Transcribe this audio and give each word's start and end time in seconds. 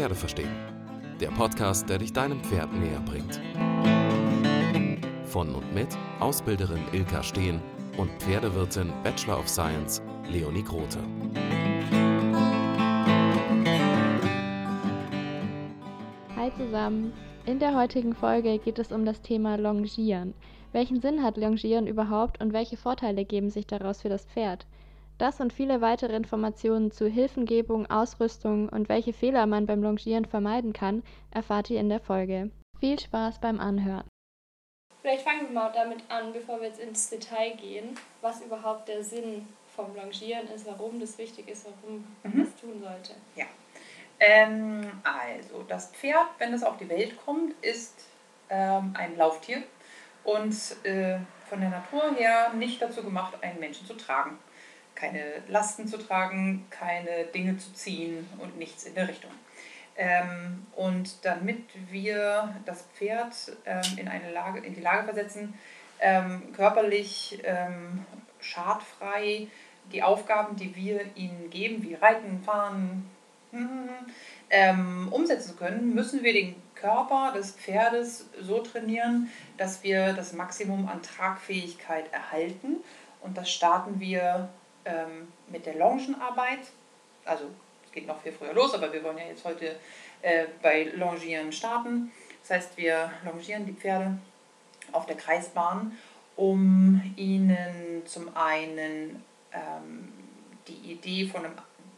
Pferde 0.00 0.14
verstehen. 0.14 0.56
Der 1.20 1.28
Podcast, 1.28 1.86
der 1.90 1.98
dich 1.98 2.10
deinem 2.10 2.40
Pferd 2.40 2.72
näher 2.72 3.02
bringt. 3.04 3.38
Von 5.26 5.54
und 5.54 5.74
mit 5.74 5.88
Ausbilderin 6.20 6.80
Ilka 6.92 7.22
Steen 7.22 7.60
und 7.98 8.10
Pferdewirtin 8.22 8.90
Bachelor 9.04 9.38
of 9.38 9.46
Science 9.46 10.00
Leonie 10.30 10.62
Grote. 10.62 11.00
Hi 16.34 16.50
zusammen. 16.56 17.12
In 17.44 17.58
der 17.58 17.76
heutigen 17.76 18.14
Folge 18.14 18.56
geht 18.56 18.78
es 18.78 18.92
um 18.92 19.04
das 19.04 19.20
Thema 19.20 19.56
Longieren. 19.56 20.32
Welchen 20.72 21.02
Sinn 21.02 21.22
hat 21.22 21.36
Longieren 21.36 21.86
überhaupt 21.86 22.40
und 22.40 22.54
welche 22.54 22.78
Vorteile 22.78 23.26
geben 23.26 23.50
sich 23.50 23.66
daraus 23.66 24.00
für 24.00 24.08
das 24.08 24.24
Pferd? 24.24 24.64
Das 25.20 25.38
und 25.38 25.52
viele 25.52 25.82
weitere 25.82 26.16
Informationen 26.16 26.90
zu 26.90 27.06
Hilfengebung, 27.06 27.84
Ausrüstung 27.90 28.70
und 28.70 28.88
welche 28.88 29.12
Fehler 29.12 29.44
man 29.44 29.66
beim 29.66 29.82
Longieren 29.82 30.24
vermeiden 30.24 30.72
kann, 30.72 31.02
erfahrt 31.30 31.68
ihr 31.68 31.78
in 31.78 31.90
der 31.90 32.00
Folge. 32.00 32.50
Viel 32.78 32.98
Spaß 32.98 33.38
beim 33.38 33.60
Anhören. 33.60 34.08
Vielleicht 35.02 35.22
fangen 35.24 35.42
wir 35.42 35.50
mal 35.50 35.72
damit 35.74 35.98
an, 36.08 36.32
bevor 36.32 36.58
wir 36.60 36.68
jetzt 36.68 36.80
ins 36.80 37.10
Detail 37.10 37.50
gehen, 37.56 37.98
was 38.22 38.40
überhaupt 38.40 38.88
der 38.88 39.04
Sinn 39.04 39.46
vom 39.76 39.94
Longieren 39.94 40.48
ist, 40.54 40.64
warum 40.64 40.98
das 40.98 41.18
wichtig 41.18 41.48
ist, 41.48 41.66
warum 41.66 42.06
man 42.22 42.32
Mhm. 42.32 42.44
das 42.44 42.56
tun 42.56 42.80
sollte. 42.80 43.12
Ja. 43.36 43.44
Ähm, 44.20 44.90
also, 45.04 45.64
das 45.68 45.90
Pferd, 45.90 46.28
wenn 46.38 46.54
es 46.54 46.62
auf 46.62 46.78
die 46.78 46.88
Welt 46.88 47.14
kommt, 47.26 47.52
ist 47.62 48.06
ähm, 48.48 48.94
ein 48.96 49.18
Lauftier 49.18 49.62
und 50.24 50.54
äh, 50.84 51.18
von 51.46 51.60
der 51.60 51.68
Natur 51.68 52.14
her 52.16 52.54
nicht 52.54 52.80
dazu 52.80 53.02
gemacht, 53.02 53.34
einen 53.42 53.60
Menschen 53.60 53.86
zu 53.86 53.92
tragen. 53.92 54.38
Keine 55.00 55.24
Lasten 55.48 55.88
zu 55.88 55.96
tragen, 55.96 56.66
keine 56.68 57.24
Dinge 57.34 57.56
zu 57.56 57.72
ziehen 57.72 58.28
und 58.38 58.58
nichts 58.58 58.84
in 58.84 58.94
der 58.94 59.08
Richtung. 59.08 59.30
Ähm, 59.96 60.66
und 60.76 61.24
damit 61.24 61.64
wir 61.90 62.54
das 62.66 62.82
Pferd 62.94 63.34
ähm, 63.64 63.82
in, 63.96 64.08
eine 64.08 64.30
Lage, 64.30 64.60
in 64.60 64.74
die 64.74 64.80
Lage 64.80 65.04
versetzen, 65.04 65.54
ähm, 66.00 66.52
körperlich 66.54 67.40
ähm, 67.44 68.04
schadfrei 68.40 69.48
die 69.92 70.02
Aufgaben, 70.02 70.56
die 70.56 70.74
wir 70.76 71.00
ihnen 71.16 71.50
geben, 71.50 71.82
wie 71.82 71.94
Reiten, 71.94 72.42
Fahren, 72.44 73.10
ähm, 74.50 75.08
umsetzen 75.10 75.50
zu 75.50 75.56
können, 75.56 75.94
müssen 75.94 76.22
wir 76.22 76.32
den 76.32 76.54
Körper 76.74 77.32
des 77.34 77.52
Pferdes 77.52 78.28
so 78.40 78.60
trainieren, 78.60 79.28
dass 79.56 79.82
wir 79.82 80.12
das 80.12 80.32
Maximum 80.32 80.88
an 80.88 81.02
Tragfähigkeit 81.02 82.12
erhalten. 82.12 82.76
Und 83.20 83.36
das 83.36 83.50
starten 83.50 84.00
wir 84.00 84.48
ähm, 84.84 85.28
mit 85.48 85.66
der 85.66 85.74
Longenarbeit. 85.74 86.60
Also 87.24 87.44
es 87.84 87.92
geht 87.92 88.06
noch 88.06 88.20
viel 88.22 88.32
früher 88.32 88.52
los, 88.52 88.74
aber 88.74 88.92
wir 88.92 89.02
wollen 89.02 89.18
ja 89.18 89.24
jetzt 89.24 89.44
heute 89.44 89.76
äh, 90.22 90.46
bei 90.62 90.84
Longieren 90.94 91.52
starten. 91.52 92.12
Das 92.42 92.50
heißt, 92.50 92.76
wir 92.76 93.10
longieren 93.24 93.66
die 93.66 93.72
Pferde 93.72 94.18
auf 94.92 95.06
der 95.06 95.16
Kreisbahn, 95.16 95.96
um 96.36 97.14
ihnen 97.16 98.02
zum 98.06 98.34
einen 98.36 99.22
ähm, 99.52 100.12
die 100.68 100.92
Idee 100.92 101.26
von 101.26 101.44
einem 101.44 101.54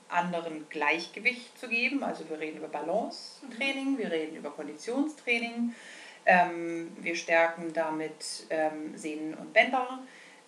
anderen 0.08 0.69
Gleichgewicht 0.69 1.58
zu 1.58 1.69
geben. 1.69 2.03
Also 2.03 2.28
wir 2.28 2.38
reden 2.38 2.58
über 2.58 2.69
Balance-Training, 2.69 3.98
wir 3.98 4.10
reden 4.10 4.36
über 4.36 4.50
Konditionstraining, 4.50 5.75
ähm, 6.27 6.92
wir 7.00 7.16
stärken 7.16 7.72
damit 7.72 8.47
ähm, 8.50 8.97
Sehnen 8.97 9.34
und 9.34 9.53
Bänder. 9.53 10.00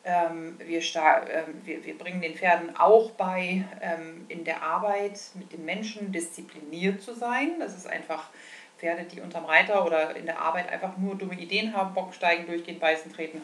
Ähm, 0.07 0.59
wir, 0.59 0.81
ähm, 0.81 1.63
wir, 1.65 1.85
wir 1.85 1.97
bringen 1.97 2.21
den 2.21 2.35
Pferden 2.35 2.77
auch 2.77 3.13
bei, 3.13 3.65
ähm, 3.81 4.27
in 4.29 4.45
der 4.45 4.63
Arbeit 4.63 5.19
mit 5.35 5.53
den 5.53 5.65
Menschen 5.65 6.13
diszipliniert 6.13 7.01
zu 7.01 7.15
sein. 7.15 7.59
Das 7.59 7.75
ist 7.75 7.87
einfach 7.87 8.29
Pferde, 8.77 9.05
die 9.05 9.23
unterm 9.23 9.47
Reiter 9.47 9.87
oder 9.87 10.15
in 10.15 10.27
der 10.27 10.41
Arbeit 10.41 10.69
einfach 10.71 10.99
nur 10.99 11.15
dumme 11.15 11.41
Ideen 11.41 11.75
haben, 11.75 11.95
Bock 11.95 12.13
steigen, 12.13 12.47
durchgehen, 12.47 12.79
beißen, 12.79 13.13
treten, 13.15 13.41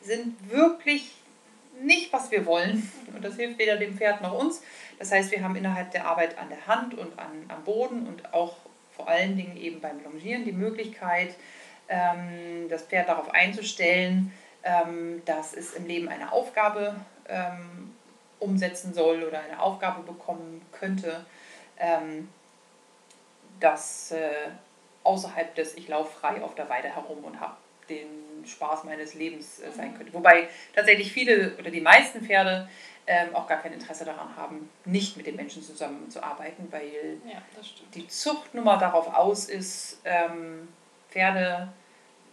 sind 0.00 0.50
wirklich 0.50 1.12
nicht, 1.82 2.12
was 2.12 2.30
wir 2.30 2.46
wollen. 2.46 2.88
Und 3.12 3.24
das 3.24 3.34
hilft 3.34 3.58
weder 3.58 3.76
dem 3.76 3.96
Pferd 3.96 4.22
noch 4.22 4.38
uns. 4.38 4.62
Das 5.00 5.10
heißt, 5.10 5.32
wir 5.32 5.42
haben 5.42 5.56
innerhalb 5.56 5.90
der 5.90 6.06
Arbeit 6.06 6.38
an 6.38 6.50
der 6.50 6.66
Hand 6.68 6.94
und 6.94 7.18
an, 7.18 7.46
am 7.48 7.64
Boden 7.64 8.06
und 8.06 8.32
auch 8.32 8.56
vor 8.92 9.08
allen 9.08 9.36
Dingen 9.36 9.56
eben 9.56 9.80
beim 9.80 10.04
Longieren 10.04 10.44
die 10.44 10.52
Möglichkeit, 10.52 11.34
das 12.68 12.82
Pferd 12.84 13.08
darauf 13.08 13.30
einzustellen, 13.34 14.32
dass 15.26 15.52
es 15.52 15.74
im 15.74 15.86
Leben 15.86 16.08
eine 16.08 16.32
Aufgabe 16.32 16.96
ähm, 17.28 17.94
umsetzen 18.38 18.94
soll 18.94 19.22
oder 19.22 19.40
eine 19.40 19.60
Aufgabe 19.60 20.02
bekommen 20.02 20.62
könnte, 20.72 21.24
ähm, 21.78 22.28
das 23.60 24.12
äh, 24.12 24.48
außerhalb 25.02 25.54
des 25.54 25.76
Ich 25.76 25.88
laufe 25.88 26.18
frei 26.18 26.42
auf 26.42 26.54
der 26.54 26.68
Weide 26.68 26.88
herum 26.88 27.24
und 27.24 27.40
habe 27.40 27.56
den 27.88 28.44
Spaß 28.46 28.84
meines 28.84 29.14
Lebens 29.14 29.60
äh, 29.60 29.70
sein 29.70 29.96
könnte. 29.96 30.12
Wobei 30.12 30.48
tatsächlich 30.74 31.12
viele 31.12 31.56
oder 31.58 31.70
die 31.70 31.80
meisten 31.80 32.24
Pferde 32.24 32.68
ähm, 33.06 33.34
auch 33.34 33.46
gar 33.46 33.60
kein 33.60 33.72
Interesse 33.72 34.04
daran 34.04 34.34
haben, 34.36 34.70
nicht 34.84 35.16
mit 35.16 35.26
den 35.26 35.36
Menschen 35.36 35.62
zusammenzuarbeiten, 35.62 36.68
weil 36.70 37.18
Ja, 37.26 37.42
die 37.94 38.08
Zucht 38.08 38.54
nun 38.54 38.64
mal 38.64 38.78
darauf 38.78 39.12
aus 39.12 39.46
ist, 39.46 40.00
ähm, 40.04 40.68
Pferde 41.10 41.72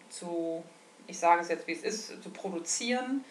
zu, 0.09 0.63
ich 1.11 1.19
sage 1.19 1.41
es 1.41 1.49
jetzt 1.49 1.67
wie 1.67 1.73
es 1.73 1.83
ist, 1.83 2.23
zu 2.23 2.29
produzieren, 2.31 3.23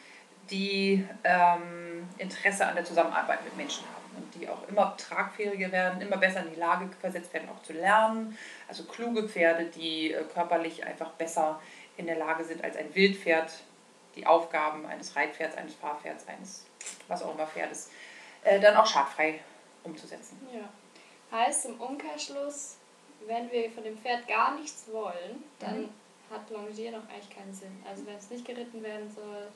die 0.51 1.07
ähm, 1.25 2.09
Interesse 2.19 2.67
an 2.67 2.75
der 2.75 2.85
Zusammenarbeit 2.85 3.43
mit 3.45 3.57
Menschen 3.57 3.85
haben 3.85 4.23
und 4.23 4.35
die 4.35 4.49
auch 4.49 4.69
immer 4.69 4.97
tragfähiger 4.97 5.73
werden, 5.73 6.01
immer 6.01 6.19
besser 6.19 6.45
in 6.45 6.51
die 6.51 6.61
Lage 6.61 6.89
versetzt 7.01 7.33
werden, 7.33 7.49
auch 7.49 7.63
zu 7.63 7.73
lernen. 7.73 8.37
Also 8.69 8.85
kluge 8.85 9.29
Pferde, 9.29 9.67
die 9.67 10.13
äh, 10.13 10.23
körperlich 10.25 10.85
einfach 10.85 11.11
besser 11.13 11.61
in 11.97 12.07
der 12.07 12.17
Lage 12.17 12.45
sind 12.45 12.63
als 12.63 12.77
ein 12.77 12.95
Wildpferd, 12.95 13.51
die 14.17 14.27
Aufgaben 14.27 14.87
eines 14.87 15.17
Reitpferds, 15.17 15.57
eines 15.57 15.75
Fahrpferds, 15.75 16.27
eines 16.29 16.67
was 17.09 17.23
auch 17.23 17.35
immer 17.35 17.47
Pferdes, 17.47 17.91
äh, 18.45 18.61
dann 18.61 18.77
auch 18.77 18.87
schadfrei 18.87 19.41
umzusetzen. 19.85 20.39
Ja. 20.53 20.69
Heißt 21.37 21.67
im 21.67 21.81
Umkehrschluss, 21.81 22.77
wenn 23.27 23.51
wir 23.51 23.71
von 23.71 23.85
dem 23.85 23.97
Pferd 23.99 24.27
gar 24.27 24.57
nichts 24.59 24.87
wollen, 24.91 25.45
dann 25.61 25.83
Mhm. 25.83 25.89
Hat 26.31 26.49
Longieren 26.51 26.95
auch 26.95 27.09
eigentlich 27.13 27.31
keinen 27.31 27.53
Sinn. 27.53 27.83
Also 27.89 28.07
wenn 28.07 28.17
es 28.17 28.31
nicht 28.31 28.45
geritten 28.45 28.83
werden 28.83 29.11
soll, 29.11 29.49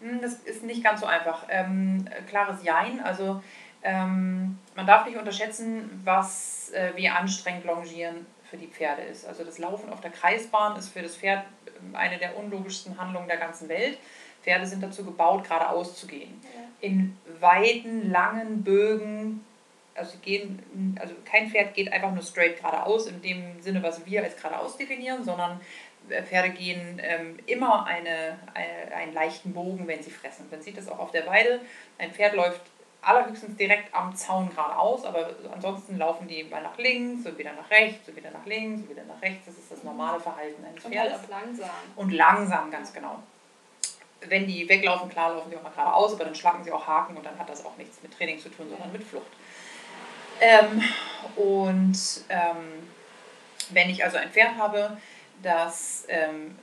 Hm, 0.00 0.20
Das 0.20 0.34
ist 0.34 0.64
nicht 0.64 0.82
ganz 0.82 1.00
so 1.00 1.06
einfach. 1.06 1.44
Ähm, 1.48 2.06
äh, 2.10 2.22
klares 2.22 2.62
Jein. 2.64 3.00
Also 3.00 3.42
ähm, 3.82 4.58
man 4.74 4.86
darf 4.86 5.06
nicht 5.06 5.16
unterschätzen, 5.16 6.00
was 6.04 6.70
äh, 6.72 6.92
wie 6.96 7.08
anstrengend 7.08 7.64
Longieren 7.64 8.26
für 8.44 8.56
die 8.56 8.66
Pferde 8.66 9.02
ist. 9.02 9.26
Also 9.26 9.44
das 9.44 9.58
Laufen 9.58 9.90
auf 9.92 10.00
der 10.00 10.10
Kreisbahn 10.10 10.76
ist 10.76 10.88
für 10.88 11.02
das 11.02 11.16
Pferd 11.16 11.44
ähm, 11.80 11.94
eine 11.94 12.18
der 12.18 12.36
unlogischsten 12.36 12.98
Handlungen 12.98 13.28
der 13.28 13.36
ganzen 13.38 13.68
Welt. 13.68 13.98
Pferde 14.42 14.66
sind 14.66 14.82
dazu 14.82 15.04
gebaut, 15.04 15.44
geradeaus 15.44 15.96
zu 15.96 16.06
gehen. 16.08 16.40
ja. 16.42 16.60
In 16.80 17.16
weiten, 17.40 18.10
langen 18.10 18.64
Bögen. 18.64 19.44
Also, 19.94 20.16
gehen, 20.22 20.96
also 20.98 21.14
kein 21.24 21.50
Pferd 21.50 21.74
geht 21.74 21.92
einfach 21.92 22.12
nur 22.12 22.22
straight 22.22 22.56
geradeaus 22.56 23.06
in 23.06 23.20
dem 23.20 23.60
Sinne, 23.60 23.82
was 23.82 24.04
wir 24.06 24.22
als 24.22 24.36
geradeaus 24.36 24.76
definieren, 24.76 25.22
sondern 25.22 25.60
äh, 26.08 26.22
Pferde 26.22 26.50
gehen 26.50 27.00
ähm, 27.02 27.38
immer 27.46 27.84
eine, 27.84 28.38
eine, 28.54 28.94
einen 28.94 29.12
leichten 29.12 29.52
Bogen, 29.52 29.86
wenn 29.86 30.02
sie 30.02 30.10
fressen. 30.10 30.46
Man 30.50 30.62
sieht 30.62 30.78
das 30.78 30.88
auch 30.88 30.98
auf 30.98 31.10
der 31.10 31.26
Weide. 31.26 31.60
Ein 31.98 32.10
Pferd 32.12 32.34
läuft 32.34 32.62
allerhöchstens 33.02 33.56
direkt 33.56 33.92
am 33.94 34.14
Zaun 34.14 34.48
geradeaus, 34.48 35.04
aber 35.04 35.30
ansonsten 35.52 35.98
laufen 35.98 36.28
die 36.28 36.44
mal 36.44 36.62
nach 36.62 36.78
links 36.78 37.26
und 37.26 37.36
wieder 37.36 37.52
nach 37.52 37.68
rechts 37.70 38.08
und 38.08 38.16
wieder 38.16 38.30
nach 38.30 38.46
links 38.46 38.82
und 38.82 38.90
wieder 38.90 39.04
nach 39.04 39.20
rechts. 39.20 39.46
Das 39.46 39.58
ist 39.58 39.70
das 39.70 39.82
normale 39.82 40.20
Verhalten 40.20 40.64
eines 40.64 40.84
Und 40.84 40.96
halt 40.96 41.10
Pferdes. 41.10 41.26
auch 41.26 41.28
langsam. 41.28 41.70
Und 41.96 42.12
langsam, 42.12 42.70
ganz 42.70 42.92
genau. 42.92 43.18
Wenn 44.20 44.46
die 44.46 44.68
weglaufen, 44.68 45.10
klar 45.10 45.34
laufen 45.34 45.50
sie 45.50 45.56
auch 45.56 45.62
mal 45.64 45.70
geradeaus, 45.70 46.14
aber 46.14 46.24
dann 46.24 46.34
schlagen 46.34 46.62
sie 46.62 46.70
auch 46.70 46.86
Haken 46.86 47.16
und 47.16 47.26
dann 47.26 47.36
hat 47.36 47.48
das 47.48 47.66
auch 47.66 47.76
nichts 47.76 48.00
mit 48.02 48.16
Training 48.16 48.38
zu 48.38 48.48
tun, 48.48 48.68
sondern 48.70 48.92
mit 48.92 49.02
Flucht. 49.02 49.26
Ähm, 50.42 50.82
und 51.36 51.96
ähm, 52.28 52.88
wenn 53.70 53.88
ich 53.88 54.04
also 54.04 54.16
ein 54.16 54.30
Pferd 54.30 54.56
habe, 54.56 54.96
das 55.40 56.04
ähm, 56.08 56.56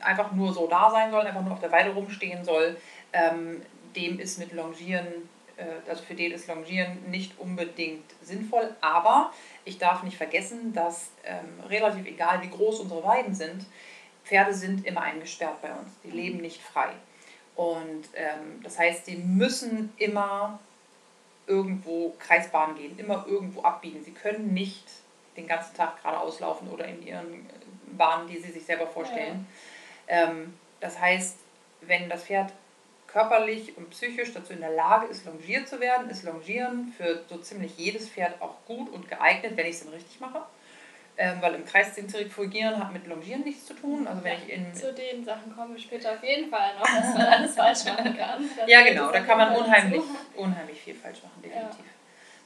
einfach 0.00 0.32
nur 0.32 0.52
so 0.54 0.66
da 0.66 0.90
sein 0.90 1.10
soll, 1.10 1.26
einfach 1.26 1.42
nur 1.42 1.52
auf 1.52 1.60
der 1.60 1.70
Weide 1.70 1.90
rumstehen 1.90 2.42
soll, 2.42 2.76
ähm, 3.12 3.60
dem 3.94 4.18
ist 4.18 4.38
mit 4.38 4.52
Longieren, 4.52 5.06
äh, 5.58 5.90
also 5.90 6.02
für 6.02 6.14
den 6.14 6.32
ist 6.32 6.48
Longieren 6.48 7.10
nicht 7.10 7.38
unbedingt 7.38 8.10
sinnvoll, 8.22 8.74
aber 8.80 9.30
ich 9.66 9.76
darf 9.76 10.02
nicht 10.02 10.16
vergessen, 10.16 10.72
dass 10.72 11.10
ähm, 11.24 11.60
relativ 11.68 12.06
egal 12.06 12.42
wie 12.42 12.48
groß 12.48 12.80
unsere 12.80 13.04
Weiden 13.04 13.34
sind, 13.34 13.66
Pferde 14.24 14.54
sind 14.54 14.86
immer 14.86 15.02
eingesperrt 15.02 15.60
bei 15.60 15.70
uns, 15.70 15.90
die 16.02 16.10
leben 16.10 16.38
nicht 16.38 16.62
frei. 16.62 16.90
Und 17.56 18.04
ähm, 18.14 18.62
das 18.62 18.78
heißt, 18.78 19.06
die 19.06 19.16
müssen 19.16 19.92
immer 19.98 20.60
irgendwo 21.48 22.14
Kreisbahn 22.18 22.76
gehen, 22.76 22.98
immer 22.98 23.26
irgendwo 23.26 23.62
abbiegen. 23.62 24.04
Sie 24.04 24.12
können 24.12 24.52
nicht 24.54 24.84
den 25.36 25.46
ganzen 25.46 25.74
Tag 25.74 26.02
geradeaus 26.02 26.40
laufen 26.40 26.68
oder 26.68 26.86
in 26.86 27.04
ihren 27.06 27.46
Bahnen, 27.96 28.28
die 28.28 28.38
sie 28.38 28.52
sich 28.52 28.64
selber 28.64 28.86
vorstellen. 28.86 29.46
Ähm, 30.06 30.54
das 30.80 31.00
heißt, 31.00 31.36
wenn 31.82 32.08
das 32.08 32.24
Pferd 32.24 32.52
körperlich 33.06 33.76
und 33.76 33.90
psychisch 33.90 34.32
dazu 34.32 34.52
in 34.52 34.60
der 34.60 34.70
Lage 34.70 35.06
ist, 35.06 35.24
longiert 35.24 35.66
zu 35.68 35.80
werden, 35.80 36.10
ist 36.10 36.24
Longieren 36.24 36.92
für 36.96 37.24
so 37.28 37.38
ziemlich 37.38 37.76
jedes 37.78 38.08
Pferd 38.08 38.40
auch 38.42 38.56
gut 38.66 38.92
und 38.92 39.08
geeignet, 39.08 39.56
wenn 39.56 39.66
ich 39.66 39.76
es 39.76 39.84
dann 39.84 39.94
richtig 39.94 40.20
mache. 40.20 40.42
Ähm, 41.20 41.38
weil 41.40 41.56
im 41.56 41.64
Kreiszentrifugieren 41.64 42.78
hat 42.78 42.92
mit 42.92 43.08
Longieren 43.08 43.42
nichts 43.42 43.66
zu 43.66 43.74
tun. 43.74 44.06
Also 44.06 44.22
wenn 44.22 44.34
Ja, 44.34 44.38
ich 44.38 44.52
in, 44.52 44.72
Zu 44.72 44.94
den 44.94 45.24
Sachen 45.24 45.52
kommen 45.54 45.74
wir 45.74 45.82
später 45.82 46.12
auf 46.12 46.22
jeden 46.22 46.48
Fall 46.48 46.76
noch, 46.76 46.82
was 46.82 47.14
man 47.14 47.26
alles 47.26 47.54
falsch 47.56 47.84
machen 47.86 48.16
kann. 48.16 48.48
Ja, 48.68 48.82
genau, 48.84 49.10
da 49.10 49.20
kann 49.20 49.36
man 49.36 49.56
unheimlich, 49.56 50.02
unheimlich 50.36 50.80
viel 50.80 50.94
falsch 50.94 51.20
machen, 51.24 51.42
definitiv. 51.42 51.84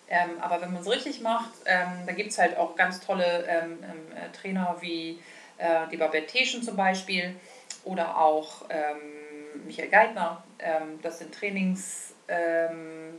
Ähm, 0.09 0.31
aber 0.41 0.63
wenn 0.63 0.73
man 0.73 0.81
es 0.81 0.91
richtig 0.91 1.21
macht, 1.21 1.51
ähm, 1.67 2.07
da 2.07 2.13
gibt 2.13 2.31
es 2.31 2.39
halt 2.39 2.57
auch 2.57 2.75
ganz 2.75 3.01
tolle 3.01 3.45
ähm, 3.47 3.79
ähm, 3.83 4.17
äh, 4.17 4.33
Trainer 4.35 4.77
wie 4.81 5.19
äh, 5.59 5.87
die 5.91 5.99
Babette 5.99 6.27
Teschen 6.27 6.63
zum 6.63 6.77
Beispiel 6.77 7.37
oder 7.85 8.17
auch 8.17 8.65
ähm, 8.71 9.65
Michael 9.67 9.89
Geithner. 9.91 10.43
Ähm, 10.59 10.99
das 11.03 11.19
sind 11.19 11.35
Trainings, 11.35 12.15
ähm, 12.29 13.19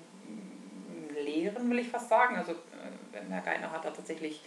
Lehren, 1.24 1.70
will 1.70 1.80
ich 1.80 1.90
fast 1.90 2.10
sagen. 2.10 2.38
Also 2.38 2.52
äh, 2.54 2.56
Herr 3.30 3.42
Geithner 3.42 3.72
hat 3.72 3.86
da 3.86 3.92
tatsächlich 3.92 4.42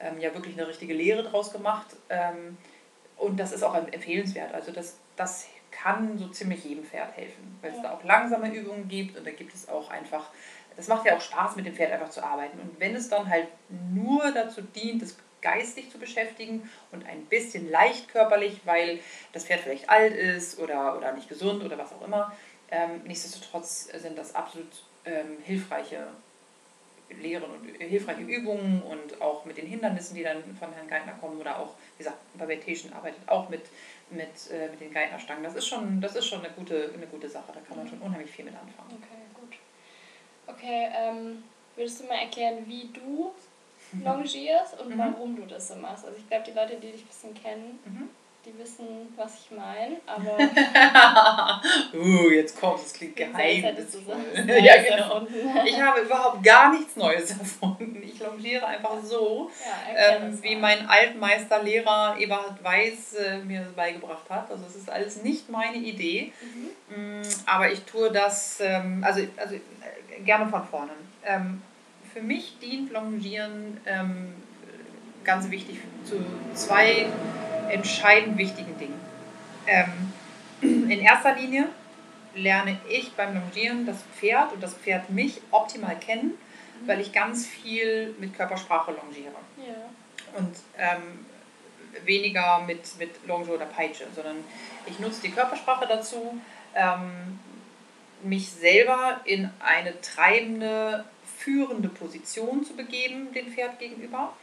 ähm, 0.00 0.20
ja 0.20 0.32
wirklich 0.34 0.54
eine 0.58 0.66
richtige 0.68 0.94
Lehre 0.94 1.22
draus 1.22 1.52
gemacht. 1.52 1.86
Ähm, 2.08 2.56
und 3.16 3.38
das 3.38 3.52
ist 3.52 3.62
auch 3.62 3.74
empfehlenswert. 3.74 4.54
Also 4.54 4.72
das, 4.72 4.96
das 5.16 5.46
kann 5.70 6.18
so 6.18 6.28
ziemlich 6.28 6.64
jedem 6.64 6.84
Pferd 6.84 7.16
helfen, 7.16 7.58
weil 7.60 7.70
es 7.70 7.76
Ja. 7.76 7.82
da 7.84 7.92
auch 7.92 8.04
langsame 8.04 8.52
Übungen 8.54 8.88
gibt 8.88 9.16
und 9.16 9.26
da 9.26 9.30
gibt 9.30 9.54
es 9.54 9.68
auch 9.68 9.90
einfach, 9.90 10.30
das 10.76 10.88
macht 10.88 11.06
ja 11.06 11.16
auch 11.16 11.20
Spaß 11.20 11.56
mit 11.56 11.66
dem 11.66 11.74
Pferd 11.74 11.92
einfach 11.92 12.10
zu 12.10 12.22
arbeiten. 12.24 12.58
Und 12.58 12.80
wenn 12.80 12.94
es 12.96 13.08
dann 13.08 13.28
halt 13.28 13.46
nur 13.92 14.32
dazu 14.32 14.62
dient, 14.62 15.02
das 15.02 15.16
geistig 15.42 15.90
zu 15.90 15.98
beschäftigen 15.98 16.68
und 16.92 17.06
ein 17.06 17.24
bisschen 17.26 17.70
leicht 17.70 18.08
körperlich, 18.08 18.60
weil 18.64 19.00
das 19.32 19.44
Pferd 19.44 19.60
vielleicht 19.60 19.88
alt 19.88 20.14
ist 20.14 20.58
oder, 20.58 20.96
oder 20.96 21.12
nicht 21.12 21.28
gesund 21.28 21.62
oder 21.64 21.78
was 21.78 21.92
auch 21.92 22.02
immer, 22.04 22.32
ähm, 22.70 23.02
nichtsdestotrotz 23.04 23.84
sind 23.84 24.18
das 24.18 24.34
absolut 24.34 24.68
ähm, 25.04 25.38
hilfreiche 25.42 26.06
Lehren 27.20 27.44
und 27.50 27.64
hilfreiche 27.78 28.22
Übungen 28.22 28.82
und 28.82 29.20
auch 29.20 29.44
mit 29.44 29.56
den 29.56 29.66
Hindernissen, 29.66 30.14
die 30.16 30.22
dann 30.22 30.42
von 30.58 30.72
Herrn 30.72 30.88
Geithner 30.88 31.12
kommen 31.14 31.40
oder 31.40 31.58
auch, 31.58 31.74
wie 31.96 32.04
gesagt, 32.04 32.18
Babette 32.34 32.64
Teschen 32.64 32.92
arbeitet 32.92 33.20
auch 33.28 33.48
mit, 33.48 33.62
mit, 34.10 34.28
äh, 34.50 34.68
mit 34.70 34.80
den 34.80 34.92
Geithnerstangen. 34.92 35.42
Das 35.42 35.54
ist 35.54 35.66
schon, 35.66 36.00
das 36.00 36.14
ist 36.16 36.26
schon 36.26 36.40
eine 36.44 36.50
gute, 36.54 36.90
eine 36.94 37.06
gute 37.06 37.28
Sache, 37.28 37.52
da 37.52 37.60
kann 37.60 37.76
man 37.76 37.88
schon 37.88 37.98
unheimlich 38.00 38.30
viel 38.30 38.44
mit 38.44 38.54
anfangen. 38.54 38.90
Okay, 39.02 39.22
gut. 39.34 39.56
Okay, 40.46 40.88
ähm, 40.96 41.42
würdest 41.76 42.00
du 42.00 42.04
mal 42.06 42.18
erklären, 42.18 42.64
wie 42.66 42.88
du 42.92 43.32
longierst 44.02 44.78
und 44.80 44.90
Mhm. 44.90 44.98
warum 44.98 45.36
du 45.36 45.46
das 45.46 45.68
so 45.68 45.74
machst? 45.76 46.04
Also 46.04 46.16
ich 46.18 46.28
glaube, 46.28 46.44
die 46.46 46.52
Leute, 46.52 46.76
die 46.76 46.92
dich 46.92 47.02
ein 47.02 47.06
bisschen 47.08 47.34
kennen, 47.34 47.78
Mhm. 47.84 48.08
Die 48.44 48.58
wissen, 48.58 48.86
was 49.16 49.34
ich 49.34 49.50
meine, 49.56 49.96
aber 50.06 50.38
uh, 51.94 52.30
jetzt 52.30 52.58
kommt 52.58 52.80
es, 52.80 52.92
klingt 52.94 53.18
so 53.18 53.22
ja, 54.48 54.82
genau. 54.82 54.96
erfunden. 54.96 55.34
Ich 55.66 55.80
habe 55.80 56.00
überhaupt 56.00 56.42
gar 56.42 56.72
nichts 56.72 56.96
Neues 56.96 57.30
erfunden. 57.32 58.02
Ich 58.02 58.18
longiere 58.18 58.66
einfach 58.66 58.96
so, 59.02 59.50
Ja, 59.94 60.16
ähm, 60.16 60.42
wie 60.42 60.56
mein 60.56 60.88
Altmeister 60.88 61.62
Lehrer 61.62 62.16
Eberhard 62.18 62.62
Weiß 62.64 63.14
äh, 63.14 63.38
mir 63.38 63.66
beigebracht 63.76 64.28
hat. 64.30 64.50
Also 64.50 64.64
es 64.66 64.76
ist 64.76 64.90
alles 64.90 65.22
nicht 65.22 65.50
meine 65.50 65.76
Idee, 65.76 66.32
Mhm. 66.40 67.20
Mm, 67.20 67.22
aber 67.46 67.70
ich 67.70 67.82
tue 67.84 68.10
das 68.10 68.58
ähm, 68.60 69.04
also, 69.06 69.20
also 69.36 69.54
äh, 69.54 70.20
gerne 70.24 70.48
von 70.48 70.66
vorne. 70.66 70.92
Ähm, 71.24 71.62
für 72.12 72.22
mich 72.22 72.58
dient 72.60 72.90
Longieren 72.92 73.80
ähm, 73.86 74.34
ganz 75.22 75.50
wichtig 75.50 75.78
zu 76.04 76.16
zwei 76.54 77.06
entscheidend 77.70 78.38
wichtigen 78.38 78.78
Dingen. 78.78 79.00
Ähm, 79.66 80.12
in 80.90 81.00
erster 81.00 81.34
Linie 81.34 81.68
lerne 82.34 82.78
ich 82.88 83.12
beim 83.12 83.34
Longieren 83.34 83.86
das 83.86 84.02
Pferd 84.18 84.52
und 84.52 84.62
das 84.62 84.74
Pferd 84.74 85.10
mich 85.10 85.40
optimal 85.50 85.96
kennen, 85.98 86.34
weil 86.86 87.00
ich 87.00 87.12
ganz 87.12 87.46
viel 87.46 88.14
mit 88.18 88.36
Körpersprache 88.36 88.92
longiere 88.92 89.34
Ja. 89.58 90.38
und 90.38 90.54
ähm, 90.78 91.26
weniger 92.04 92.60
mit, 92.66 92.98
mit 92.98 93.26
Longe 93.26 93.50
oder 93.50 93.66
Peitsche, 93.66 94.06
sondern 94.14 94.36
ich 94.86 94.98
nutze 94.98 95.22
die 95.22 95.30
Körpersprache 95.30 95.86
dazu, 95.86 96.40
ähm, 96.74 97.38
mich 98.22 98.50
selber 98.50 99.20
in 99.24 99.50
eine 99.60 100.00
treibende, 100.00 101.04
führende 101.38 101.88
Position 101.88 102.64
zu 102.64 102.74
begeben, 102.74 103.32
dem 103.32 103.52
Pferd 103.52 103.78
gegenüber. 103.78 104.34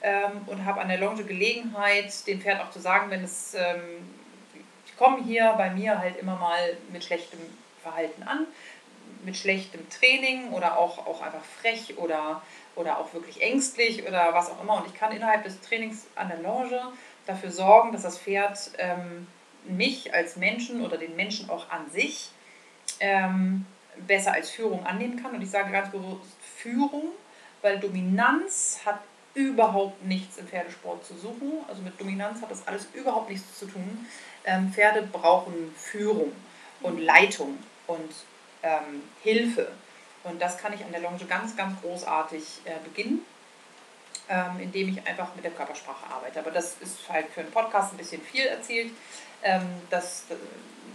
Ähm, 0.00 0.42
und 0.46 0.64
habe 0.64 0.80
an 0.80 0.88
der 0.88 0.98
Longe 0.98 1.24
Gelegenheit, 1.24 2.26
dem 2.26 2.40
Pferd 2.40 2.60
auch 2.60 2.70
zu 2.70 2.78
sagen, 2.78 3.10
wenn 3.10 3.24
es, 3.24 3.54
ähm, 3.54 3.80
ich 4.86 4.96
komme 4.96 5.24
hier 5.24 5.54
bei 5.56 5.70
mir 5.70 5.98
halt 5.98 6.16
immer 6.18 6.36
mal 6.36 6.76
mit 6.92 7.02
schlechtem 7.02 7.40
Verhalten 7.82 8.22
an, 8.22 8.46
mit 9.24 9.36
schlechtem 9.36 9.88
Training 9.90 10.52
oder 10.52 10.78
auch, 10.78 11.06
auch 11.06 11.20
einfach 11.22 11.44
frech 11.60 11.98
oder, 11.98 12.42
oder 12.76 12.98
auch 12.98 13.12
wirklich 13.12 13.42
ängstlich 13.42 14.06
oder 14.06 14.32
was 14.32 14.50
auch 14.50 14.62
immer. 14.62 14.76
Und 14.76 14.86
ich 14.86 14.94
kann 14.94 15.10
innerhalb 15.10 15.42
des 15.42 15.60
Trainings 15.60 16.06
an 16.14 16.28
der 16.28 16.38
Longe 16.38 16.80
dafür 17.26 17.50
sorgen, 17.50 17.92
dass 17.92 18.02
das 18.02 18.18
Pferd 18.18 18.70
ähm, 18.78 19.26
mich 19.64 20.14
als 20.14 20.36
Menschen 20.36 20.84
oder 20.84 20.96
den 20.96 21.16
Menschen 21.16 21.50
auch 21.50 21.70
an 21.70 21.90
sich 21.90 22.30
ähm, 23.00 23.66
besser 24.06 24.32
als 24.32 24.50
Führung 24.50 24.86
annehmen 24.86 25.20
kann. 25.20 25.34
Und 25.34 25.42
ich 25.42 25.50
sage 25.50 25.72
ganz 25.72 25.90
bewusst 25.90 26.36
Führung, 26.56 27.08
weil 27.62 27.80
Dominanz 27.80 28.80
hat 28.84 29.00
überhaupt 29.34 30.04
nichts 30.04 30.38
im 30.38 30.46
Pferdesport 30.46 31.04
zu 31.06 31.16
suchen. 31.16 31.64
Also 31.68 31.82
mit 31.82 32.00
Dominanz 32.00 32.42
hat 32.42 32.50
das 32.50 32.66
alles 32.66 32.88
überhaupt 32.94 33.30
nichts 33.30 33.58
zu 33.58 33.66
tun. 33.66 34.06
Ähm, 34.44 34.72
Pferde 34.72 35.02
brauchen 35.02 35.74
Führung 35.76 36.32
und 36.80 36.98
Leitung 37.00 37.58
und 37.86 38.12
ähm, 38.62 39.02
Hilfe. 39.22 39.70
Und 40.24 40.40
das 40.40 40.58
kann 40.58 40.72
ich 40.72 40.84
an 40.84 40.92
der 40.92 41.00
Longe 41.00 41.24
ganz, 41.28 41.56
ganz 41.56 41.80
großartig 41.80 42.42
äh, 42.64 42.72
beginnen, 42.84 43.24
ähm, 44.28 44.60
indem 44.60 44.88
ich 44.90 45.06
einfach 45.06 45.34
mit 45.34 45.44
der 45.44 45.52
Körpersprache 45.52 46.06
arbeite. 46.12 46.40
Aber 46.40 46.50
das 46.50 46.76
ist 46.80 47.08
halt 47.08 47.26
für 47.32 47.40
einen 47.40 47.50
Podcast 47.50 47.92
ein 47.92 47.96
bisschen 47.96 48.20
viel 48.20 48.46
erzählt. 48.46 48.90
Ähm, 49.42 49.66
das, 49.90 50.24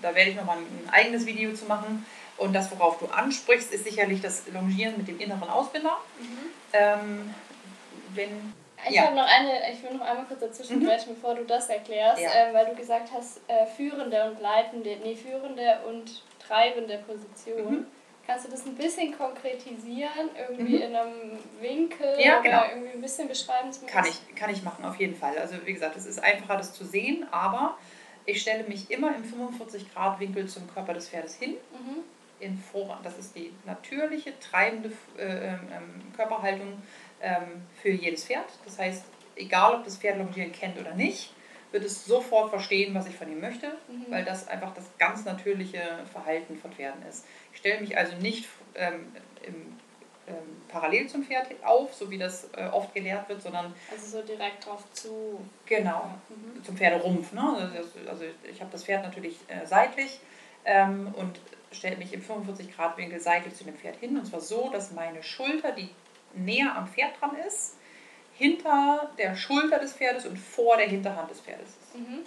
da 0.01 0.13
werde 0.13 0.31
ich 0.31 0.35
nochmal 0.35 0.57
ein 0.57 0.89
eigenes 0.91 1.25
Video 1.25 1.53
zu 1.53 1.65
machen. 1.65 2.06
Und 2.38 2.53
das, 2.53 2.71
worauf 2.71 3.00
du 3.00 3.07
ansprichst, 3.07 3.71
ist 3.71 3.85
sicherlich 3.85 4.21
das 4.21 4.44
Longieren 4.51 4.97
mit 4.97 5.07
dem 5.07 5.19
inneren 5.19 5.50
Ausbinder. 5.50 5.97
Ähm, 6.74 7.33
wenn, 8.15 8.54
Ich, 8.89 8.95
Ja. 8.95 9.04
habe 9.06 9.15
noch 9.15 9.25
eine, 9.27 9.71
ich 9.71 9.81
will 9.81 9.94
noch 9.94 10.06
einmal 10.06 10.25
kurz 10.25 10.42
dazwischen 10.42 10.80
Mhm. 10.80 10.89
bevor 11.07 11.36
du 11.36 11.45
das 11.45 11.69
erklärst, 11.69 12.21
Ja. 12.21 12.30
ähm, 12.36 12.54
weil 12.54 12.65
du 12.65 12.75
gesagt 12.75 13.10
hast, 13.13 13.39
äh, 13.48 13.65
führende 13.65 14.30
und 14.30 14.42
leitende, 14.42 14.98
nee, 15.01 15.15
führende 15.15 15.80
und 15.88 16.21
treibende 16.45 16.98
Position. 16.98 17.71
Mhm. 17.80 17.86
Kannst 18.27 18.45
du 18.45 18.51
das 18.51 18.65
ein 18.65 18.75
bisschen 18.75 19.18
konkretisieren, 19.18 20.30
irgendwie 20.49 20.76
Mhm. 20.78 20.81
in 20.81 20.95
einem 20.95 21.40
Winkel 21.61 22.16
Ja, 22.19 22.40
oder 22.40 22.42
genau. 22.42 22.64
irgendwie 22.69 22.92
ein 22.94 23.02
bisschen 23.02 23.28
beschreiben 23.30 23.71
zumindest? 23.71 23.87
Kann 23.97 24.06
ich, 24.09 24.35
kann 24.35 24.49
ich 24.49 24.64
machen, 24.64 24.83
auf 24.85 24.95
jeden 24.97 25.16
Fall. 25.16 25.37
Also 25.37 25.56
wie 25.66 25.73
gesagt, 25.73 25.95
es 25.95 26.06
ist 26.06 26.21
einfacher, 26.23 26.57
das 26.57 26.73
zu 26.73 26.83
sehen, 26.85 27.26
aber 27.31 27.78
ich 28.26 28.42
stelle 28.42 28.64
mich 28.64 28.90
immer 28.92 29.14
im 29.16 29.23
45-Grad-Winkel 29.23 30.47
zum 30.47 30.68
Körper 30.73 30.94
des 30.94 31.09
Pferdes 31.09 31.35
hin. 31.35 31.52
Mhm. 31.71 32.04
In 32.40 32.57
Vorrang. 32.57 32.99
Das 33.04 33.18
ist 33.18 33.35
die 33.35 33.54
natürliche, 33.66 34.37
treibende 34.40 34.92
äh, 35.18 35.47
ähm, 35.47 36.11
Körperhaltung 36.16 36.81
ähm, 37.23 37.65
für 37.81 37.89
jedes 37.89 38.25
Pferd. 38.25 38.45
Das 38.65 38.77
heißt, 38.77 39.03
egal 39.35 39.75
ob 39.75 39.83
das 39.85 39.97
Pferd 39.97 40.18
Longieren 40.19 40.51
kennt 40.51 40.77
oder 40.80 40.94
nicht, 40.94 41.33
wird 41.71 41.83
es 41.85 42.06
sofort 42.06 42.51
verstehen, 42.51 42.94
was 42.94 43.07
ich 43.07 43.15
von 43.15 43.31
ihm 43.31 43.39
möchte, 43.39 43.68
Mhm. 43.87 44.06
weil 44.11 44.23
das 44.23 44.47
einfach 44.47 44.73
das 44.75 44.85
ganz 44.99 45.25
natürliche 45.25 45.81
Verhalten 46.11 46.56
von 46.59 46.71
Pferden 46.71 47.01
ist. 47.07 47.25
Ich 47.51 47.57
stelle 47.59 47.81
mich 47.81 47.97
also 47.97 48.15
nicht 48.18 48.47
ähm, 48.75 49.11
im, 49.47 49.56
ähm, 50.27 50.35
parallel 50.68 51.07
zum 51.07 51.23
Pferd 51.23 51.47
auf, 51.63 51.94
so 51.95 52.11
wie 52.11 52.18
das 52.19 52.47
äh, 52.56 52.65
oft 52.71 52.94
gelehrt 52.94 53.27
wird, 53.27 53.42
sondern 53.42 53.73
Also 53.92 54.19
so 54.19 54.21
direkt 54.21 54.65
drauf 54.68 54.83
zu. 54.94 55.39
genau 55.65 56.13
Mhm. 56.30 56.63
zum 56.63 56.77
Pferderumpf. 56.77 57.33
Ne? 57.33 57.42
Also- 57.75 57.89
Also 58.07 58.25
ich 58.49 58.59
habe 58.61 58.71
das 58.71 58.83
Pferd 58.83 59.03
natürlich 59.03 59.37
äh, 59.47 59.65
seitlich 59.65 60.19
ähm, 60.65 61.11
und 61.18 61.39
stelle 61.71 61.97
mich 61.97 62.13
im 62.13 62.21
45-Grad-Winkel 62.21 63.19
seitlich 63.19 63.56
zu 63.56 63.63
dem 63.63 63.75
Pferd 63.75 63.95
hin. 63.97 64.15
Und 64.18 64.25
zwar 64.27 64.42
so, 64.42 64.69
dass 64.69 64.92
meine 64.92 65.23
Schulter, 65.23 65.71
die 65.71 65.89
näher 66.33 66.75
am 66.75 66.87
Pferd 66.87 67.19
dran 67.19 67.35
ist, 67.47 67.78
hinter 68.35 69.11
der 69.18 69.35
Schulter 69.35 69.80
des 69.80 69.94
Pferdes 69.94 70.25
und 70.25 70.37
vor 70.37 70.78
der 70.78 70.87
Hinterhand 70.87 71.30
des 71.30 71.40
Pferdes 71.40 71.69
ist. 71.69 71.95
Mhm. 71.95 72.19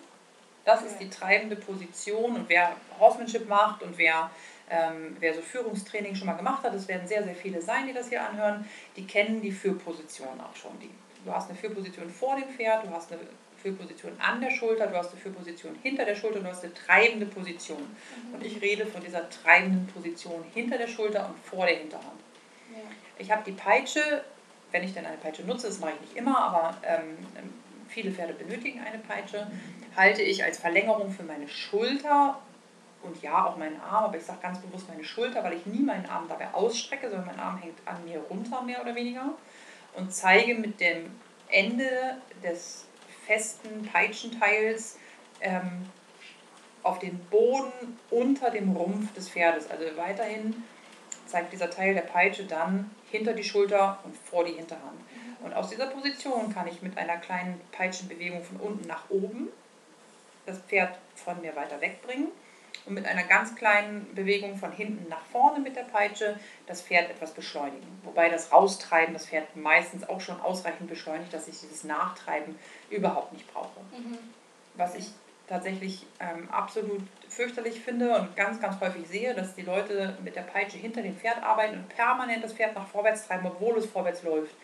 Das 0.65 0.83
ist 0.83 0.99
die 0.99 1.09
treibende 1.09 1.57
Position. 1.57 2.37
Und 2.37 2.49
wer 2.49 2.75
Horsemanship 2.99 3.49
macht 3.49 3.83
und 3.83 3.97
wer, 3.99 4.31
ähm, 4.69 5.17
wer 5.21 5.35
so 5.35 5.41
Führungstraining 5.41 6.15
schon 6.15 6.27
mal 6.27 6.35
gemacht 6.35 6.65
hat, 6.65 6.75
es 6.75 6.89
werden 6.89 7.07
sehr, 7.07 7.23
sehr 7.23 7.35
viele 7.35 7.63
sein, 7.63 7.87
die 7.87 7.93
das 7.93 8.09
hier 8.09 8.27
anhören, 8.27 8.69
die 8.97 9.07
kennen 9.07 9.41
die 9.41 9.53
Führposition 9.53 10.41
auch 10.41 10.57
schon. 10.57 10.79
Die, 10.81 10.91
du 11.25 11.33
hast 11.33 11.49
eine 11.49 11.59
Führposition 11.59 12.11
vor 12.11 12.37
dem 12.37 12.49
Pferd, 12.49 12.85
du 12.85 12.91
hast 12.91 13.13
eine 13.13 13.21
Führposition 13.63 14.13
an 14.19 14.41
der 14.41 14.51
Schulter, 14.51 14.87
du 14.87 14.97
hast 14.97 15.13
eine 15.13 15.21
Führposition 15.21 15.77
hinter 15.83 16.05
der 16.05 16.15
Schulter, 16.15 16.41
du 16.41 16.47
hast 16.47 16.65
eine 16.65 16.75
treibende 16.75 17.27
Position. 17.27 17.97
Und 18.33 18.45
ich 18.45 18.61
rede 18.61 18.87
von 18.87 19.03
dieser 19.03 19.29
treibenden 19.29 19.87
Position 19.87 20.45
hinter 20.53 20.79
der 20.79 20.89
Schulter 20.89 21.27
und 21.29 21.39
vor 21.45 21.67
der 21.67 21.77
Hinterhand. 21.77 22.21
Ja. 22.71 22.83
Ich 23.19 23.31
habe 23.31 23.43
die 23.45 23.53
Peitsche, 23.53 24.25
wenn 24.73 24.85
ich 24.85 24.95
denn 24.95 25.07
eine 25.07 25.17
Peitsche 25.17 25.43
nutze, 25.43 25.69
das 25.69 25.81
mache 25.81 25.93
ich 25.95 26.01
nicht 26.01 26.17
immer, 26.17 26.39
aber 26.39 26.77
ähm, 26.83 27.17
viele 27.89 28.11
Pferde 28.11 28.35
benötigen 28.35 28.81
eine 28.81 28.99
Peitsche, 28.99 29.51
halte 29.97 30.23
ich 30.23 30.45
als 30.45 30.59
Verlängerung 30.59 31.11
für 31.11 31.23
meine 31.23 31.49
Schulter 31.49 32.39
und 33.03 33.23
ja, 33.23 33.47
auch 33.47 33.57
meinen 33.57 33.81
Arm, 33.81 34.05
aber 34.05 34.17
ich 34.17 34.25
sage 34.25 34.41
ganz 34.43 34.59
bewusst 34.59 34.89
meine 34.89 35.05
Schulter, 35.05 35.43
weil 35.45 35.55
ich 35.55 35.67
nie 35.67 35.83
meinen 35.83 36.07
Arm 36.07 36.27
dabei 36.29 36.53
ausstrecke, 36.53 37.09
sondern 37.09 37.27
mein 37.27 37.41
Arm 37.41 37.59
hängt 37.59 37.79
an 37.85 38.05
mir 38.05 38.19
runter, 38.19 38.63
mehr 38.63 38.83
oder 38.83 38.95
weniger. 38.95 39.31
Und 39.95 40.13
zeige 40.13 40.55
mit 40.55 40.81
dem 40.81 41.11
Ende 41.49 42.19
des 42.43 42.87
festen 43.27 43.87
Peitschenteils 43.87 44.99
ähm, 45.41 45.89
auf 46.83 46.99
den 46.99 47.19
Boden 47.31 47.99
unter 48.11 48.51
dem 48.51 48.71
Rumpf 48.73 49.13
des 49.15 49.29
Pferdes. 49.29 49.71
Also 49.71 49.85
weiterhin 49.97 50.65
zeigt 51.27 51.53
dieser 51.53 51.71
Teil 51.71 51.95
der 51.95 52.03
Peitsche 52.03 52.45
dann 52.45 52.91
hinter 53.11 53.33
die 53.33 53.45
Schulter 53.45 53.99
und 54.05 54.17
vor 54.17 54.45
die 54.45 54.53
Hinterhand. 54.53 55.01
Und 55.43 55.55
aus 55.55 55.69
dieser 55.69 55.87
Position 55.87 56.53
kann 56.53 56.67
ich 56.67 56.83
mit 56.83 56.97
einer 56.99 57.19
kleinen 57.19 57.61
Peitschenbewegung 57.73 58.43
von 58.43 58.57
unten 58.57 58.89
nach 58.89 59.09
oben 59.11 59.49
das 60.47 60.59
Pferd 60.59 60.97
von 61.15 61.41
mir 61.41 61.55
weiter 61.57 61.81
wegbringen 61.81 62.29
und 62.87 62.95
mit 62.95 63.07
einer 63.07 63.25
ganz 63.25 63.55
kleinen 63.55 64.15
Bewegung 64.15 64.57
von 64.57 64.73
hinten 64.73 65.09
nach 65.09 65.25
vorne 65.33 65.61
mit 65.61 65.77
der 65.77 65.83
Peitsche 65.83 66.39
das 66.67 66.83
Pferd 66.83 67.11
etwas 67.11 67.33
beschleunigen. 67.33 68.01
Wobei 68.05 68.29
das 68.29 68.53
Raustreiben 68.53 69.13
das 69.13 69.27
Pferd 69.27 69.57
meistens 69.57 70.09
auch 70.09 70.21
schon 70.21 70.41
ausreichend 70.41 70.89
beschleunigt, 70.89 71.33
dass 71.33 71.49
ich 71.49 71.61
dieses 71.61 71.85
Nachtreiben 71.85 72.59
überhaupt 72.91 73.33
nicht 73.33 73.53
brauche. 73.53 73.81
Mhm. 73.97 74.19
Was 74.75 74.95
ich 74.95 75.11
tatsächlich 75.49 76.07
ähm, 76.21 76.49
absolut 76.51 77.03
fürchterlich 77.29 77.81
finde 77.81 78.19
und 78.19 78.35
ganz, 78.37 78.61
ganz 78.61 78.81
häufig 78.81 79.07
sehe, 79.07 79.35
dass 79.35 79.55
die 79.55 79.63
Leute 79.63 80.17
mit 80.25 80.37
der 80.37 80.43
Peitsche 80.43 80.79
hinter 80.79 81.03
dem 81.03 81.17
Pferd 81.17 81.43
arbeiten 81.43 81.79
und 81.79 81.89
permanent 81.89 82.43
das 82.43 82.53
Pferd 82.53 82.75
nach 82.75 82.87
vorwärts 82.87 83.27
treiben, 83.27 83.47
obwohl 83.47 83.77
es 83.79 83.87
vorwärts 83.87 84.23
läuft. 84.23 84.55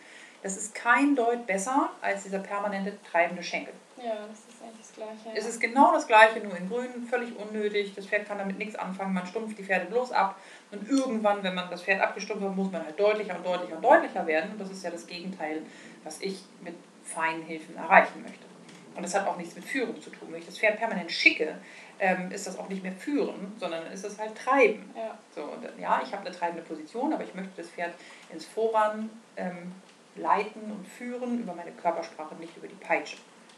Das 0.41 0.57
ist 0.57 0.75
kein 0.75 1.15
Deut 1.15 1.47
besser 1.47 1.89
als 2.01 2.23
dieser 2.23 2.39
permanente 2.39 2.97
treibende 3.09 3.41
Schenkel. 3.41 3.73
Ja, 3.95 4.27
das 4.27 4.39
ist 4.39 4.61
eigentlich 4.61 4.79
das 4.79 4.93
Gleiche. 4.93 5.37
Es 5.39 5.45
ist 5.47 5.61
genau 5.61 5.93
das 5.93 6.05
Gleiche, 6.05 6.41
nur 6.41 6.57
in 6.57 6.67
grün, 6.67 7.07
völlig 7.09 7.33
unnötig. 7.37 7.93
Das 7.95 8.05
Pferd 8.05 8.27
kann 8.27 8.39
damit 8.39 8.57
nichts 8.57 8.75
anfangen, 8.75 9.13
man 9.13 9.25
stumpft 9.25 9.57
die 9.57 9.63
Pferde 9.63 9.85
bloß 9.85 10.11
ab. 10.11 10.37
Und 10.71 10.89
irgendwann, 10.89 11.41
wenn 11.43 11.55
man 11.55 11.69
das 11.69 11.83
Pferd 11.83 12.01
abgestumpft 12.01 12.43
hat, 12.43 12.55
muss 12.55 12.69
man 12.69 12.83
halt 12.83 12.99
deutlicher 12.99 13.37
und 13.37 13.45
deutlicher 13.45 13.77
und 13.77 13.83
deutlicher 13.83 14.27
werden. 14.27 14.51
Und 14.51 14.59
das 14.59 14.69
ist 14.69 14.83
ja 14.83 14.89
das 14.89 15.07
Gegenteil, 15.07 15.61
was 16.03 16.19
ich 16.19 16.43
mit 16.61 16.75
feinen 17.05 17.43
Hilfen 17.43 17.77
erreichen 17.77 18.21
möchte. 18.21 18.52
Und 18.95 19.03
das 19.03 19.15
hat 19.15 19.27
auch 19.27 19.37
nichts 19.37 19.55
mit 19.55 19.65
Führung 19.65 19.99
zu 20.01 20.09
tun. 20.09 20.27
Wenn 20.31 20.39
ich 20.39 20.45
das 20.45 20.57
Pferd 20.57 20.77
permanent 20.77 21.11
schicke, 21.11 21.57
ähm, 21.99 22.31
ist 22.31 22.45
das 22.47 22.57
auch 22.57 22.69
nicht 22.69 22.83
mehr 22.83 22.91
Führen, 22.91 23.53
sondern 23.59 23.85
ist 23.91 24.05
es 24.05 24.19
halt 24.19 24.35
Treiben. 24.37 24.93
Ja. 24.95 25.17
So, 25.33 25.43
und, 25.43 25.67
ja, 25.79 26.01
ich 26.03 26.11
habe 26.11 26.25
eine 26.25 26.35
treibende 26.35 26.63
Position, 26.63 27.13
aber 27.13 27.23
ich 27.23 27.33
möchte 27.33 27.51
das 27.57 27.69
Pferd 27.69 27.93
ins 28.31 28.45
Voran 28.45 29.09
ähm, 29.37 29.73
leiten 30.15 30.71
und 30.71 30.87
führen 30.87 31.39
über 31.39 31.53
meine 31.53 31.71
Körpersprache, 31.71 32.35
nicht 32.35 32.55
über 32.57 32.67
die 32.67 32.75
Peitsche. 32.75 33.17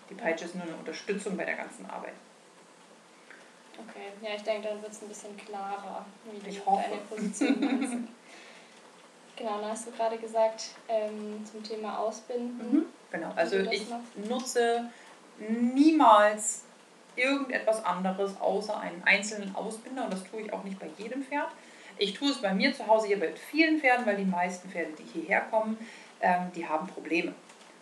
Die 0.10 0.14
Peitsche 0.14 0.46
ist 0.46 0.56
nur 0.56 0.64
eine 0.64 0.76
Unterstützung 0.76 1.36
bei 1.36 1.46
der 1.46 1.56
ganzen 1.56 1.86
Arbeit. 1.90 2.14
Okay, 3.78 4.12
ja, 4.22 4.36
ich 4.36 4.44
denke, 4.44 4.70
dann 4.70 4.82
wird 4.82 4.92
es 4.92 5.02
ein 5.02 5.10
bisschen 5.10 5.36
klarer, 5.36 6.06
wie 6.32 6.40
du 6.40 6.62
deine 6.66 7.02
Position 7.10 7.60
meinst. 7.60 7.94
genau, 9.36 9.60
dann 9.60 9.72
hast 9.72 9.88
du 9.88 9.92
gerade 9.92 10.18
gesagt, 10.18 10.70
ähm, 10.88 11.44
zum 11.50 11.62
Thema 11.62 12.00
Ausbinden. 12.00 12.72
Mhm, 12.72 12.86
genau, 13.12 13.34
also 13.36 13.58
ich 13.58 13.86
nutze 14.30 14.90
niemals 15.40 16.64
irgendetwas 17.16 17.84
anderes 17.86 18.40
außer 18.40 18.80
einen 18.80 19.02
einzelnen 19.04 19.56
Ausbinder 19.56 20.06
und 20.06 20.14
das 20.14 20.24
tue 20.24 20.42
ich 20.42 20.54
auch 20.54 20.64
nicht 20.64 20.80
bei 20.80 20.90
jedem 20.98 21.24
Pferd. 21.24 21.48
Ich 21.98 22.14
tue 22.14 22.30
es 22.30 22.42
bei 22.42 22.54
mir 22.54 22.74
zu 22.74 22.88
Hause 22.88 23.08
hier 23.08 23.20
bei 23.20 23.32
vielen 23.32 23.80
Pferden, 23.80 24.06
weil 24.06 24.18
die 24.18 24.26
meisten 24.26 24.70
Pferde, 24.70 24.92
die 25.00 25.20
hierher 25.20 25.42
kommen, 25.42 25.78
ähm, 26.20 26.52
die 26.54 26.68
haben 26.68 26.88
Probleme. 26.88 27.34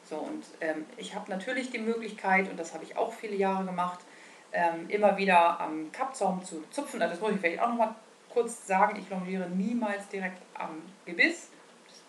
So, 0.08 0.18
und 0.18 0.44
ähm, 0.62 0.86
ich 0.98 1.16
habe 1.16 1.32
natürlich 1.32 1.72
die 1.72 1.80
Möglichkeit, 1.80 2.50
und 2.50 2.60
das 2.60 2.74
habe 2.74 2.84
ich 2.84 2.96
auch 2.96 3.12
viele 3.12 3.36
Jahre 3.36 3.66
gemacht, 3.66 4.00
ähm, 4.52 4.88
immer 4.90 5.18
wieder 5.18 5.60
am 5.60 5.92
Kappzaum 5.92 6.44
zu 6.44 6.64
zupfen. 6.70 7.02
Also 7.02 7.16
das 7.16 7.22
muss 7.22 7.32
ich 7.32 7.40
vielleicht 7.40 7.60
auch 7.60 7.70
noch 7.70 7.78
mal 7.78 7.96
kurz 8.30 8.68
sagen, 8.68 9.00
ich 9.00 9.10
longiere 9.10 9.50
niemals 9.50 10.08
direkt 10.10 10.42
am 10.54 10.82
Gebiss. 11.06 11.50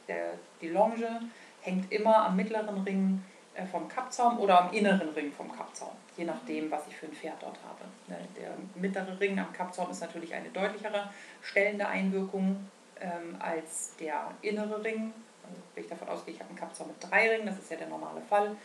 Der, 0.09 0.35
die 0.61 0.69
Longe 0.69 1.23
hängt 1.63 1.91
immer 1.91 2.27
am 2.27 2.37
mittleren 2.37 2.83
Ring 2.83 3.23
vom 3.71 3.89
Kappzaum 3.89 4.39
oder 4.39 4.63
am 4.63 4.73
inneren 4.73 5.09
Ring 5.11 5.33
vom 5.33 5.55
Kappzaum, 5.55 5.93
je 6.17 6.25
nachdem, 6.25 6.71
was 6.71 6.87
ich 6.89 6.97
für 6.97 7.07
ein 7.07 7.13
Pferd 7.13 7.41
dort 7.41 7.59
habe. 7.67 7.85
Ne, 8.09 8.19
der 8.37 8.55
mittlere 8.75 9.19
Ring 9.21 9.39
am 9.39 9.53
Kappzaum 9.53 9.91
ist 9.91 10.01
natürlich 10.01 10.35
eine 10.35 10.49
deutlichere 10.49 11.11
stellende 11.43 11.87
Einwirkung 11.87 12.69
ähm, 13.01 13.37
als 13.39 13.95
der 13.97 14.31
innere 14.43 14.83
Ring 14.83 15.13
also 15.49 15.61
wenn 15.75 15.85
ich 15.85 15.91
davon 15.91 16.09
ausgehe, 16.09 16.35
ich 16.35 16.41
habe 16.41 16.51
einen 16.51 16.59
Kappzaum 16.59 16.89
mit 16.89 16.97
drei 17.01 17.31
Ringen, 17.31 17.47
das 17.47 17.59
ist 17.59 17.71
ja 17.71 17.77
der 17.77 17.89
normale 17.89 18.21
Fall. 18.23 18.57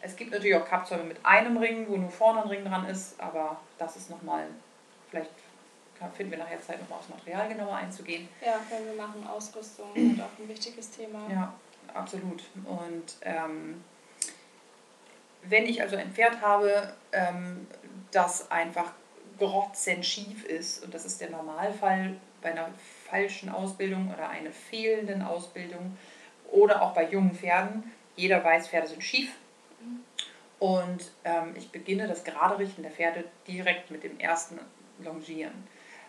Es 0.00 0.16
gibt 0.16 0.32
natürlich 0.32 0.54
auch 0.56 0.66
Kappzäume 0.66 1.04
mit 1.04 1.24
einem 1.24 1.56
Ring, 1.56 1.86
wo 1.88 1.96
nur 1.96 2.10
vorne 2.10 2.42
ein 2.42 2.48
Ring 2.48 2.64
dran 2.64 2.86
ist, 2.86 3.18
aber 3.20 3.58
das 3.78 3.96
ist 3.96 4.10
nochmal, 4.10 4.46
vielleicht 5.08 5.30
finden 6.14 6.32
wir 6.32 6.38
nachher 6.38 6.60
Zeit, 6.60 6.80
nochmal 6.80 6.98
aufs 6.98 7.08
Material 7.08 7.48
genauer 7.48 7.76
einzugehen. 7.76 8.28
Ja, 8.44 8.60
wenn 8.68 8.84
wir 8.84 9.02
machen 9.02 9.26
Ausrüstung, 9.26 9.94
ist 9.94 10.20
auch 10.20 10.38
ein 10.38 10.48
wichtiges 10.48 10.90
Thema. 10.90 11.20
Ja, 11.30 11.54
absolut. 11.94 12.42
Und 12.66 13.16
ähm, 13.22 13.82
wenn 15.48 15.66
ich 15.66 15.82
also 15.82 15.96
ein 15.96 16.12
Pferd 16.12 16.40
habe, 16.40 16.92
ähm, 17.12 17.66
das 18.10 18.50
einfach 18.50 18.92
schief 20.02 20.44
ist, 20.44 20.84
und 20.84 20.94
das 20.94 21.04
ist 21.04 21.20
der 21.20 21.30
Normalfall 21.30 22.16
bei 22.40 22.52
einer 22.52 22.68
falschen 23.08 23.48
Ausbildung 23.48 24.12
oder 24.12 24.28
einer 24.28 24.50
fehlenden 24.50 25.22
Ausbildung, 25.22 25.96
oder 26.50 26.82
auch 26.82 26.94
bei 26.94 27.08
jungen 27.08 27.34
Pferden. 27.34 27.92
Jeder 28.16 28.44
weiß, 28.44 28.68
Pferde 28.68 28.86
sind 28.86 29.02
schief. 29.02 29.32
Und 30.60 31.10
ähm, 31.24 31.54
ich 31.56 31.70
beginne 31.70 32.06
das 32.06 32.24
gerade 32.24 32.58
Richten 32.58 32.82
der 32.82 32.92
Pferde 32.92 33.24
direkt 33.46 33.90
mit 33.90 34.04
dem 34.04 34.18
ersten 34.18 34.58
Longieren. 35.02 35.66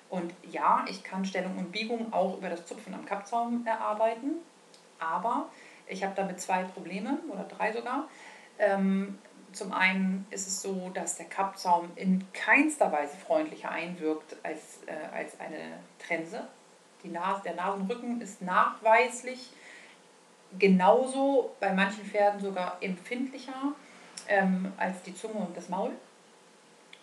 Und 0.10 0.34
ja, 0.50 0.86
ich 0.88 1.04
kann 1.04 1.26
Stellung 1.26 1.58
und 1.58 1.72
Biegung 1.72 2.14
auch 2.14 2.38
über 2.38 2.50
das 2.50 2.66
Zupfen 2.66 2.94
am 2.94 3.06
Kappzaum 3.06 3.66
erarbeiten, 3.66 4.36
aber 5.00 5.50
ich 5.88 6.04
habe 6.04 6.14
damit 6.16 6.40
zwei 6.40 6.64
Probleme 6.64 7.18
oder 7.30 7.44
drei 7.44 7.74
sogar. 7.74 8.08
Ähm, 8.60 9.18
zum 9.56 9.74
einen 9.74 10.26
ist 10.30 10.48
es 10.48 10.62
so, 10.62 10.90
dass 10.94 11.18
der 11.18 11.28
Kappzaum 11.28 11.92
in 11.96 12.26
keinster 12.34 12.92
Weise 12.92 13.16
freundlicher 13.16 13.72
einwirkt 13.72 14.36
als, 14.44 14.80
äh, 14.86 15.16
als 15.16 15.40
eine 15.40 15.80
Trense. 16.00 16.48
Die 17.04 17.10
Nase, 17.10 17.42
der 17.44 17.56
Nasenrücken 17.56 18.22
ist 18.22 18.42
nachweislich 18.42 19.52
genauso 20.58 21.56
bei 21.60 21.74
manchen 21.74 22.06
Pferden 22.06 22.40
sogar 22.40 22.78
empfindlicher 22.82 23.74
ähm, 24.28 24.72
als 24.78 25.02
die 25.04 25.16
Zunge 25.16 25.36
und 25.36 25.56
das 25.56 25.70
Maul. 25.70 25.92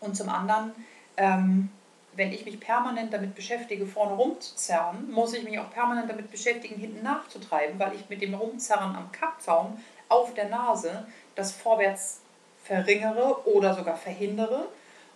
Und 0.00 0.16
zum 0.16 0.28
anderen, 0.28 0.73
ähm, 1.16 1.71
wenn 2.14 2.32
ich 2.32 2.44
mich 2.44 2.59
permanent 2.59 3.12
damit 3.12 3.35
beschäftige, 3.35 3.87
vorne 3.87 4.14
rumzuzerren, 4.14 5.11
muss 5.11 5.32
ich 5.35 5.44
mich 5.44 5.59
auch 5.59 5.71
permanent 5.71 6.11
damit 6.11 6.30
beschäftigen, 6.30 6.80
hinten 6.80 7.02
nachzutreiben, 7.02 7.78
weil 7.78 7.94
ich 7.94 8.09
mit 8.09 8.21
dem 8.21 8.35
Rumzerren 8.35 8.97
am 8.97 9.12
Kappzaum 9.12 9.78
auf 10.09 10.35
der 10.35 10.49
Nase 10.49 11.06
das 11.35 11.52
Vorwärts 11.52 12.22
verringere 12.64 13.47
oder 13.47 13.75
sogar 13.75 13.97
verhindere. 13.97 14.69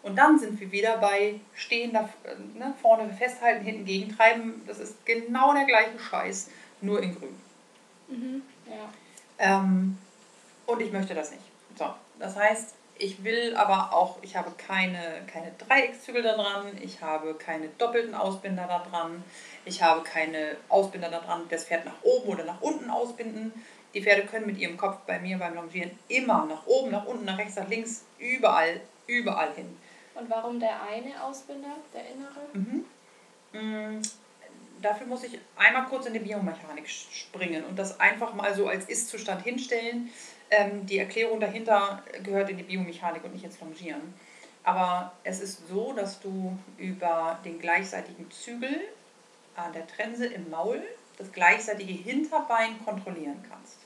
Und 0.02 0.16
dann 0.16 0.38
sind 0.38 0.60
wir 0.60 0.70
wieder 0.70 0.98
bei 0.98 1.40
stehen 1.54 1.92
da 1.92 2.08
ne, 2.54 2.74
vorne 2.80 3.12
festhalten, 3.12 3.64
hinten 3.64 3.84
gegentreiben. 3.84 4.62
Das 4.66 4.78
ist 4.78 5.04
genau 5.04 5.52
der 5.52 5.64
gleiche 5.64 5.98
Scheiß, 5.98 6.50
nur 6.80 7.02
in 7.02 7.14
grün. 7.14 7.36
Mhm. 8.08 8.42
Ja. 8.66 8.88
Ähm, 9.38 9.98
und 10.66 10.80
ich 10.80 10.92
möchte 10.92 11.14
das 11.14 11.32
nicht. 11.32 11.42
So, 11.76 11.86
das 12.18 12.36
heißt, 12.36 12.74
ich 12.98 13.22
will 13.24 13.54
aber 13.56 13.92
auch, 13.92 14.18
ich 14.22 14.36
habe 14.36 14.52
keine, 14.56 15.22
keine 15.26 15.52
Dreieckszügel 15.58 16.22
da 16.22 16.34
dran, 16.34 16.66
ich 16.80 17.02
habe 17.02 17.34
keine 17.34 17.68
doppelten 17.76 18.14
Ausbinder 18.14 18.66
da 18.66 18.86
dran, 18.90 19.22
ich 19.64 19.82
habe 19.82 20.02
keine 20.02 20.56
Ausbinder 20.68 21.10
da 21.10 21.20
dran, 21.20 21.42
das 21.50 21.64
Pferd 21.64 21.84
nach 21.84 22.02
oben 22.02 22.28
oder 22.28 22.44
nach 22.44 22.60
unten 22.60 22.90
ausbinden. 22.90 23.52
Die 23.96 24.02
Pferde 24.02 24.26
können 24.26 24.44
mit 24.44 24.58
ihrem 24.58 24.76
Kopf 24.76 24.98
bei 25.06 25.18
mir 25.18 25.38
beim 25.38 25.54
Longieren 25.54 25.90
immer 26.08 26.44
nach 26.44 26.66
oben, 26.66 26.90
nach 26.90 27.06
unten, 27.06 27.24
nach 27.24 27.38
rechts, 27.38 27.56
nach 27.56 27.66
links, 27.66 28.04
überall, 28.18 28.82
überall 29.06 29.54
hin. 29.54 29.74
Und 30.14 30.28
warum 30.28 30.60
der 30.60 30.82
eine 30.82 31.22
Ausbinder, 31.24 31.76
der 31.94 32.02
innere? 32.10 32.42
Mhm. 32.52 32.84
Mm, 33.58 34.02
dafür 34.82 35.06
muss 35.06 35.24
ich 35.24 35.38
einmal 35.56 35.86
kurz 35.86 36.04
in 36.04 36.12
die 36.12 36.18
Biomechanik 36.18 36.86
springen 36.86 37.64
und 37.64 37.78
das 37.78 37.98
einfach 37.98 38.34
mal 38.34 38.54
so 38.54 38.68
als 38.68 38.84
Ist-Zustand 38.84 39.42
hinstellen. 39.44 40.10
Ähm, 40.50 40.84
die 40.84 40.98
Erklärung 40.98 41.40
dahinter 41.40 42.02
gehört 42.22 42.50
in 42.50 42.58
die 42.58 42.64
Biomechanik 42.64 43.24
und 43.24 43.32
nicht 43.32 43.46
ins 43.46 43.58
Longieren. 43.60 44.12
Aber 44.62 45.14
es 45.24 45.40
ist 45.40 45.68
so, 45.68 45.94
dass 45.94 46.20
du 46.20 46.58
über 46.76 47.38
den 47.46 47.58
gleichseitigen 47.58 48.30
Zügel 48.30 48.78
an 49.54 49.72
der 49.72 49.86
Trense 49.86 50.26
im 50.26 50.50
Maul 50.50 50.82
das 51.16 51.32
gleichseitige 51.32 51.94
Hinterbein 51.94 52.78
kontrollieren 52.84 53.42
kannst. 53.48 53.85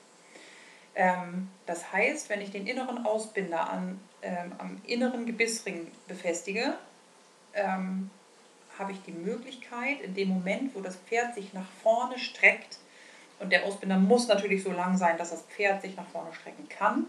Ähm, 0.94 1.48
das 1.66 1.92
heißt, 1.92 2.28
wenn 2.28 2.40
ich 2.40 2.50
den 2.50 2.66
inneren 2.66 3.06
Ausbinder 3.06 3.70
an, 3.70 4.00
ähm, 4.22 4.52
am 4.58 4.80
inneren 4.86 5.26
Gebissring 5.26 5.90
befestige, 6.08 6.74
ähm, 7.54 8.10
habe 8.78 8.92
ich 8.92 9.02
die 9.02 9.12
Möglichkeit, 9.12 10.00
in 10.00 10.14
dem 10.14 10.28
Moment, 10.28 10.74
wo 10.74 10.80
das 10.80 10.96
Pferd 10.96 11.34
sich 11.34 11.52
nach 11.52 11.68
vorne 11.82 12.18
streckt, 12.18 12.78
und 13.38 13.50
der 13.50 13.64
Ausbinder 13.64 13.96
muss 13.96 14.28
natürlich 14.28 14.62
so 14.62 14.72
lang 14.72 14.96
sein, 14.98 15.16
dass 15.16 15.30
das 15.30 15.42
Pferd 15.42 15.80
sich 15.82 15.96
nach 15.96 16.06
vorne 16.08 16.32
strecken 16.34 16.68
kann, 16.68 17.06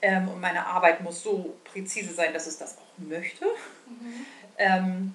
ähm, 0.00 0.28
und 0.28 0.40
meine 0.40 0.64
Arbeit 0.66 1.00
muss 1.02 1.22
so 1.22 1.56
präzise 1.64 2.14
sein, 2.14 2.32
dass 2.32 2.46
es 2.46 2.58
das 2.58 2.78
auch 2.78 2.98
möchte, 2.98 3.44
mhm. 3.44 4.26
ähm, 4.58 5.14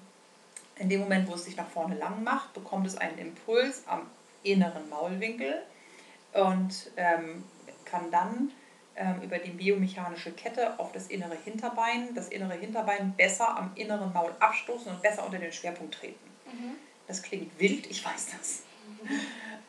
In 0.76 0.88
dem 0.88 1.00
Moment, 1.00 1.28
wo 1.28 1.34
es 1.34 1.44
sich 1.44 1.56
nach 1.56 1.68
vorne 1.68 1.96
lang 1.96 2.24
macht, 2.24 2.52
bekommt 2.52 2.86
es 2.86 2.96
einen 2.96 3.16
Impuls 3.18 3.84
am 3.86 4.02
inneren 4.42 4.88
Maulwinkel 4.90 5.62
und 6.32 6.90
ähm, 6.96 7.44
kann 7.84 8.10
dann 8.10 8.52
ähm, 8.96 9.22
über 9.22 9.38
die 9.38 9.50
biomechanische 9.50 10.32
Kette 10.32 10.78
auf 10.78 10.92
das 10.92 11.08
innere 11.08 11.36
Hinterbein, 11.44 12.14
das 12.14 12.28
innere 12.28 12.54
Hinterbein 12.54 13.14
besser 13.16 13.56
am 13.56 13.72
inneren 13.74 14.12
Maul 14.12 14.32
abstoßen 14.38 14.90
und 14.92 15.02
besser 15.02 15.24
unter 15.24 15.38
den 15.38 15.52
Schwerpunkt 15.52 15.94
treten. 15.94 16.30
Mhm. 16.46 16.76
Das 17.06 17.22
klingt 17.22 17.58
wild, 17.58 17.90
ich 17.90 18.04
weiß 18.04 18.28
das. 18.38 18.62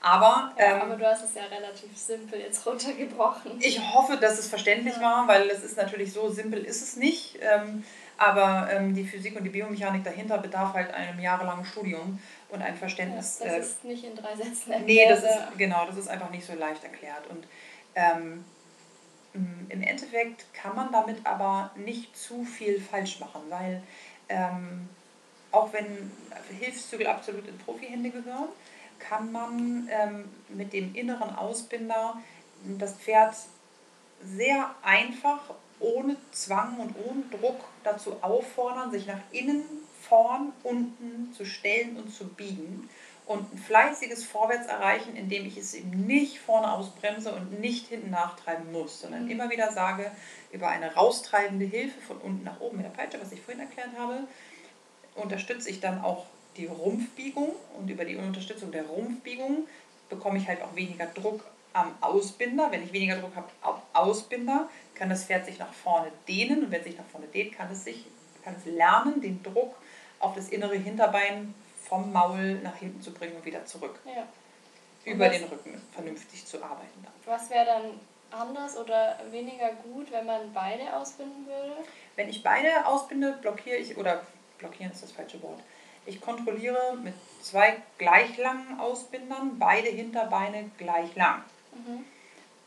Aber, 0.01 0.53
ja, 0.57 0.75
ähm, 0.75 0.81
aber 0.81 0.95
du 0.95 1.05
hast 1.05 1.23
es 1.23 1.33
ja 1.33 1.45
relativ 1.45 1.97
simpel 1.97 2.39
jetzt 2.39 2.65
runtergebrochen. 2.65 3.53
Ich 3.59 3.79
hoffe, 3.93 4.17
dass 4.17 4.37
es 4.37 4.47
verständlich 4.47 4.95
ja. 4.95 5.01
war, 5.01 5.27
weil 5.27 5.49
es 5.49 5.63
ist 5.63 5.77
natürlich 5.77 6.13
so 6.13 6.29
simpel 6.29 6.63
ist 6.63 6.81
es 6.81 6.95
nicht. 6.95 7.39
Ähm, 7.41 7.83
aber 8.17 8.69
ähm, 8.71 8.93
die 8.93 9.03
Physik 9.03 9.35
und 9.35 9.43
die 9.43 9.49
Biomechanik 9.49 10.03
dahinter 10.03 10.37
bedarf 10.37 10.73
halt 10.73 10.93
einem 10.93 11.19
jahrelangen 11.19 11.65
Studium 11.65 12.19
und 12.49 12.61
ein 12.61 12.75
Verständnis. 12.77 13.39
Ja, 13.39 13.47
das 13.47 13.55
äh, 13.55 13.59
ist 13.59 13.83
nicht 13.83 14.03
in 14.05 14.15
drei 14.15 14.35
Sätzen 14.35 14.71
erklärt. 14.71 14.85
Nee, 14.85 15.09
das 15.09 15.23
ist, 15.23 15.57
genau, 15.57 15.85
das 15.85 15.97
ist 15.97 16.07
einfach 16.07 16.29
nicht 16.29 16.45
so 16.45 16.53
leicht 16.53 16.83
erklärt. 16.83 17.27
Und 17.29 17.45
ähm, 17.95 18.43
im 19.33 19.81
Endeffekt 19.81 20.53
kann 20.53 20.75
man 20.75 20.91
damit 20.91 21.25
aber 21.25 21.71
nicht 21.75 22.15
zu 22.15 22.45
viel 22.45 22.79
falsch 22.79 23.19
machen, 23.19 23.41
weil 23.49 23.81
ähm, 24.29 24.87
auch 25.51 25.71
wenn 25.73 26.11
Hilfszügel 26.59 27.07
absolut 27.07 27.47
in 27.47 27.57
Profihände 27.57 28.09
gehören, 28.09 28.49
kann 28.99 29.31
man 29.31 29.89
ähm, 29.91 30.29
mit 30.49 30.73
dem 30.73 30.95
inneren 30.95 31.35
Ausbinder 31.35 32.17
das 32.63 32.93
Pferd 32.93 33.35
sehr 34.23 34.73
einfach, 34.81 35.53
ohne 35.79 36.15
Zwang 36.31 36.77
und 36.79 36.95
ohne 37.05 37.23
Druck 37.29 37.65
dazu 37.83 38.17
auffordern, 38.21 38.91
sich 38.91 39.05
nach 39.05 39.19
innen, 39.31 39.63
vorn, 40.01 40.53
unten 40.63 41.33
zu 41.33 41.45
stellen 41.45 41.97
und 41.97 42.13
zu 42.13 42.27
biegen 42.27 42.89
und 43.25 43.53
ein 43.53 43.57
fleißiges 43.57 44.23
Vorwärts 44.23 44.67
erreichen, 44.67 45.15
indem 45.15 45.45
ich 45.45 45.57
es 45.57 45.73
eben 45.73 46.05
nicht 46.05 46.39
vorne 46.39 46.71
ausbremse 46.71 47.31
und 47.31 47.59
nicht 47.59 47.87
hinten 47.87 48.11
nachtreiben 48.11 48.71
muss, 48.71 49.01
sondern 49.01 49.25
mhm. 49.25 49.31
immer 49.31 49.49
wieder 49.49 49.71
sage, 49.71 50.11
über 50.51 50.69
eine 50.69 50.93
raustreibende 50.93 51.65
Hilfe 51.65 51.99
von 52.01 52.17
unten 52.17 52.43
nach 52.43 52.59
oben 52.59 52.77
mit 52.77 52.85
der 52.85 52.91
Peitsche, 52.91 53.19
was 53.19 53.31
ich 53.31 53.41
vorhin 53.41 53.61
erklärt 53.61 53.89
habe, 53.97 54.19
unterstütze 55.15 55.69
ich 55.69 55.79
dann 55.79 56.03
auch 56.03 56.25
die 56.57 56.67
Rumpfbiegung 56.67 57.51
und 57.77 57.89
über 57.89 58.05
die 58.05 58.15
Unterstützung 58.15 58.71
der 58.71 58.85
Rumpfbiegung 58.85 59.67
bekomme 60.09 60.37
ich 60.37 60.47
halt 60.47 60.61
auch 60.61 60.75
weniger 60.75 61.07
Druck 61.07 61.43
am 61.73 61.91
Ausbinder. 62.01 62.71
Wenn 62.71 62.83
ich 62.83 62.93
weniger 62.93 63.17
Druck 63.17 63.35
habe 63.35 63.49
am 63.61 63.81
Ausbinder, 63.93 64.69
kann 64.93 65.09
das 65.09 65.25
Pferd 65.25 65.45
sich 65.45 65.59
nach 65.59 65.73
vorne 65.73 66.11
dehnen 66.27 66.63
und 66.63 66.71
wenn 66.71 66.79
es 66.79 66.85
sich 66.85 66.97
nach 66.97 67.05
vorne 67.05 67.27
dehnt, 67.27 67.53
kann 67.53 67.71
es 67.71 67.83
sich 67.83 68.05
kann 68.45 68.55
es 68.55 68.65
lernen, 68.71 69.21
den 69.21 69.41
Druck 69.43 69.75
auf 70.19 70.35
das 70.35 70.49
innere 70.49 70.77
Hinterbein 70.77 71.53
vom 71.87 72.11
Maul 72.11 72.55
nach 72.61 72.75
hinten 72.75 73.01
zu 73.01 73.13
bringen 73.13 73.35
und 73.35 73.45
wieder 73.45 73.65
zurück. 73.65 73.99
Ja. 74.05 74.27
Über 75.05 75.27
was, 75.27 75.37
den 75.37 75.47
Rücken 75.47 75.81
vernünftig 75.93 76.45
zu 76.45 76.63
arbeiten. 76.63 77.05
Was 77.25 77.49
wäre 77.49 77.65
dann 77.65 77.99
anders 78.31 78.77
oder 78.77 79.19
weniger 79.29 79.71
gut, 79.83 80.11
wenn 80.11 80.25
man 80.25 80.51
beide 80.53 80.95
ausbinden 80.95 81.45
würde? 81.45 81.75
Wenn 82.15 82.29
ich 82.29 82.41
beide 82.41 82.85
ausbinde, 82.85 83.37
blockiere 83.41 83.77
ich, 83.77 83.97
oder 83.97 84.23
blockieren 84.57 84.91
ist 84.91 85.03
das 85.03 85.11
falsche 85.11 85.41
Wort, 85.43 85.61
ich 86.07 86.21
kontrolliere 86.21 86.97
mit 87.03 87.13
zwei 87.41 87.77
gleich 87.97 88.37
langen 88.37 88.79
Ausbindern 88.79 89.57
beide 89.57 89.89
Hinterbeine 89.89 90.69
gleich 90.77 91.15
lang. 91.15 91.43
Mhm. 91.73 92.05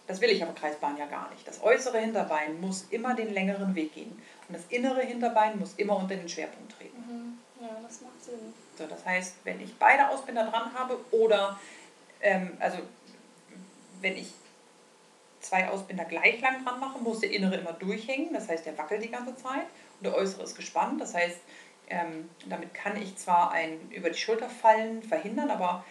Das 0.06 0.20
will 0.20 0.30
ich 0.30 0.42
aber 0.42 0.54
Kreisbahn 0.54 0.96
ja 0.96 1.06
gar 1.06 1.28
nicht. 1.30 1.46
Das 1.46 1.62
äußere 1.62 1.98
Hinterbein 1.98 2.60
muss 2.60 2.86
immer 2.90 3.14
den 3.14 3.32
längeren 3.32 3.74
Weg 3.74 3.94
gehen 3.94 4.20
und 4.48 4.54
das 4.54 4.64
innere 4.70 5.02
Hinterbein 5.02 5.58
muss 5.58 5.74
immer 5.74 5.96
unter 5.96 6.16
den 6.16 6.28
Schwerpunkt 6.28 6.72
treten. 6.76 6.96
Mhm. 6.96 7.38
Ja, 7.60 7.76
das 7.82 8.00
macht 8.00 8.24
Sinn. 8.24 8.54
So, 8.78 8.86
das 8.86 9.04
heißt, 9.04 9.34
wenn 9.42 9.60
ich 9.60 9.76
beide 9.76 10.08
Ausbinder 10.08 10.46
dran 10.46 10.72
habe 10.72 10.98
oder 11.10 11.58
ähm, 12.20 12.56
also 12.60 12.78
wenn 14.00 14.16
ich 14.16 14.32
zwei 15.40 15.68
Ausbinder 15.68 16.04
gleich 16.04 16.40
lang 16.40 16.64
dran 16.64 16.78
mache, 16.78 17.00
muss 17.00 17.20
der 17.20 17.32
innere 17.32 17.56
immer 17.56 17.72
durchhängen, 17.72 18.32
das 18.32 18.48
heißt, 18.48 18.66
der 18.66 18.78
wackelt 18.78 19.02
die 19.02 19.10
ganze 19.10 19.34
Zeit 19.36 19.66
und 19.98 20.04
der 20.04 20.14
äußere 20.14 20.44
ist 20.44 20.54
gespannt, 20.54 21.00
das 21.00 21.14
heißt, 21.14 21.38
ähm, 21.88 22.30
damit 22.46 22.72
kann 22.72 22.96
ich 23.00 23.16
zwar 23.16 23.50
ein 23.50 23.90
über 23.90 24.10
die 24.10 24.18
Schulter 24.18 24.48
fallen 24.48 25.02
verhindern, 25.02 25.50
aber 25.50 25.84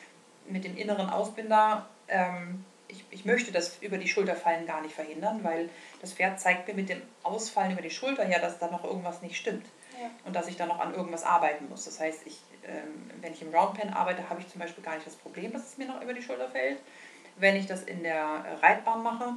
mit 0.48 0.64
dem 0.64 0.78
inneren 0.78 1.10
Ausbinder, 1.10 1.88
ähm, 2.08 2.64
ich, 2.88 3.04
ich 3.10 3.26
möchte 3.26 3.52
das 3.52 3.80
über 3.82 3.98
die 3.98 4.08
Schulter 4.08 4.36
fallen 4.36 4.66
gar 4.66 4.82
nicht 4.82 4.96
verhindern, 4.96 5.44
weil 5.44 5.70
das 6.00 6.14
Pferd 6.14 6.40
zeigt 6.40 6.70
mir 6.70 6.74
mit 6.74 6.88
dem 6.88 7.02
Ausfallen 7.24 7.74
über 7.74 7.82
die 7.82 7.90
Schulter 7.90 8.30
ja, 8.30 8.40
dass 8.40 8.60
da 8.60 8.72
noch 8.72 8.86
irgendwas 8.86 9.22
nicht 9.22 9.36
stimmt 9.36 9.66
ja. 10.00 10.10
und 10.26 10.36
dass 10.36 10.48
ich 10.48 10.56
da 10.56 10.66
noch 10.66 10.80
an 10.80 10.94
irgendwas 10.94 11.24
arbeiten 11.24 11.68
muss. 11.70 11.86
Das 11.86 12.00
heißt, 12.00 12.22
ich, 12.26 12.40
ähm, 12.66 13.12
wenn 13.22 13.34
ich 13.34 13.42
im 13.42 13.54
Roundpen 13.54 13.94
arbeite, 13.94 14.30
habe 14.30 14.42
ich 14.42 14.48
zum 14.48 14.60
Beispiel 14.60 14.84
gar 14.84 14.96
nicht 14.96 15.08
das 15.08 15.16
Problem, 15.16 15.54
dass 15.54 15.68
es 15.68 15.78
mir 15.78 15.88
noch 15.88 16.02
über 16.02 16.14
die 16.14 16.22
Schulter 16.22 16.50
fällt. 16.50 16.80
Wenn 17.38 17.56
ich 17.56 17.68
das 17.68 17.84
in 17.84 18.04
der 18.04 18.46
Reitbahn 18.62 19.04
mache, 19.04 19.34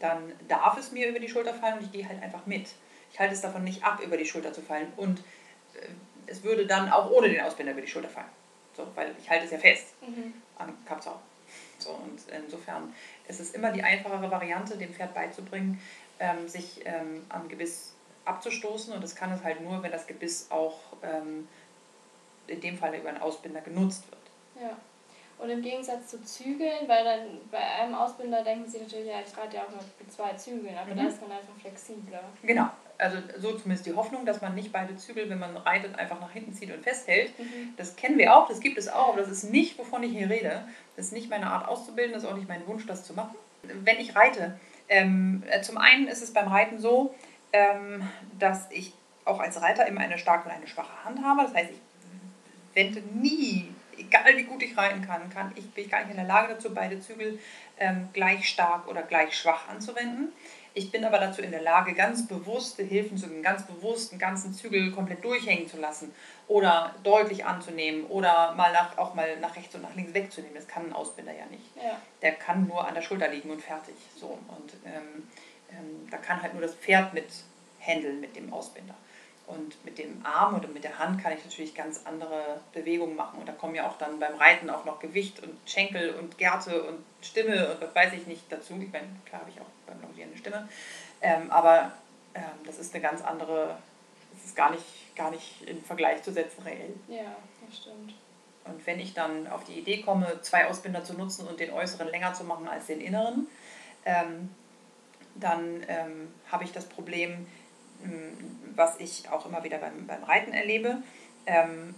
dann 0.00 0.32
darf 0.48 0.76
es 0.78 0.92
mir 0.92 1.08
über 1.08 1.18
die 1.18 1.28
Schulter 1.28 1.54
fallen 1.54 1.78
und 1.78 1.84
ich 1.84 1.92
gehe 1.92 2.08
halt 2.08 2.22
einfach 2.22 2.46
mit. 2.46 2.68
Ich 3.12 3.20
halte 3.20 3.34
es 3.34 3.40
davon 3.40 3.64
nicht 3.64 3.84
ab, 3.84 4.00
über 4.02 4.16
die 4.16 4.26
Schulter 4.26 4.52
zu 4.52 4.60
fallen 4.60 4.92
und 4.96 5.20
äh, 5.74 5.86
es 6.26 6.42
würde 6.42 6.66
dann 6.66 6.90
auch 6.90 7.10
ohne 7.10 7.28
den 7.28 7.40
Ausbinder 7.40 7.72
über 7.72 7.82
die 7.82 7.88
Schulter 7.88 8.08
fallen. 8.08 8.26
So, 8.76 8.86
weil 8.94 9.14
ich 9.20 9.30
halte 9.30 9.44
es 9.44 9.50
ja 9.52 9.58
fest 9.58 9.94
mhm. 10.00 10.34
am 10.58 10.76
Kappzaum. 10.84 11.18
So, 11.78 11.90
und 11.90 12.20
insofern 12.44 12.92
ist 13.28 13.40
es 13.40 13.52
immer 13.52 13.70
die 13.70 13.82
einfachere 13.82 14.30
Variante, 14.30 14.76
dem 14.76 14.92
Pferd 14.92 15.14
beizubringen, 15.14 15.80
ähm, 16.18 16.48
sich 16.48 16.80
ähm, 16.84 17.24
am 17.28 17.48
Gebiss 17.48 17.93
abzustoßen. 18.24 18.92
Und 18.92 19.02
das 19.02 19.14
kann 19.14 19.32
es 19.32 19.42
halt 19.42 19.60
nur, 19.60 19.82
wenn 19.82 19.92
das 19.92 20.06
Gebiss 20.06 20.48
auch 20.50 20.78
ähm, 21.02 21.48
in 22.46 22.60
dem 22.60 22.78
Fall 22.78 22.94
über 22.94 23.08
einen 23.08 23.20
Ausbinder 23.20 23.60
genutzt 23.60 24.04
wird. 24.10 24.22
Ja. 24.62 24.76
Und 25.38 25.50
im 25.50 25.62
Gegensatz 25.62 26.08
zu 26.08 26.22
Zügeln, 26.24 26.86
weil 26.86 27.04
dann 27.04 27.20
bei 27.50 27.58
einem 27.58 27.94
Ausbinder 27.94 28.42
denken 28.44 28.70
sie 28.70 28.78
natürlich, 28.78 29.08
ja, 29.08 29.16
ich 29.20 29.36
reite 29.36 29.56
ja 29.56 29.62
auch 29.64 29.70
nur 29.70 29.80
mit 29.98 30.12
zwei 30.12 30.32
Zügeln, 30.34 30.76
aber 30.76 30.94
mhm. 30.94 30.98
da 30.98 31.08
ist 31.08 31.20
man 31.20 31.32
einfach 31.32 31.54
flexibler. 31.60 32.20
Genau, 32.42 32.68
also 32.98 33.18
so 33.38 33.52
zumindest 33.52 33.86
die 33.86 33.94
Hoffnung, 33.94 34.24
dass 34.24 34.40
man 34.40 34.54
nicht 34.54 34.72
beide 34.72 34.96
Zügel, 34.96 35.28
wenn 35.28 35.40
man 35.40 35.56
reitet, 35.56 35.98
einfach 35.98 36.20
nach 36.20 36.30
hinten 36.30 36.54
zieht 36.54 36.72
und 36.72 36.82
festhält. 36.82 37.36
Mhm. 37.38 37.74
Das 37.76 37.96
kennen 37.96 38.16
wir 38.16 38.36
auch, 38.36 38.48
das 38.48 38.60
gibt 38.60 38.78
es 38.78 38.88
auch, 38.88 39.08
aber 39.08 39.20
das 39.20 39.30
ist 39.30 39.50
nicht, 39.50 39.76
wovon 39.76 40.04
ich 40.04 40.12
hier 40.12 40.30
rede. 40.30 40.62
Das 40.96 41.06
ist 41.06 41.12
nicht 41.12 41.28
meine 41.28 41.48
Art 41.48 41.66
auszubilden, 41.66 42.14
das 42.14 42.22
ist 42.22 42.28
auch 42.28 42.36
nicht 42.36 42.48
mein 42.48 42.66
Wunsch, 42.68 42.86
das 42.86 43.04
zu 43.04 43.12
machen. 43.12 43.34
Wenn 43.62 43.98
ich 43.98 44.14
reite, 44.14 44.58
ähm, 44.88 45.42
äh, 45.50 45.62
zum 45.62 45.78
einen 45.78 46.06
ist 46.06 46.22
es 46.22 46.32
beim 46.32 46.46
Reiten 46.46 46.78
so, 46.78 47.14
dass 48.38 48.70
ich 48.70 48.92
auch 49.24 49.40
als 49.40 49.60
Reiter 49.60 49.86
immer 49.86 50.00
eine 50.00 50.18
starke 50.18 50.48
und 50.48 50.54
eine 50.54 50.66
schwache 50.66 51.04
Hand 51.04 51.24
habe. 51.24 51.42
Das 51.42 51.54
heißt, 51.54 51.70
ich 51.70 51.80
wende 52.74 53.00
nie, 53.14 53.68
egal 53.98 54.36
wie 54.36 54.44
gut 54.44 54.62
ich 54.62 54.76
reiten 54.76 55.02
kann, 55.02 55.30
kann 55.30 55.52
ich, 55.54 55.70
bin 55.70 55.84
ich 55.84 55.90
gar 55.90 56.00
nicht 56.00 56.10
in 56.10 56.16
der 56.16 56.26
Lage 56.26 56.54
dazu, 56.54 56.74
beide 56.74 57.00
Zügel 57.00 57.38
ähm, 57.78 58.08
gleich 58.12 58.48
stark 58.48 58.88
oder 58.88 59.02
gleich 59.02 59.36
schwach 59.36 59.68
anzuwenden. 59.68 60.32
Ich 60.76 60.90
bin 60.90 61.04
aber 61.04 61.18
dazu 61.18 61.40
in 61.40 61.52
der 61.52 61.62
Lage, 61.62 61.94
ganz 61.94 62.26
bewusste 62.26 62.82
Hilfen 62.82 63.16
zu 63.16 63.28
geben, 63.28 63.42
ganz 63.42 63.64
bewusst 63.64 64.10
einen 64.10 64.18
ganzen 64.18 64.52
Zügel 64.52 64.90
komplett 64.90 65.24
durchhängen 65.24 65.68
zu 65.68 65.78
lassen 65.78 66.12
oder 66.48 66.92
deutlich 67.04 67.44
anzunehmen 67.44 68.06
oder 68.06 68.54
mal 68.56 68.72
nach, 68.72 68.98
auch 68.98 69.14
mal 69.14 69.38
nach 69.38 69.54
rechts 69.54 69.72
und 69.76 69.82
nach 69.82 69.94
links 69.94 70.12
wegzunehmen. 70.14 70.56
Das 70.56 70.66
kann 70.66 70.86
ein 70.86 70.92
Ausbinder 70.92 71.32
ja 71.32 71.46
nicht. 71.46 71.76
Ja. 71.76 71.96
Der 72.22 72.32
kann 72.32 72.66
nur 72.66 72.84
an 72.86 72.94
der 72.94 73.02
Schulter 73.02 73.28
liegen 73.28 73.50
und 73.50 73.62
fertig. 73.62 73.94
So. 74.16 74.36
Und 74.48 74.72
ähm, 74.84 75.28
ähm, 75.74 76.08
da 76.10 76.16
kann 76.18 76.42
halt 76.42 76.52
nur 76.52 76.62
das 76.62 76.74
Pferd 76.74 77.14
mit 77.14 77.26
handeln 77.80 78.20
mit 78.20 78.36
dem 78.36 78.52
Ausbinder. 78.52 78.94
Und 79.46 79.84
mit 79.84 79.98
dem 79.98 80.24
Arm 80.24 80.54
oder 80.54 80.68
mit 80.68 80.84
der 80.84 80.98
Hand 80.98 81.22
kann 81.22 81.34
ich 81.34 81.44
natürlich 81.44 81.74
ganz 81.74 82.00
andere 82.06 82.60
Bewegungen 82.72 83.14
machen. 83.14 83.40
Und 83.40 83.46
da 83.46 83.52
kommen 83.52 83.74
ja 83.74 83.86
auch 83.86 83.98
dann 83.98 84.18
beim 84.18 84.36
Reiten 84.36 84.70
auch 84.70 84.86
noch 84.86 85.00
Gewicht 85.00 85.42
und 85.42 85.58
Schenkel 85.66 86.14
und 86.14 86.38
Gärte 86.38 86.82
und 86.84 87.04
Stimme 87.20 87.72
und 87.72 87.80
was 87.82 87.94
weiß 87.94 88.14
ich 88.14 88.26
nicht 88.26 88.50
dazu. 88.50 88.72
Ich 88.80 88.90
meine, 88.90 89.08
klar 89.26 89.42
habe 89.42 89.50
ich 89.50 89.60
auch 89.60 89.66
beim 89.86 90.00
Longieren 90.00 90.30
eine 90.30 90.38
Stimme. 90.38 90.68
Ähm, 91.20 91.50
aber 91.50 91.92
ähm, 92.34 92.42
das 92.64 92.78
ist 92.78 92.94
eine 92.94 93.02
ganz 93.02 93.20
andere, 93.20 93.76
das 94.32 94.46
ist 94.46 94.56
gar 94.56 94.70
nicht, 94.70 95.14
gar 95.14 95.30
nicht 95.30 95.62
in 95.66 95.82
Vergleich 95.84 96.22
zu 96.22 96.32
setzen 96.32 96.62
reell. 96.62 96.94
Ja, 97.08 97.36
das 97.66 97.78
stimmt. 97.78 98.14
Und 98.64 98.86
wenn 98.86 98.98
ich 98.98 99.12
dann 99.12 99.46
auf 99.48 99.64
die 99.64 99.78
Idee 99.78 100.00
komme, 100.00 100.40
zwei 100.40 100.66
Ausbinder 100.66 101.04
zu 101.04 101.12
nutzen 101.12 101.46
und 101.46 101.60
den 101.60 101.70
äußeren 101.70 102.08
länger 102.08 102.32
zu 102.32 102.44
machen 102.44 102.66
als 102.66 102.86
den 102.86 103.02
inneren, 103.02 103.46
ähm, 104.06 104.48
dann 105.34 105.84
ähm, 105.88 106.32
habe 106.50 106.64
ich 106.64 106.72
das 106.72 106.86
Problem, 106.86 107.46
ähm, 108.04 108.32
was 108.74 108.98
ich 108.98 109.28
auch 109.30 109.46
immer 109.46 109.64
wieder 109.64 109.78
beim, 109.78 110.06
beim 110.06 110.24
Reiten 110.24 110.52
erlebe, 110.52 111.02
ähm, 111.46 111.94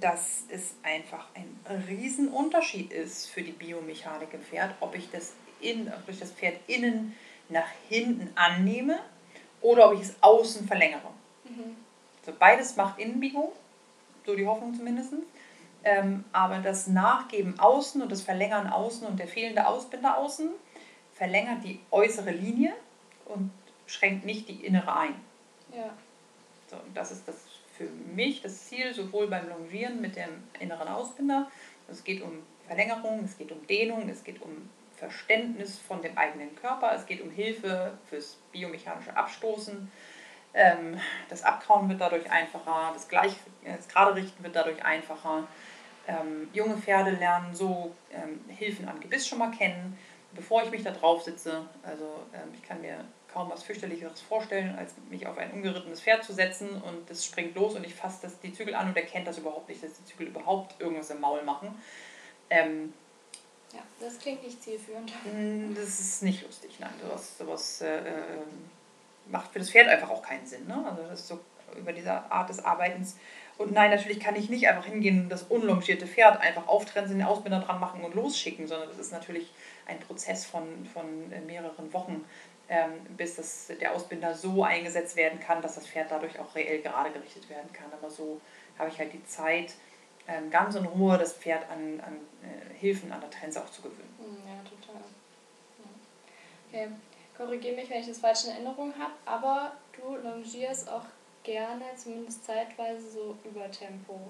dass 0.00 0.42
es 0.48 0.74
einfach 0.82 1.26
ein 1.34 1.58
Riesenunterschied 1.88 2.92
ist 2.92 3.26
für 3.26 3.42
die 3.42 3.52
Biomechanik 3.52 4.32
im 4.32 4.42
Pferd, 4.42 4.74
ob 4.80 4.94
ich 4.94 5.10
das, 5.10 5.32
in, 5.60 5.88
ob 5.88 6.08
ich 6.08 6.20
das 6.20 6.30
Pferd 6.30 6.56
innen 6.68 7.16
nach 7.48 7.68
hinten 7.88 8.30
annehme 8.36 8.98
oder 9.60 9.90
ob 9.90 9.94
ich 9.94 10.02
es 10.02 10.14
außen 10.20 10.66
verlängere. 10.66 11.08
Mhm. 11.44 11.76
So, 12.24 12.32
beides 12.38 12.76
macht 12.76 12.98
Innenbiegung, 12.98 13.50
so 14.24 14.36
die 14.36 14.46
Hoffnung 14.46 14.74
zumindest. 14.74 15.14
Ähm, 15.84 16.24
aber 16.32 16.58
das 16.58 16.86
Nachgeben 16.86 17.58
außen 17.58 18.02
und 18.02 18.10
das 18.10 18.22
Verlängern 18.22 18.66
außen 18.66 19.06
und 19.06 19.18
der 19.18 19.28
fehlende 19.28 19.66
Ausbinder 19.66 20.18
außen 20.18 20.50
verlängert 21.18 21.64
die 21.64 21.80
äußere 21.90 22.30
Linie 22.30 22.72
und 23.26 23.50
schränkt 23.86 24.24
nicht 24.24 24.48
die 24.48 24.64
innere 24.64 24.96
ein. 24.96 25.14
Ja. 25.74 25.90
So, 26.70 26.76
das 26.94 27.10
ist 27.10 27.26
das 27.26 27.36
für 27.76 27.88
mich 28.14 28.40
das 28.42 28.66
Ziel, 28.66 28.94
sowohl 28.94 29.26
beim 29.26 29.48
Longieren 29.48 30.00
mit 30.00 30.16
dem 30.16 30.30
inneren 30.58 30.88
Ausbinder, 30.88 31.50
es 31.88 32.04
geht 32.04 32.22
um 32.22 32.42
Verlängerung, 32.66 33.24
es 33.24 33.36
geht 33.38 33.50
um 33.50 33.66
Dehnung, 33.66 34.08
es 34.08 34.22
geht 34.24 34.42
um 34.42 34.68
Verständnis 34.96 35.78
von 35.78 36.02
dem 36.02 36.16
eigenen 36.18 36.54
Körper, 36.56 36.92
es 36.94 37.06
geht 37.06 37.20
um 37.20 37.30
Hilfe 37.30 37.96
fürs 38.10 38.36
biomechanische 38.52 39.16
Abstoßen. 39.16 39.90
Ähm, 40.54 41.00
das 41.28 41.44
Abkauen 41.44 41.88
wird 41.88 42.00
dadurch 42.00 42.30
einfacher, 42.30 42.90
das, 42.92 43.08
Gleich, 43.08 43.34
das 43.64 43.88
Gerade 43.88 44.14
richten 44.16 44.42
wird 44.42 44.56
dadurch 44.56 44.84
einfacher. 44.84 45.46
Ähm, 46.06 46.48
junge 46.52 46.76
Pferde 46.76 47.12
lernen 47.12 47.54
so 47.54 47.94
ähm, 48.12 48.40
Hilfen 48.48 48.88
am 48.88 48.98
Gebiss 49.00 49.28
schon 49.28 49.38
mal 49.38 49.50
kennen, 49.50 49.96
bevor 50.32 50.62
ich 50.62 50.70
mich 50.70 50.82
da 50.82 50.90
drauf 50.90 51.22
sitze. 51.22 51.66
Also 51.82 52.04
ähm, 52.34 52.50
ich 52.54 52.62
kann 52.62 52.80
mir 52.80 53.04
kaum 53.32 53.50
was 53.50 53.62
fürchterlicheres 53.62 54.20
vorstellen, 54.20 54.76
als 54.76 54.94
mich 55.10 55.26
auf 55.26 55.36
ein 55.38 55.50
ungerittenes 55.52 56.00
Pferd 56.00 56.24
zu 56.24 56.32
setzen 56.32 56.70
und 56.82 57.08
das 57.10 57.24
springt 57.24 57.54
los 57.54 57.74
und 57.74 57.84
ich 57.84 57.94
fasse 57.94 58.20
das, 58.22 58.40
die 58.40 58.52
Zügel 58.52 58.74
an 58.74 58.88
und 58.88 58.96
er 58.96 59.04
kennt 59.04 59.26
das 59.26 59.38
überhaupt 59.38 59.68
nicht, 59.68 59.82
dass 59.82 59.92
die 59.92 60.04
Zügel 60.04 60.28
überhaupt 60.28 60.80
irgendwas 60.80 61.10
im 61.10 61.20
Maul 61.20 61.42
machen. 61.42 61.80
Ähm, 62.50 62.94
ja, 63.72 63.80
das 64.00 64.18
klingt 64.18 64.42
nicht 64.42 64.62
zielführend. 64.62 65.12
Mm, 65.24 65.74
das 65.76 66.00
ist 66.00 66.22
nicht 66.22 66.42
lustig, 66.42 66.76
nein. 66.78 66.92
Sowas, 67.02 67.38
sowas 67.38 67.80
äh, 67.82 67.98
ähm, 67.98 68.70
macht 69.26 69.52
für 69.52 69.58
das 69.58 69.70
Pferd 69.70 69.88
einfach 69.88 70.10
auch 70.10 70.22
keinen 70.22 70.46
Sinn. 70.46 70.66
Ne? 70.66 70.84
Also 70.88 71.02
das 71.02 71.20
ist 71.20 71.28
so 71.28 71.40
über 71.76 71.92
diese 71.92 72.12
Art 72.12 72.48
des 72.48 72.64
Arbeitens. 72.64 73.16
Und 73.58 73.72
nein, 73.72 73.90
natürlich 73.90 74.20
kann 74.20 74.36
ich 74.36 74.48
nicht 74.48 74.68
einfach 74.68 74.86
hingehen 74.86 75.22
und 75.22 75.28
das 75.28 75.42
unlongierte 75.42 76.06
Pferd 76.06 76.40
einfach 76.40 76.68
auftrennen, 76.68 77.10
den 77.10 77.22
Ausbinder 77.22 77.58
dran 77.58 77.80
machen 77.80 78.02
und 78.04 78.14
losschicken, 78.14 78.68
sondern 78.68 78.88
das 78.88 78.98
ist 78.98 79.12
natürlich 79.12 79.50
ein 79.88 79.98
Prozess 80.00 80.44
von, 80.44 80.86
von 80.86 81.32
äh, 81.32 81.40
mehreren 81.40 81.92
Wochen, 81.92 82.24
ähm, 82.68 82.92
bis 83.16 83.36
das, 83.36 83.72
der 83.80 83.94
Ausbinder 83.94 84.34
so 84.34 84.62
eingesetzt 84.62 85.16
werden 85.16 85.40
kann, 85.40 85.62
dass 85.62 85.74
das 85.74 85.86
Pferd 85.86 86.10
dadurch 86.10 86.38
auch 86.38 86.54
reell 86.54 86.80
gerade 86.82 87.10
gerichtet 87.10 87.48
werden 87.48 87.72
kann. 87.72 87.86
Aber 87.92 88.10
so 88.10 88.40
habe 88.78 88.90
ich 88.90 88.98
halt 88.98 89.12
die 89.12 89.24
Zeit, 89.24 89.74
ähm, 90.28 90.50
ganz 90.50 90.74
in 90.74 90.84
Ruhe 90.84 91.16
das 91.16 91.32
Pferd 91.32 91.64
an, 91.70 92.00
an 92.00 92.16
äh, 92.42 92.78
Hilfen 92.78 93.10
an 93.10 93.20
der 93.20 93.30
Trense 93.30 93.62
auch 93.62 93.70
zu 93.70 93.82
gewöhnen. 93.82 94.14
Hm, 94.18 94.36
ja, 94.46 94.62
total. 94.68 95.00
Ja. 96.72 96.80
Okay, 96.84 96.88
korrigiere 97.34 97.76
mich, 97.76 97.88
wenn 97.88 98.00
ich 98.00 98.08
das 98.08 98.18
falsch 98.18 98.44
in 98.44 98.50
Erinnerung 98.50 98.92
habe, 98.98 99.12
aber 99.24 99.72
du 99.96 100.16
longierst 100.16 100.90
auch 100.90 101.04
gerne, 101.42 101.84
zumindest 101.96 102.44
zeitweise, 102.44 103.10
so 103.10 103.36
über 103.44 103.70
Tempo. 103.70 104.20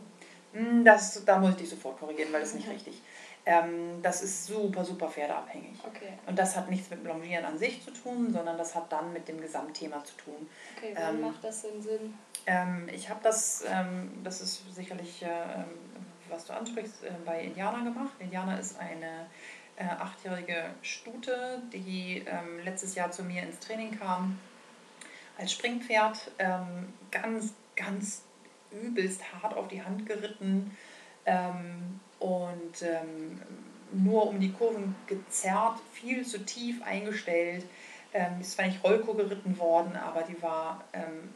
Hm, 0.52 0.84
das, 0.84 1.24
da 1.24 1.38
muss 1.38 1.50
ich 1.50 1.56
dich 1.56 1.70
sofort 1.70 1.98
korrigieren, 1.98 2.32
weil 2.32 2.40
das 2.40 2.50
ist 2.50 2.56
nicht 2.56 2.68
mhm. 2.68 2.74
richtig. 2.74 3.02
Ähm, 3.48 4.02
das 4.02 4.20
ist 4.22 4.44
super, 4.44 4.84
super 4.84 5.08
pferdeabhängig. 5.08 5.78
Okay. 5.82 6.12
Und 6.26 6.38
das 6.38 6.54
hat 6.54 6.68
nichts 6.68 6.90
mit 6.90 7.02
Longieren 7.02 7.46
an 7.46 7.56
sich 7.56 7.82
zu 7.82 7.90
tun, 7.90 8.30
sondern 8.30 8.58
das 8.58 8.74
hat 8.74 8.92
dann 8.92 9.10
mit 9.14 9.26
dem 9.26 9.40
Gesamtthema 9.40 10.04
zu 10.04 10.14
tun. 10.18 10.46
Okay, 10.76 10.94
wann 10.94 11.14
ähm, 11.14 11.20
macht 11.22 11.42
das 11.42 11.62
denn 11.62 11.80
Sinn? 11.80 12.12
Ähm, 12.44 12.90
ich 12.92 13.08
habe 13.08 13.20
das, 13.22 13.64
ähm, 13.66 14.20
das 14.22 14.42
ist 14.42 14.74
sicherlich, 14.74 15.22
äh, 15.22 15.64
was 16.28 16.44
du 16.44 16.52
ansprichst, 16.52 17.04
äh, 17.04 17.10
bei 17.24 17.40
Indianer 17.40 17.84
gemacht. 17.84 18.12
Indianer 18.18 18.60
ist 18.60 18.78
eine 18.78 19.24
äh, 19.76 19.84
achtjährige 19.84 20.66
Stute, 20.82 21.62
die 21.72 22.26
ähm, 22.26 22.60
letztes 22.62 22.96
Jahr 22.96 23.10
zu 23.10 23.22
mir 23.22 23.42
ins 23.44 23.60
Training 23.60 23.98
kam 23.98 24.38
als 25.38 25.52
Springpferd. 25.52 26.32
Ähm, 26.38 26.92
ganz, 27.10 27.54
ganz 27.76 28.24
übelst 28.70 29.22
hart 29.32 29.54
auf 29.54 29.68
die 29.68 29.82
Hand 29.82 30.04
geritten 30.04 30.76
ähm, 31.24 32.00
und 32.18 32.82
ähm, 32.82 33.40
nur 33.92 34.26
um 34.28 34.40
die 34.40 34.52
Kurven 34.52 34.94
gezerrt, 35.06 35.78
viel 35.92 36.24
zu 36.26 36.44
tief 36.44 36.82
eingestellt. 36.82 37.64
Ähm, 38.12 38.40
ist 38.40 38.52
zwar 38.52 38.66
nicht 38.66 38.82
Rollko 38.82 39.14
geritten 39.14 39.58
worden, 39.58 39.94
aber 39.96 40.22
die 40.22 40.40
war 40.42 40.82
ähm, 40.92 41.30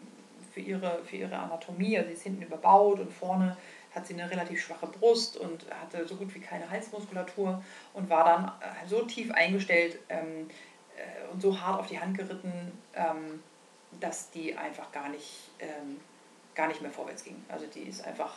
für, 0.52 0.60
ihre, 0.60 1.04
für 1.04 1.16
ihre 1.16 1.36
Anatomie, 1.36 1.98
also 1.98 2.08
sie 2.08 2.14
ist 2.14 2.22
hinten 2.22 2.42
überbaut 2.42 2.98
und 2.98 3.12
vorne 3.12 3.56
hat 3.94 4.06
sie 4.06 4.14
eine 4.14 4.30
relativ 4.30 4.62
schwache 4.62 4.86
Brust 4.86 5.36
und 5.36 5.66
hatte 5.70 6.06
so 6.06 6.16
gut 6.16 6.34
wie 6.34 6.40
keine 6.40 6.70
Halsmuskulatur 6.70 7.62
und 7.92 8.08
war 8.08 8.24
dann 8.24 8.44
äh, 8.60 8.88
so 8.88 9.02
tief 9.02 9.30
eingestellt 9.32 9.98
ähm, 10.08 10.48
äh, 10.96 11.30
und 11.30 11.42
so 11.42 11.60
hart 11.60 11.78
auf 11.78 11.88
die 11.88 12.00
Hand 12.00 12.16
geritten, 12.16 12.72
ähm, 12.94 13.42
dass 14.00 14.30
die 14.30 14.56
einfach 14.56 14.90
gar 14.92 15.10
nicht, 15.10 15.50
ähm, 15.58 16.00
gar 16.54 16.68
nicht 16.68 16.80
mehr 16.80 16.90
vorwärts 16.90 17.22
ging. 17.22 17.36
Also 17.48 17.66
die 17.66 17.82
ist 17.82 18.06
einfach 18.06 18.34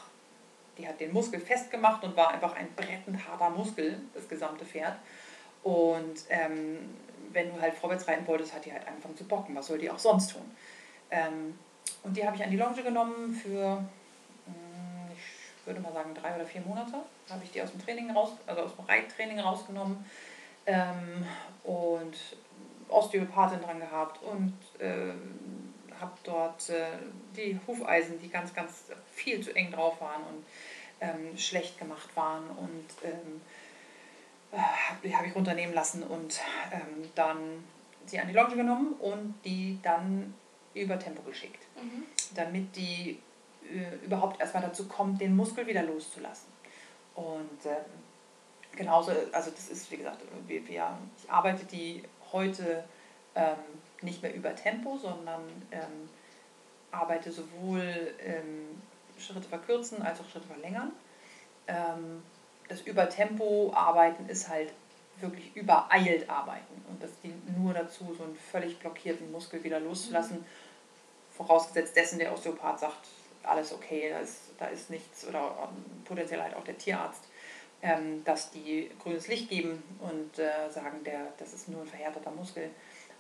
die 0.77 0.88
hat 0.88 0.99
den 0.99 1.13
Muskel 1.13 1.39
festgemacht 1.39 2.03
und 2.03 2.15
war 2.15 2.29
einfach 2.29 2.55
ein 2.55 2.67
brettend 2.75 3.27
harter 3.27 3.49
Muskel, 3.49 3.99
das 4.13 4.27
gesamte 4.27 4.65
Pferd. 4.65 4.97
Und 5.63 6.25
ähm, 6.29 6.95
wenn 7.31 7.53
du 7.53 7.61
halt 7.61 7.73
vorwärts 7.73 8.07
reiten 8.07 8.27
wolltest, 8.27 8.53
hat 8.53 8.65
die 8.65 8.73
halt 8.73 8.88
angefangen 8.88 9.17
zu 9.17 9.25
bocken. 9.25 9.55
Was 9.55 9.67
soll 9.67 9.77
die 9.77 9.89
auch 9.89 9.99
sonst 9.99 10.31
tun? 10.31 10.43
Ähm, 11.11 11.57
und 12.03 12.15
die 12.15 12.25
habe 12.25 12.35
ich 12.35 12.43
an 12.43 12.51
die 12.51 12.57
Longe 12.57 12.83
genommen 12.83 13.33
für, 13.33 13.77
hm, 13.77 15.11
ich 15.15 15.65
würde 15.65 15.79
mal 15.79 15.93
sagen, 15.93 16.13
drei 16.13 16.35
oder 16.35 16.45
vier 16.45 16.61
Monate. 16.61 16.93
Habe 17.29 17.43
ich 17.43 17.51
die 17.51 17.61
aus 17.61 17.71
dem 17.71 17.83
Training 17.83 18.11
raus, 18.11 18.31
also 18.45 18.61
aus 18.61 18.75
dem 18.75 18.85
Reittraining 18.85 19.39
rausgenommen 19.39 20.05
ähm, 20.65 21.25
und 21.63 22.15
Osteopathin 22.89 23.61
dran 23.61 23.79
gehabt 23.79 24.21
und 24.23 24.53
äh, 24.79 25.13
habe 25.99 26.13
dort 26.23 26.69
äh, 26.69 26.88
die 27.36 27.60
Hufeisen, 27.67 28.19
die 28.19 28.29
ganz, 28.29 28.53
ganz 28.53 28.86
viel 29.13 29.41
zu 29.41 29.55
eng 29.55 29.71
drauf 29.71 29.99
waren 30.01 30.23
und 30.23 30.45
ähm, 31.01 31.38
schlecht 31.38 31.77
gemacht 31.77 32.15
waren 32.15 32.47
und 32.49 32.86
ähm, 33.03 33.41
äh, 34.51 34.58
habe 34.58 35.17
hab 35.17 35.25
ich 35.25 35.36
runternehmen 35.36 35.75
lassen 35.75 36.03
und 36.03 36.39
ähm, 36.71 37.10
dann 37.15 37.63
sie 38.05 38.19
an 38.19 38.27
die 38.27 38.34
Longe 38.34 38.55
genommen 38.55 38.93
und 38.99 39.36
die 39.43 39.79
dann 39.81 40.34
über 40.73 40.99
Tempo 40.99 41.21
geschickt, 41.23 41.63
mhm. 41.75 42.03
damit 42.36 42.75
die 42.75 43.19
äh, 43.63 44.05
überhaupt 44.05 44.39
erstmal 44.39 44.63
dazu 44.63 44.88
kommt, 44.88 45.21
den 45.21 45.36
Muskel 45.36 45.65
wieder 45.65 45.84
loszulassen. 45.84 46.47
Und 47.15 47.65
ähm, 47.65 47.86
genauso, 48.75 49.12
also 49.31 49.51
das 49.51 49.69
ist, 49.69 49.89
wie 49.91 49.97
gesagt, 49.97 50.19
wir, 50.47 50.67
wir, 50.67 50.97
ich 51.17 51.31
arbeite 51.31 51.65
die 51.65 52.03
heute 52.31 52.84
ähm, 53.36 53.55
nicht 54.05 54.21
mehr 54.21 54.33
über 54.33 54.55
Tempo, 54.55 54.97
sondern 54.97 55.41
ähm, 55.71 56.09
arbeite 56.91 57.31
sowohl 57.31 58.13
ähm, 58.19 58.81
Schritte 59.17 59.47
verkürzen 59.47 60.01
als 60.01 60.19
auch 60.19 60.29
Schritte 60.29 60.47
verlängern. 60.47 60.91
Ähm, 61.67 62.23
das 62.67 62.81
Übertempo-Arbeiten 62.81 64.27
ist 64.29 64.49
halt 64.49 64.73
wirklich 65.19 65.55
übereilt 65.55 66.29
arbeiten 66.29 66.83
und 66.89 67.01
das 67.01 67.11
dient 67.21 67.57
nur 67.57 67.73
dazu, 67.73 68.13
so 68.17 68.23
einen 68.23 68.35
völlig 68.35 68.79
blockierten 68.79 69.31
Muskel 69.31 69.63
wieder 69.63 69.79
loszulassen, 69.79 70.39
mhm. 70.39 70.45
vorausgesetzt 71.31 71.95
dessen 71.95 72.19
der 72.19 72.33
Osteopath 72.33 72.79
sagt, 72.79 73.07
alles 73.43 73.73
okay, 73.73 74.09
da 74.09 74.19
ist, 74.19 74.39
da 74.57 74.65
ist 74.67 74.89
nichts 74.89 75.25
oder 75.27 75.69
potenziell 76.03 76.41
halt 76.41 76.55
auch 76.55 76.63
der 76.63 76.77
Tierarzt, 76.77 77.23
ähm, 77.81 78.23
dass 78.25 78.51
die 78.51 78.89
grünes 79.01 79.27
Licht 79.27 79.49
geben 79.49 79.83
und 79.99 80.39
äh, 80.39 80.69
sagen, 80.69 81.03
der, 81.03 81.31
das 81.37 81.53
ist 81.53 81.69
nur 81.69 81.81
ein 81.81 81.87
verhärteter 81.87 82.31
Muskel 82.31 82.69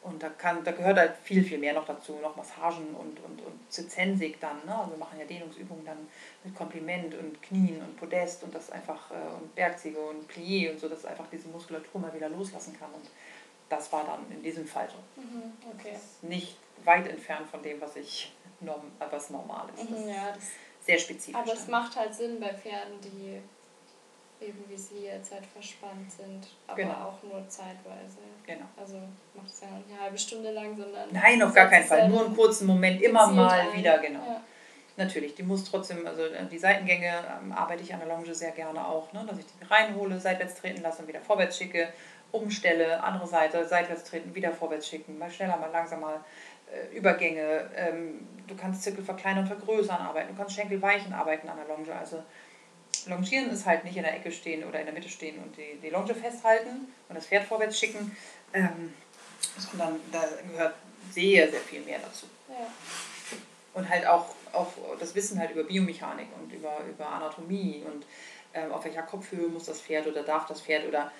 und 0.05 0.21
da, 0.21 0.29
kann, 0.29 0.63
da 0.63 0.71
gehört 0.71 0.97
halt 0.97 1.15
viel, 1.23 1.43
viel 1.43 1.57
mehr 1.57 1.73
noch 1.73 1.85
dazu, 1.85 2.19
noch 2.21 2.35
Massagen 2.35 2.93
und, 2.93 3.19
und, 3.23 3.41
und 3.41 3.71
Zizensik 3.71 4.39
dann. 4.39 4.63
Ne? 4.65 4.77
Also 4.77 4.91
wir 4.91 4.97
machen 4.97 5.19
ja 5.19 5.25
Dehnungsübungen 5.25 5.83
dann 5.83 6.07
mit 6.43 6.53
Kompliment 6.53 7.15
und 7.15 7.41
Knien 7.41 7.81
und 7.81 7.97
Podest 7.97 8.43
und 8.43 8.53
das 8.53 8.71
einfach 8.71 9.09
äh, 9.09 9.15
und 9.41 9.55
Bergziege 9.55 9.99
und 9.99 10.29
Plié 10.31 10.71
und 10.71 10.79
so, 10.79 10.87
dass 10.87 11.05
einfach 11.05 11.25
diese 11.31 11.47
Muskulatur 11.47 11.99
mal 11.99 12.13
wieder 12.13 12.29
loslassen 12.29 12.77
kann. 12.79 12.93
Und 12.93 13.09
das 13.67 13.91
war 13.91 14.05
dann 14.05 14.31
in 14.31 14.43
diesem 14.43 14.67
Fall 14.67 14.87
so. 14.87 15.21
Mhm, 15.21 15.53
okay. 15.73 15.97
nicht 16.21 16.57
weit 16.83 17.07
entfernt 17.07 17.49
von 17.49 17.63
dem, 17.63 17.81
was 17.81 17.95
ich 17.95 18.31
norm, 18.59 18.91
was 18.99 19.31
normal 19.31 19.67
ist. 19.75 19.89
Mhm, 19.89 20.07
ja, 20.07 20.31
das 20.35 20.51
sehr 20.85 20.99
spezifisch. 20.99 21.35
Aber 21.35 21.53
es 21.53 21.67
macht 21.67 21.95
halt 21.95 22.13
Sinn 22.13 22.39
bei 22.39 22.53
Pferden, 22.53 23.01
die 23.01 23.41
eben 24.41 24.63
wie 24.69 24.77
sie 24.77 25.05
jetzt 25.05 25.31
halt 25.31 25.45
verspannt 25.45 26.11
sind, 26.11 26.47
aber 26.67 26.75
genau. 26.75 26.93
auch 26.93 27.23
nur 27.23 27.47
zeitweise. 27.47 28.19
Genau. 28.45 28.65
Also 28.77 28.97
macht 29.33 29.47
es 29.47 29.61
ja 29.61 29.67
noch 29.67 29.77
nicht 29.77 29.91
eine 29.91 30.01
halbe 30.01 30.17
Stunde 30.17 30.51
lang, 30.51 30.75
sondern. 30.77 31.09
Nein, 31.11 31.41
auf 31.41 31.53
gar 31.53 31.69
keinen 31.69 31.85
Fall. 31.85 32.09
Nur 32.09 32.25
einen 32.25 32.35
kurzen 32.35 32.67
Moment, 32.67 33.01
immer 33.01 33.27
mal 33.27 33.59
ein. 33.59 33.73
wieder, 33.73 33.97
genau. 33.99 34.25
Ja. 34.25 34.41
Natürlich, 34.97 35.35
die 35.35 35.43
muss 35.43 35.69
trotzdem, 35.69 36.07
also 36.07 36.23
äh, 36.23 36.45
die 36.49 36.57
Seitengänge 36.57 37.11
ähm, 37.41 37.51
arbeite 37.51 37.83
ich 37.83 37.93
an 37.93 37.99
der 37.99 38.07
Longe 38.07 38.33
sehr 38.33 38.51
gerne 38.51 38.85
auch, 38.85 39.11
ne? 39.11 39.25
dass 39.27 39.37
ich 39.37 39.45
die 39.45 39.65
reinhole, 39.65 40.19
seitwärts 40.19 40.55
treten 40.55 40.81
lasse 40.81 41.01
und 41.01 41.07
wieder 41.09 41.19
vorwärts 41.19 41.57
schicke, 41.57 41.89
umstelle, 42.31 43.03
andere 43.03 43.27
Seite, 43.27 43.67
seitwärts 43.67 44.05
treten, 44.05 44.33
wieder 44.33 44.51
vorwärts 44.51 44.87
schicken, 44.87 45.17
mal 45.17 45.29
schneller, 45.29 45.57
mal 45.57 45.71
langsamer, 45.71 46.23
äh, 46.71 46.95
Übergänge, 46.95 47.69
ähm, 47.75 48.27
du 48.47 48.55
kannst 48.55 48.83
Zirkel 48.83 49.03
verkleinern 49.03 49.43
und 49.43 49.47
vergrößern 49.47 50.01
arbeiten, 50.01 50.29
du 50.29 50.37
kannst 50.37 50.55
Schenkel 50.55 50.81
weichen 50.81 51.13
arbeiten 51.13 51.49
an 51.49 51.57
der 51.57 51.67
Longe, 51.67 51.93
also 51.93 52.23
Longieren 53.07 53.49
ist 53.49 53.65
halt 53.65 53.83
nicht 53.83 53.97
in 53.97 54.03
der 54.03 54.15
Ecke 54.15 54.31
stehen 54.31 54.63
oder 54.63 54.79
in 54.79 54.85
der 54.85 54.93
Mitte 54.93 55.09
stehen 55.09 55.41
und 55.41 55.55
die, 55.57 55.79
die 55.81 55.89
Longe 55.89 56.15
festhalten 56.15 56.87
und 57.09 57.15
das 57.15 57.27
Pferd 57.27 57.45
vorwärts 57.45 57.79
schicken, 57.79 58.15
ähm, 58.53 58.93
sondern 59.57 59.99
da 60.11 60.23
gehört 60.51 60.75
sehr, 61.11 61.49
sehr 61.49 61.59
viel 61.61 61.81
mehr 61.81 61.99
dazu. 61.99 62.25
Ja. 62.49 62.67
Und 63.73 63.89
halt 63.89 64.07
auch, 64.07 64.27
auch 64.53 64.71
das 64.99 65.13
Wissen 65.15 65.39
halt 65.39 65.51
über 65.51 65.63
Biomechanik 65.63 66.27
und 66.39 66.51
über, 66.51 66.79
über 66.89 67.07
Anatomie 67.07 67.83
und 67.85 68.05
ähm, 68.53 68.71
auf 68.71 68.85
welcher 68.85 69.03
Kopfhöhe 69.03 69.47
muss 69.47 69.65
das 69.65 69.81
Pferd 69.81 70.07
oder 70.07 70.23
darf 70.23 70.47
das 70.47 70.61
Pferd 70.61 70.87
oder 70.87 71.11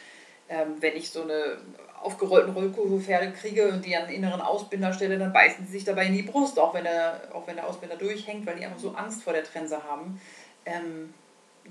ähm, 0.47 0.75
wenn 0.79 0.95
ich 0.95 1.09
so 1.09 1.23
eine 1.23 1.57
aufgerollten 2.01 2.53
Rollkurve-Pferde 2.53 3.31
kriege 3.31 3.69
und 3.69 3.83
die 3.83 3.95
an 3.95 4.07
den 4.07 4.17
inneren 4.17 4.41
Ausbinder 4.41 4.93
stelle, 4.93 5.17
dann 5.17 5.33
beißen 5.33 5.65
sie 5.65 5.71
sich 5.71 5.83
dabei 5.83 6.05
in 6.05 6.13
die 6.13 6.21
Brust, 6.21 6.59
auch 6.59 6.73
wenn 6.73 6.83
der, 6.83 7.29
auch 7.33 7.47
wenn 7.47 7.55
der 7.55 7.67
Ausbinder 7.67 7.95
durchhängt, 7.95 8.45
weil 8.45 8.55
die 8.55 8.65
einfach 8.65 8.79
so 8.79 8.91
Angst 8.91 9.23
vor 9.23 9.33
der 9.33 9.43
Trense 9.43 9.83
haben. 9.83 10.21
Ähm, 10.65 11.13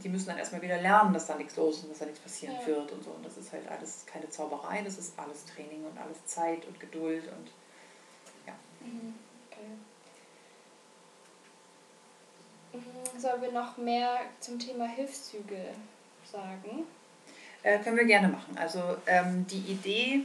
die 0.02 0.08
müssen 0.08 0.26
dann 0.26 0.38
erstmal 0.38 0.62
wieder 0.62 0.80
lernen, 0.80 1.12
dass 1.14 1.26
da 1.26 1.36
nichts 1.36 1.56
los 1.56 1.78
ist 1.78 1.84
und 1.84 1.90
dass 1.90 2.00
da 2.00 2.06
nichts 2.06 2.20
passieren 2.20 2.56
ja. 2.60 2.66
wird 2.66 2.90
und 2.92 3.04
so. 3.04 3.10
Und 3.10 3.24
das 3.24 3.36
ist 3.36 3.52
halt 3.52 3.68
alles 3.68 4.04
keine 4.06 4.28
Zauberei, 4.28 4.82
das 4.82 4.98
ist 4.98 5.18
alles 5.18 5.44
Training 5.46 5.84
und 5.84 5.96
alles 5.98 6.24
Zeit 6.26 6.66
und 6.66 6.80
Geduld 6.80 7.24
und 7.24 7.50
ja. 8.46 8.54
Mhm. 8.80 9.14
Okay. 9.50 9.60
Mhm, 12.72 13.20
sollen 13.20 13.42
wir 13.42 13.52
noch 13.52 13.76
mehr 13.76 14.20
zum 14.40 14.58
Thema 14.58 14.86
Hilfszüge 14.86 15.68
sagen? 16.30 16.86
Äh, 17.62 17.78
können 17.78 17.96
wir 17.96 18.04
gerne 18.04 18.28
machen. 18.28 18.58
Also 18.58 18.96
ähm, 19.06 19.46
die 19.46 19.72
Idee, 19.72 20.22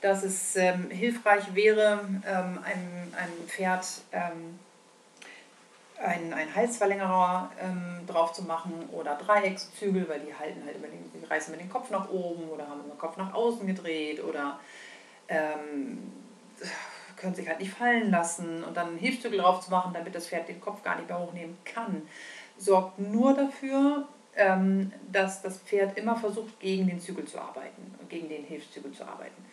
dass 0.00 0.24
es 0.24 0.56
ähm, 0.56 0.90
hilfreich 0.90 1.54
wäre, 1.54 2.00
ähm, 2.26 2.58
einem, 2.64 3.14
einem 3.16 3.46
Pferd 3.46 3.86
ähm, 4.10 4.58
ein, 5.98 6.32
ein 6.32 6.54
Halsverlängerer 6.54 7.50
ähm, 7.60 8.06
drauf 8.06 8.32
zu 8.32 8.42
machen 8.44 8.88
oder 8.92 9.16
Dreieckszügel, 9.16 10.08
weil 10.08 10.20
die 10.20 10.34
halten 10.34 10.62
halt 10.64 10.76
immer 10.76 10.88
den, 10.88 11.10
die 11.12 11.24
reißen 11.24 11.52
immer 11.52 11.62
den 11.62 11.70
Kopf 11.70 11.90
nach 11.90 12.10
oben 12.10 12.48
oder 12.48 12.68
haben 12.68 12.82
den 12.82 12.98
Kopf 12.98 13.16
nach 13.16 13.32
außen 13.34 13.66
gedreht 13.66 14.22
oder 14.22 14.58
ähm, 15.28 16.12
können 17.16 17.34
sich 17.34 17.48
halt 17.48 17.60
nicht 17.60 17.72
fallen 17.72 18.10
lassen 18.10 18.64
und 18.64 18.76
dann 18.76 18.88
einen 18.88 18.98
Hilfszügel 18.98 19.38
drauf 19.38 19.60
zu 19.60 19.70
machen, 19.70 19.92
damit 19.94 20.14
das 20.14 20.28
Pferd 20.28 20.48
den 20.48 20.60
Kopf 20.60 20.82
gar 20.82 20.96
nicht 20.96 21.08
mehr 21.08 21.18
hochnehmen 21.18 21.56
kann, 21.64 22.02
sorgt 22.56 22.98
nur 22.98 23.34
dafür, 23.34 24.08
ähm, 24.34 24.92
dass 25.10 25.42
das 25.42 25.58
Pferd 25.58 25.96
immer 25.98 26.16
versucht, 26.16 26.58
gegen 26.58 26.88
den 26.88 27.00
Zügel 27.00 27.26
zu 27.26 27.38
arbeiten 27.38 27.92
gegen 28.12 28.28
den 28.28 28.44
Hilfszügel 28.44 28.92
zu 28.92 29.04
arbeiten. 29.04 29.44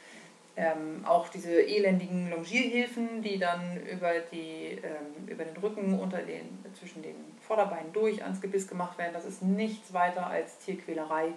Ähm, 0.62 1.06
auch 1.06 1.30
diese 1.30 1.62
elendigen 1.62 2.30
Longierhilfen, 2.30 3.22
die 3.22 3.40
dann 3.40 3.82
über, 3.86 4.12
die, 4.30 4.78
ähm, 4.84 5.26
über 5.26 5.46
den 5.46 5.56
Rücken 5.56 5.98
unter 5.98 6.18
den, 6.18 6.60
zwischen 6.78 7.02
den 7.02 7.16
Vorderbeinen 7.40 7.94
durch 7.94 8.22
ans 8.22 8.42
Gebiss 8.42 8.68
gemacht 8.68 8.98
werden, 8.98 9.14
das 9.14 9.24
ist 9.24 9.42
nichts 9.42 9.94
weiter 9.94 10.28
als 10.28 10.60
Tierquälerei. 10.60 11.32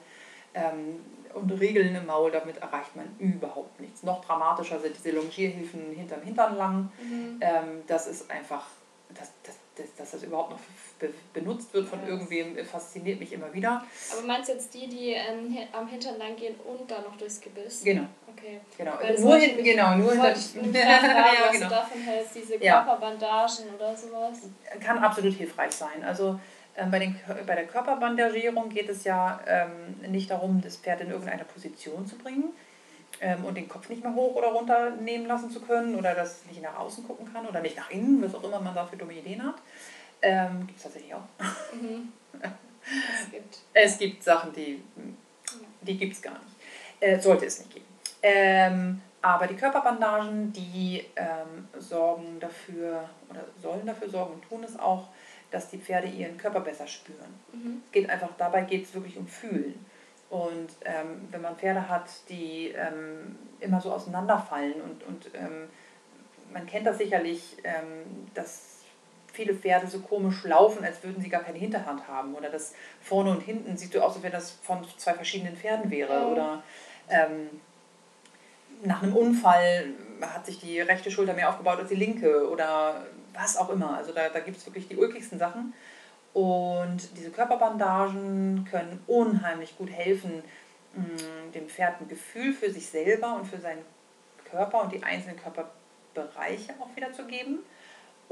Ähm, 0.54 1.00
und 1.34 1.52
Regeln 1.52 1.94
im 1.94 2.04
Maul, 2.04 2.32
damit 2.32 2.56
erreicht 2.56 2.96
man 2.96 3.14
überhaupt 3.20 3.80
nichts. 3.80 4.02
Noch 4.02 4.24
dramatischer 4.24 4.80
sind 4.80 4.96
diese 4.96 5.12
Longierhilfen 5.12 5.92
hinterm 5.92 6.22
Hintern 6.22 6.56
lang. 6.56 6.92
Mhm. 7.00 7.38
Ähm, 7.40 7.82
das 7.86 8.08
ist 8.08 8.28
einfach, 8.28 8.66
das, 9.14 9.30
das, 9.44 9.54
das, 9.76 9.94
dass 9.94 10.10
das 10.10 10.24
überhaupt 10.24 10.50
noch 10.50 10.60
benutzt 11.32 11.72
wird 11.74 11.88
von 11.88 12.00
ja. 12.02 12.08
irgendwem, 12.08 12.56
fasziniert 12.64 13.20
mich 13.20 13.32
immer 13.32 13.52
wieder. 13.52 13.84
Aber 14.12 14.26
meinst 14.26 14.48
du 14.48 14.54
jetzt 14.54 14.72
die, 14.74 14.88
die 14.88 15.10
ähm, 15.12 15.56
am 15.72 15.88
Hintern 15.88 16.18
lang 16.18 16.36
gehen 16.36 16.54
und 16.64 16.90
dann 16.90 17.02
noch 17.02 17.16
durchs 17.16 17.40
Gebiss? 17.40 17.82
Genau. 17.84 18.06
Okay. 18.36 18.60
Genau. 18.76 18.92
nur 19.20 19.36
hinten, 19.36 19.64
genau, 19.64 19.96
nur 19.96 20.12
hinten. 20.12 20.74
ja, 20.74 21.50
genau. 21.52 21.68
du 21.68 21.70
davon 21.70 22.00
hältst, 22.00 22.34
diese 22.34 22.58
Körperbandagen 22.58 23.66
ja. 23.68 23.74
oder 23.76 23.96
sowas? 23.96 24.38
Kann 24.80 24.98
absolut 24.98 25.34
hilfreich 25.34 25.72
sein. 25.72 26.02
Also 26.04 26.40
ähm, 26.76 26.90
bei, 26.90 26.98
den, 26.98 27.14
bei 27.46 27.54
der 27.54 27.66
Körperbandagierung 27.66 28.68
geht 28.70 28.88
es 28.88 29.04
ja 29.04 29.40
ähm, 29.46 30.10
nicht 30.10 30.30
darum, 30.30 30.60
das 30.62 30.76
Pferd 30.76 31.02
in 31.02 31.10
irgendeine 31.10 31.44
Position 31.44 32.06
zu 32.06 32.16
bringen 32.16 32.52
ähm, 33.20 33.44
und 33.44 33.56
den 33.56 33.68
Kopf 33.68 33.88
nicht 33.88 34.02
mehr 34.02 34.14
hoch 34.14 34.34
oder 34.34 34.48
runter 34.48 34.90
nehmen 34.90 35.26
lassen 35.26 35.50
zu 35.50 35.60
können 35.60 35.94
oder 35.94 36.14
das 36.14 36.44
nicht 36.46 36.62
nach 36.62 36.78
außen 36.78 37.06
gucken 37.06 37.30
kann 37.32 37.46
oder 37.46 37.60
nicht 37.60 37.76
nach 37.76 37.90
innen, 37.90 38.22
was 38.22 38.34
auch 38.34 38.44
immer 38.44 38.60
man 38.60 38.74
da 38.74 38.86
für 38.86 38.96
dumme 38.96 39.12
Ideen 39.12 39.44
hat. 39.44 39.56
Ähm, 40.22 40.66
gibt 40.66 40.78
es 40.78 40.84
tatsächlich 40.84 41.14
auch. 41.14 41.24
Mhm. 41.74 42.12
es, 42.40 43.30
gibt. 43.30 43.58
es 43.72 43.98
gibt 43.98 44.22
Sachen, 44.22 44.52
die, 44.52 44.82
die 45.80 45.98
gibt 45.98 46.14
es 46.14 46.22
gar 46.22 46.34
nicht. 46.34 46.56
Äh, 47.00 47.18
sollte 47.18 47.46
es 47.46 47.58
nicht 47.58 47.74
geben. 47.74 47.86
Ähm, 48.22 49.02
aber 49.20 49.46
die 49.46 49.56
Körperbandagen, 49.56 50.52
die 50.52 51.04
ähm, 51.16 51.68
sorgen 51.78 52.38
dafür 52.40 53.08
oder 53.30 53.44
sollen 53.60 53.86
dafür 53.86 54.08
sorgen 54.08 54.34
und 54.34 54.48
tun 54.48 54.64
es 54.64 54.78
auch, 54.78 55.08
dass 55.50 55.68
die 55.68 55.78
Pferde 55.78 56.08
ihren 56.08 56.38
Körper 56.38 56.60
besser 56.60 56.86
spüren. 56.86 57.40
Mhm. 57.52 57.82
Es 57.86 57.92
geht 57.92 58.10
einfach, 58.10 58.30
dabei 58.38 58.62
geht 58.62 58.84
es 58.84 58.94
wirklich 58.94 59.16
um 59.16 59.26
Fühlen. 59.26 59.84
Und 60.30 60.70
ähm, 60.84 61.28
wenn 61.30 61.42
man 61.42 61.56
Pferde 61.56 61.88
hat, 61.88 62.08
die 62.28 62.68
ähm, 62.68 63.36
immer 63.60 63.80
so 63.80 63.92
auseinanderfallen 63.92 64.80
und, 64.80 65.04
und 65.04 65.30
ähm, 65.34 65.68
man 66.52 66.66
kennt 66.66 66.86
das 66.86 66.98
sicherlich, 66.98 67.56
ähm, 67.64 68.28
dass 68.34 68.81
viele 69.32 69.54
Pferde 69.54 69.86
so 69.86 70.00
komisch 70.00 70.44
laufen, 70.44 70.84
als 70.84 71.02
würden 71.02 71.22
sie 71.22 71.28
gar 71.28 71.42
keine 71.42 71.58
Hinterhand 71.58 72.06
haben. 72.06 72.34
Oder 72.34 72.50
das 72.50 72.74
vorne 73.00 73.30
und 73.30 73.40
hinten 73.40 73.76
sieht 73.76 73.92
so 73.92 74.00
aus, 74.00 74.14
als 74.14 74.22
wenn 74.22 74.32
das 74.32 74.50
von 74.50 74.84
zwei 74.96 75.14
verschiedenen 75.14 75.56
Pferden 75.56 75.90
wäre. 75.90 76.26
Mhm. 76.26 76.32
Oder 76.32 76.62
ähm, 77.08 77.48
nach 78.82 79.02
einem 79.02 79.16
Unfall 79.16 79.86
hat 80.20 80.46
sich 80.46 80.60
die 80.60 80.80
rechte 80.80 81.10
Schulter 81.10 81.34
mehr 81.34 81.48
aufgebaut 81.48 81.78
als 81.78 81.88
die 81.88 81.94
linke. 81.94 82.48
Oder 82.50 83.06
was 83.32 83.56
auch 83.56 83.70
immer. 83.70 83.96
Also 83.96 84.12
da, 84.12 84.28
da 84.28 84.40
gibt 84.40 84.58
es 84.58 84.66
wirklich 84.66 84.88
die 84.88 84.96
ulkigsten 84.96 85.38
Sachen. 85.38 85.72
Und 86.34 87.16
diese 87.16 87.30
Körperbandagen 87.30 88.66
können 88.70 89.02
unheimlich 89.06 89.76
gut 89.76 89.90
helfen, 89.90 90.42
mm, 90.94 91.52
dem 91.52 91.68
Pferd 91.68 92.00
ein 92.00 92.08
Gefühl 92.08 92.54
für 92.54 92.70
sich 92.70 92.86
selber 92.88 93.36
und 93.36 93.46
für 93.46 93.58
seinen 93.58 93.82
Körper 94.50 94.82
und 94.82 94.92
die 94.92 95.02
einzelnen 95.02 95.36
Körperbereiche 95.36 96.74
auch 96.80 96.94
wieder 96.96 97.12
zu 97.12 97.26
geben. 97.26 97.58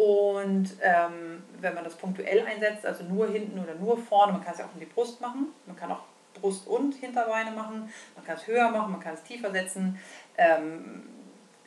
Und 0.00 0.78
ähm, 0.80 1.42
wenn 1.60 1.74
man 1.74 1.84
das 1.84 1.94
punktuell 1.94 2.46
einsetzt, 2.46 2.86
also 2.86 3.04
nur 3.04 3.28
hinten 3.28 3.58
oder 3.58 3.74
nur 3.74 3.98
vorne, 3.98 4.32
man 4.32 4.42
kann 4.42 4.54
es 4.54 4.60
ja 4.60 4.64
auch 4.64 4.72
in 4.72 4.80
die 4.80 4.86
Brust 4.86 5.20
machen, 5.20 5.48
man 5.66 5.76
kann 5.76 5.92
auch 5.92 6.04
Brust 6.32 6.66
und 6.66 6.94
Hinterbeine 6.94 7.50
machen, 7.50 7.92
man 8.16 8.24
kann 8.24 8.36
es 8.36 8.46
höher 8.46 8.70
machen, 8.70 8.92
man 8.92 9.00
kann 9.00 9.12
es 9.12 9.22
tiefer 9.24 9.50
setzen, 9.50 9.98
ähm, 10.38 11.06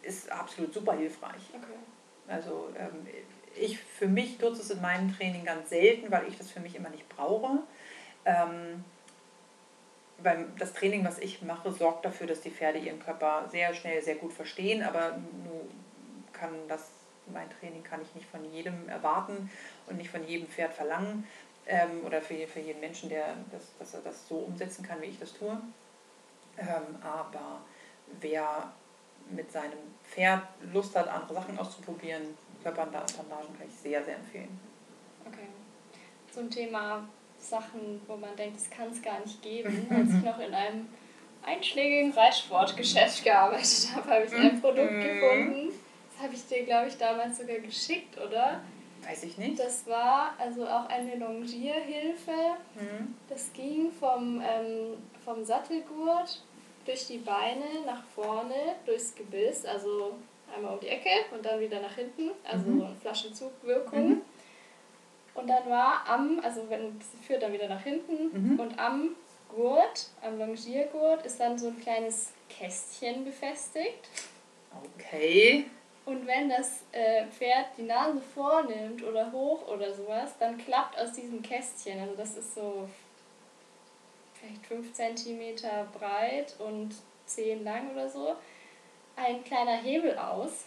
ist 0.01 0.31
absolut 0.31 0.73
super 0.73 0.93
hilfreich. 0.93 1.43
Okay. 1.53 1.77
Also 2.27 2.69
ähm, 2.75 3.05
ich 3.55 3.77
für 3.77 4.07
mich 4.07 4.39
nutze 4.39 4.63
es 4.63 4.71
in 4.71 4.81
meinem 4.81 5.15
Training 5.15 5.45
ganz 5.45 5.69
selten, 5.69 6.11
weil 6.11 6.27
ich 6.27 6.35
das 6.35 6.49
für 6.49 6.59
mich 6.59 6.75
immer 6.75 6.89
nicht 6.89 7.07
brauche. 7.09 7.59
Ähm, 8.25 8.83
weil 10.17 10.47
das 10.57 10.73
Training, 10.73 11.05
was 11.05 11.19
ich 11.19 11.43
mache, 11.43 11.71
sorgt 11.71 12.03
dafür, 12.03 12.25
dass 12.25 12.41
die 12.41 12.49
Pferde 12.49 12.79
ihren 12.79 12.99
Körper 12.99 13.47
sehr 13.51 13.75
schnell, 13.75 14.01
sehr 14.01 14.15
gut 14.15 14.33
verstehen, 14.33 14.81
aber 14.81 15.19
nur 15.43 15.67
kann 16.31 16.49
das 16.67 17.02
mein 17.27 17.49
Training 17.59 17.83
kann 17.83 18.01
ich 18.01 18.13
nicht 18.15 18.27
von 18.29 18.43
jedem 18.51 18.89
erwarten 18.89 19.49
und 19.88 19.97
nicht 19.97 20.09
von 20.09 20.25
jedem 20.27 20.47
Pferd 20.47 20.73
verlangen 20.73 21.27
ähm, 21.67 22.01
oder 22.05 22.21
für, 22.21 22.47
für 22.47 22.59
jeden 22.59 22.79
Menschen, 22.79 23.09
der 23.09 23.36
das, 23.51 23.63
dass 23.79 23.93
er 23.93 24.01
das 24.01 24.27
so 24.27 24.36
umsetzen 24.36 24.86
kann, 24.86 25.01
wie 25.01 25.07
ich 25.07 25.19
das 25.19 25.33
tue. 25.33 25.57
Ähm, 26.57 26.95
aber 27.01 27.62
wer 28.19 28.71
mit 29.29 29.51
seinem 29.51 29.79
Pferd 30.03 30.43
Lust 30.71 30.95
hat, 30.95 31.07
andere 31.07 31.33
Sachen 31.36 31.57
auszuprobieren, 31.57 32.38
Körperbandagen 32.62 33.57
kann 33.57 33.67
ich 33.67 33.75
sehr, 33.75 34.03
sehr 34.03 34.15
empfehlen. 34.15 34.59
Okay. 35.25 35.47
Zum 36.31 36.49
Thema 36.49 37.07
Sachen, 37.39 38.01
wo 38.07 38.15
man 38.15 38.36
denkt, 38.36 38.57
das 38.57 38.69
kann 38.69 38.89
es 38.89 39.01
gar 39.01 39.19
nicht 39.19 39.41
geben. 39.41 39.88
Als 39.89 40.09
ich 40.09 40.23
noch 40.23 40.39
in 40.39 40.53
einem 40.53 40.88
einschlägigen 41.43 42.13
Reitsportgeschäft 42.13 43.23
gearbeitet 43.23 43.89
habe, 43.95 44.09
habe 44.09 44.25
ich 44.25 44.33
ein 44.33 44.62
Produkt 44.62 44.91
mhm. 44.91 45.01
gefunden, 45.01 45.73
habe 46.23 46.33
ich 46.33 46.47
dir, 46.47 46.63
glaube 46.63 46.88
ich, 46.88 46.97
damals 46.97 47.38
sogar 47.38 47.57
geschickt, 47.57 48.17
oder? 48.17 48.62
Weiß 49.05 49.23
ich 49.23 49.38
nicht. 49.38 49.59
Das 49.59 49.86
war 49.86 50.33
also 50.39 50.65
auch 50.65 50.88
eine 50.88 51.15
Longierhilfe. 51.15 52.31
Mhm. 52.75 53.15
Das 53.27 53.51
ging 53.53 53.91
vom, 53.91 54.41
ähm, 54.41 54.97
vom 55.25 55.43
Sattelgurt 55.43 56.41
durch 56.86 57.07
die 57.07 57.17
Beine 57.17 57.65
nach 57.86 58.03
vorne, 58.15 58.75
durchs 58.86 59.13
Gebiss, 59.13 59.65
also 59.65 60.15
einmal 60.55 60.73
um 60.73 60.79
die 60.79 60.88
Ecke 60.88 61.09
und 61.33 61.45
dann 61.45 61.59
wieder 61.59 61.81
nach 61.81 61.95
hinten, 61.95 62.31
also 62.43 62.69
mhm. 62.69 62.79
so 62.79 62.86
eine 62.86 62.95
Flaschenzugwirkung. 62.95 64.09
Mhm. 64.09 64.21
Und 65.36 65.47
dann 65.47 65.67
war 65.69 66.03
am, 66.07 66.39
also 66.41 66.69
wenn 66.69 66.99
es 66.99 67.25
führt 67.25 67.41
dann 67.41 67.53
wieder 67.53 67.67
nach 67.67 67.81
hinten 67.81 68.51
mhm. 68.53 68.59
und 68.59 68.79
am 68.79 69.15
Gurt, 69.49 70.09
am 70.21 70.38
Longiergurt 70.38 71.25
ist 71.25 71.39
dann 71.39 71.57
so 71.57 71.67
ein 71.67 71.79
kleines 71.79 72.31
Kästchen 72.49 73.25
befestigt. 73.25 74.09
Okay. 74.95 75.65
Und 76.05 76.27
wenn 76.27 76.49
das 76.49 76.81
äh, 76.91 77.25
Pferd 77.27 77.67
die 77.77 77.83
Nase 77.83 78.19
vornimmt 78.21 79.03
oder 79.03 79.31
hoch 79.31 79.67
oder 79.67 79.93
sowas, 79.93 80.33
dann 80.37 80.57
klappt 80.57 80.99
aus 80.99 81.13
diesem 81.13 81.41
Kästchen, 81.41 81.99
also 82.01 82.15
das 82.15 82.35
ist 82.35 82.55
so 82.55 82.89
vielleicht 84.33 84.65
5 84.65 84.93
cm 84.93 85.55
breit 85.97 86.55
und 86.59 86.93
10 87.25 87.63
lang 87.63 87.91
oder 87.91 88.09
so, 88.09 88.35
ein 89.15 89.43
kleiner 89.43 89.77
Hebel 89.77 90.17
aus. 90.17 90.65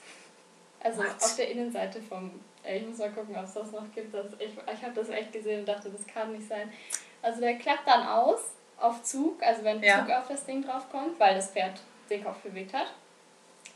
Also 0.80 1.02
What? 1.02 1.16
auf 1.16 1.36
der 1.36 1.50
Innenseite 1.50 2.00
vom. 2.00 2.30
Ich 2.64 2.86
muss 2.86 2.98
mal 2.98 3.10
gucken, 3.10 3.36
ob 3.36 3.44
es 3.44 3.54
das 3.54 3.72
noch 3.72 3.92
gibt. 3.94 4.14
Das, 4.14 4.26
ich 4.38 4.50
ich 4.50 4.82
habe 4.82 4.94
das 4.94 5.08
echt 5.08 5.32
gesehen 5.32 5.60
und 5.60 5.66
dachte, 5.66 5.90
das 5.90 6.06
kann 6.06 6.32
nicht 6.32 6.48
sein. 6.48 6.72
Also 7.22 7.40
der 7.40 7.56
klappt 7.58 7.86
dann 7.86 8.06
aus 8.06 8.40
auf 8.78 9.02
Zug, 9.02 9.42
also 9.42 9.64
wenn 9.64 9.82
ja. 9.82 10.00
Zug 10.00 10.14
auf 10.14 10.28
das 10.28 10.44
Ding 10.44 10.62
drauf 10.62 10.88
kommt, 10.90 11.18
weil 11.18 11.34
das 11.34 11.50
Pferd 11.50 11.80
den 12.10 12.22
Kopf 12.22 12.38
bewegt 12.40 12.72
hat. 12.72 12.92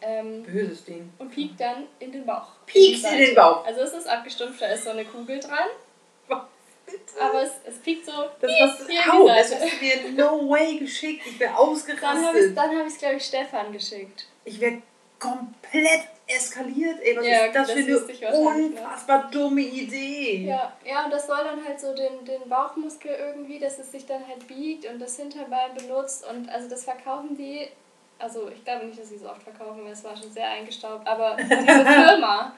Ähm, 0.03 0.43
Böses 0.43 0.85
Ding. 0.85 1.13
Und 1.19 1.31
piekt 1.31 1.61
dann 1.61 1.87
in 1.99 2.13
den 2.13 2.25
Bauch. 2.25 2.49
Piekt 2.67 3.05
in 3.05 3.19
den 3.19 3.35
Bauch. 3.35 3.65
Also 3.67 3.81
es 3.83 3.93
ist 3.93 4.09
abgestumpft, 4.09 4.63
da 4.63 4.67
ist 4.67 4.85
so 4.85 4.91
eine 4.91 5.05
Kugel 5.05 5.41
dran. 5.41 5.69
Aber 7.21 7.43
es, 7.43 7.53
es 7.65 7.79
piekt 7.79 8.07
so. 8.07 8.13
Das 8.41 8.51
hast 8.61 8.81
du, 8.81 9.13
au, 9.13 9.27
das 9.27 9.55
hast 9.55 9.63
du 9.63 9.85
mir 9.85 10.13
no 10.13 10.49
way 10.49 10.79
geschickt. 10.79 11.27
Ich 11.27 11.39
wäre 11.39 11.57
ausgerastet. 11.57 12.57
Dann 12.57 12.77
habe 12.77 12.87
ich 12.87 12.95
es, 12.95 12.99
glaube 12.99 13.17
ich, 13.17 13.25
Stefan 13.25 13.73
geschickt. 13.73 14.27
Ich 14.45 14.61
wäre 14.61 14.83
komplett 15.19 16.09
eskaliert. 16.27 16.99
Ey, 17.01 17.17
was 17.17 17.27
ja, 17.27 17.47
ist 17.47 17.55
das, 17.55 17.69
das 17.69 18.19
für 18.19 18.29
eine 18.29 18.39
unfassbar 18.39 19.25
ne? 19.25 19.31
dumme 19.31 19.61
Idee? 19.61 20.47
Ja, 20.47 20.73
ja, 20.85 21.05
und 21.05 21.13
das 21.13 21.27
soll 21.27 21.45
dann 21.45 21.65
halt 21.65 21.81
so 21.81 21.95
den, 21.95 22.25
den 22.25 22.49
Bauchmuskel 22.49 23.13
irgendwie, 23.13 23.59
dass 23.59 23.79
es 23.79 23.93
sich 23.93 24.07
dann 24.07 24.27
halt 24.27 24.47
biegt 24.47 24.87
und 24.87 24.99
das 24.99 25.17
Hinterbein 25.17 25.75
benutzt. 25.75 26.27
Und 26.29 26.49
also 26.49 26.69
das 26.69 26.85
verkaufen 26.85 27.37
die, 27.37 27.69
also 28.21 28.49
ich 28.49 28.65
glaube 28.65 28.87
nicht, 28.87 29.01
dass 29.01 29.09
sie 29.09 29.19
so 29.19 29.29
oft 29.29 29.43
verkaufen, 29.43 29.85
weil 29.85 29.93
es 29.93 30.05
war 30.05 30.17
schon 30.17 30.31
sehr 30.31 30.49
eingestaubt, 30.49 31.07
aber 31.07 31.37
diese 31.37 31.85
Firma, 31.85 32.55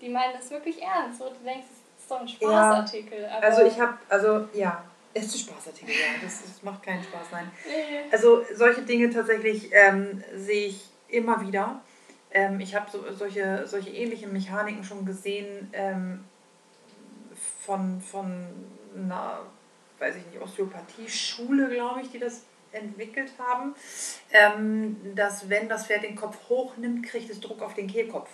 die 0.00 0.08
meinen 0.08 0.32
das 0.34 0.50
wirklich 0.50 0.82
ernst. 0.82 1.18
So, 1.18 1.28
du 1.28 1.44
denkst, 1.44 1.66
es 1.96 2.02
ist 2.02 2.10
doch 2.10 2.20
ein 2.20 2.28
Spaßartikel. 2.28 3.22
Ja, 3.22 3.38
also 3.38 3.64
ich 3.64 3.78
habe, 3.78 3.98
also 4.08 4.48
ja, 4.54 4.84
es 5.14 5.26
ist 5.26 5.34
ein 5.34 5.52
Spaßartikel, 5.52 5.94
ja. 5.94 6.22
Das, 6.22 6.42
das 6.42 6.62
macht 6.62 6.82
keinen 6.82 7.02
Spaß, 7.02 7.26
nein. 7.32 7.50
Also 8.10 8.44
solche 8.54 8.82
Dinge 8.82 9.10
tatsächlich 9.10 9.70
ähm, 9.72 10.22
sehe 10.34 10.68
ich 10.68 10.84
immer 11.08 11.40
wieder. 11.40 11.80
Ähm, 12.30 12.60
ich 12.60 12.74
habe 12.74 12.90
so, 12.90 13.04
solche, 13.12 13.66
solche 13.66 13.90
ähnlichen 13.90 14.32
Mechaniken 14.32 14.82
schon 14.82 15.04
gesehen 15.04 15.68
ähm, 15.72 16.24
von, 17.60 18.00
von 18.00 18.48
einer, 18.96 19.40
weiß 19.98 20.16
ich 20.16 20.26
nicht, 20.26 20.40
Osteopathie-Schule, 20.40 21.68
glaube 21.68 22.00
ich, 22.00 22.10
die 22.10 22.18
das 22.18 22.44
entwickelt 22.72 23.32
haben, 23.38 23.74
ähm, 24.32 25.14
dass 25.14 25.48
wenn 25.48 25.68
das 25.68 25.86
Pferd 25.86 26.02
den 26.04 26.16
Kopf 26.16 26.36
hochnimmt, 26.48 27.04
kriegt 27.06 27.30
es 27.30 27.40
Druck 27.40 27.62
auf 27.62 27.74
den 27.74 27.86
Kehlkopf. 27.86 28.30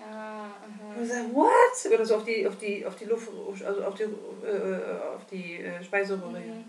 Ah, 0.00 0.44
aha. 0.44 0.98
Und 0.98 1.06
sagt, 1.06 1.34
what? 1.34 1.92
Oder 1.92 2.06
so 2.06 2.16
auf 2.16 2.24
die, 2.24 2.46
auf 2.46 2.56
die, 2.58 2.86
auf 2.86 2.96
die 2.96 3.06
Luft, 3.06 3.28
also 3.64 3.84
auf 3.84 3.94
die, 3.94 4.04
äh, 4.04 5.16
auf 5.16 5.26
die 5.30 5.62
äh, 5.62 5.82
Speiseröhre. 5.82 6.38
Mhm. 6.38 6.64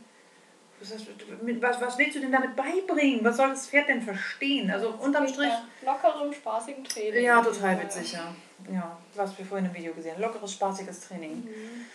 Was, 1.60 1.82
was 1.82 1.98
willst 1.98 2.16
du 2.16 2.20
denn 2.20 2.32
damit 2.32 2.56
beibringen? 2.56 3.24
Was 3.24 3.38
soll 3.38 3.50
das 3.50 3.68
Pferd 3.68 3.90
denn 3.90 4.02
verstehen? 4.02 4.70
Also 4.70 4.90
unterm 4.90 5.28
Strich. 5.28 5.52
Lockerem, 5.84 6.32
spaßigem 6.32 6.84
Training. 6.84 7.24
Ja, 7.24 7.42
total 7.42 7.82
witzig, 7.82 8.14
ja. 8.14 8.36
ja. 8.72 8.98
Was 9.16 9.36
wir 9.38 9.46
vorhin 9.46 9.66
im 9.66 9.74
Video 9.74 9.94
gesehen 9.94 10.14
haben. 10.14 10.22
Lockeres, 10.22 10.54
spaßiges 10.54 11.08
Training. 11.08 11.38
Mhm. 11.38 11.86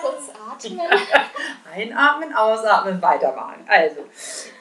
Kurz 0.00 0.30
atmen. 0.30 0.80
Einatmen, 1.72 2.34
ausatmen, 2.34 3.00
weitermachen. 3.00 3.64
Also, 3.66 4.06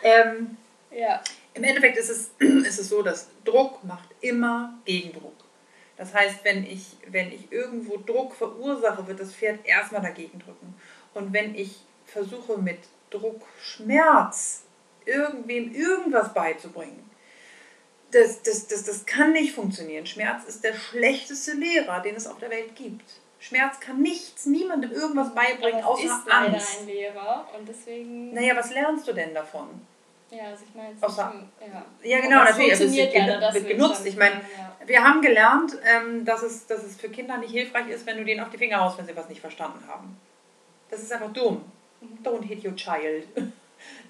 ähm, 0.04 0.58
ja. 0.92 1.22
im 1.54 1.64
Endeffekt 1.64 1.98
ist 1.98 2.10
es, 2.10 2.32
ist 2.40 2.80
es 2.80 2.90
so, 2.90 3.02
dass 3.02 3.28
Druck 3.44 3.84
macht 3.84 4.10
immer 4.22 4.74
Gegendruck. 4.86 5.36
Das 5.98 6.14
heißt, 6.14 6.44
wenn 6.44 6.66
ich, 6.66 6.98
wenn 7.08 7.32
ich 7.32 7.52
irgendwo 7.52 7.98
Druck 7.98 8.36
verursache, 8.36 9.08
wird 9.08 9.20
das 9.20 9.34
Pferd 9.34 9.66
erstmal 9.66 10.02
dagegen 10.02 10.40
drücken. 10.40 10.76
Und 11.14 11.34
wenn 11.34 11.56
ich 11.56 11.80
versuche 12.06 12.58
mit 12.60 12.80
Druck, 13.10 13.42
Schmerz 13.60 14.64
irgendwem 15.06 15.74
irgendwas 15.74 16.34
beizubringen, 16.34 17.10
das, 18.12 18.42
das, 18.44 18.68
das, 18.68 18.84
das 18.84 19.06
kann 19.06 19.34
nicht 19.34 19.54
funktionieren. 19.54 20.06
Schmerz 20.06 20.46
ist 20.46 20.64
der 20.64 20.74
schlechteste 20.74 21.54
Lehrer, 21.54 22.00
den 22.02 22.16
es 22.16 22.28
auf 22.28 22.40
der 22.40 22.50
Welt 22.50 22.76
gibt. 22.76 23.04
Schmerz 23.40 23.80
kann 23.80 24.02
nichts, 24.02 24.46
niemandem 24.46 24.92
irgendwas 24.92 25.34
beibringen, 25.34 25.84
Aber 25.84 25.94
außer 25.94 26.06
ist 26.06 26.28
leider 26.28 26.54
Angst. 26.54 26.82
ein 26.82 26.88
Lehrer 26.88 27.48
und 27.58 27.68
deswegen. 27.68 28.34
Naja, 28.34 28.56
was 28.56 28.72
lernst 28.72 29.08
du 29.08 29.14
denn 29.14 29.34
davon? 29.34 29.68
Ja, 30.30 30.46
also 30.46 30.66
ich 30.68 30.76
meine, 30.76 30.94
Außer, 31.00 31.34
ja. 31.62 31.86
ja, 32.04 32.20
genau, 32.20 32.44
natürlich. 32.44 32.72
Also 32.72 32.84
es 32.86 32.96
wird, 32.96 33.14
leider, 33.16 33.54
wird 33.54 33.68
genutzt. 33.68 34.06
Ich 34.06 34.18
meine, 34.18 34.36
ja. 34.36 34.76
wir 34.86 35.04
haben 35.04 35.22
gelernt, 35.22 35.78
ähm, 35.86 36.26
dass, 36.26 36.44
es, 36.44 36.68
dass 36.68 36.84
es 36.84 36.98
für 36.98 37.10
Kinder 37.10 37.38
nicht 37.38 37.52
hilfreich 37.52 37.88
ist, 37.88 38.06
wenn 38.06 38.18
du 38.18 38.26
denen 38.26 38.42
auf 38.42 38.50
die 38.50 38.58
Finger 38.58 38.82
haust, 38.82 38.98
wenn 38.98 39.06
sie 39.06 39.16
was 39.16 39.30
nicht 39.30 39.40
verstanden 39.40 39.88
haben. 39.88 40.18
Das 40.90 41.02
ist 41.02 41.14
einfach 41.14 41.32
dumm. 41.32 41.64
Don't 42.24 42.44
hit 42.44 42.66
your 42.66 42.76
child. 42.76 43.28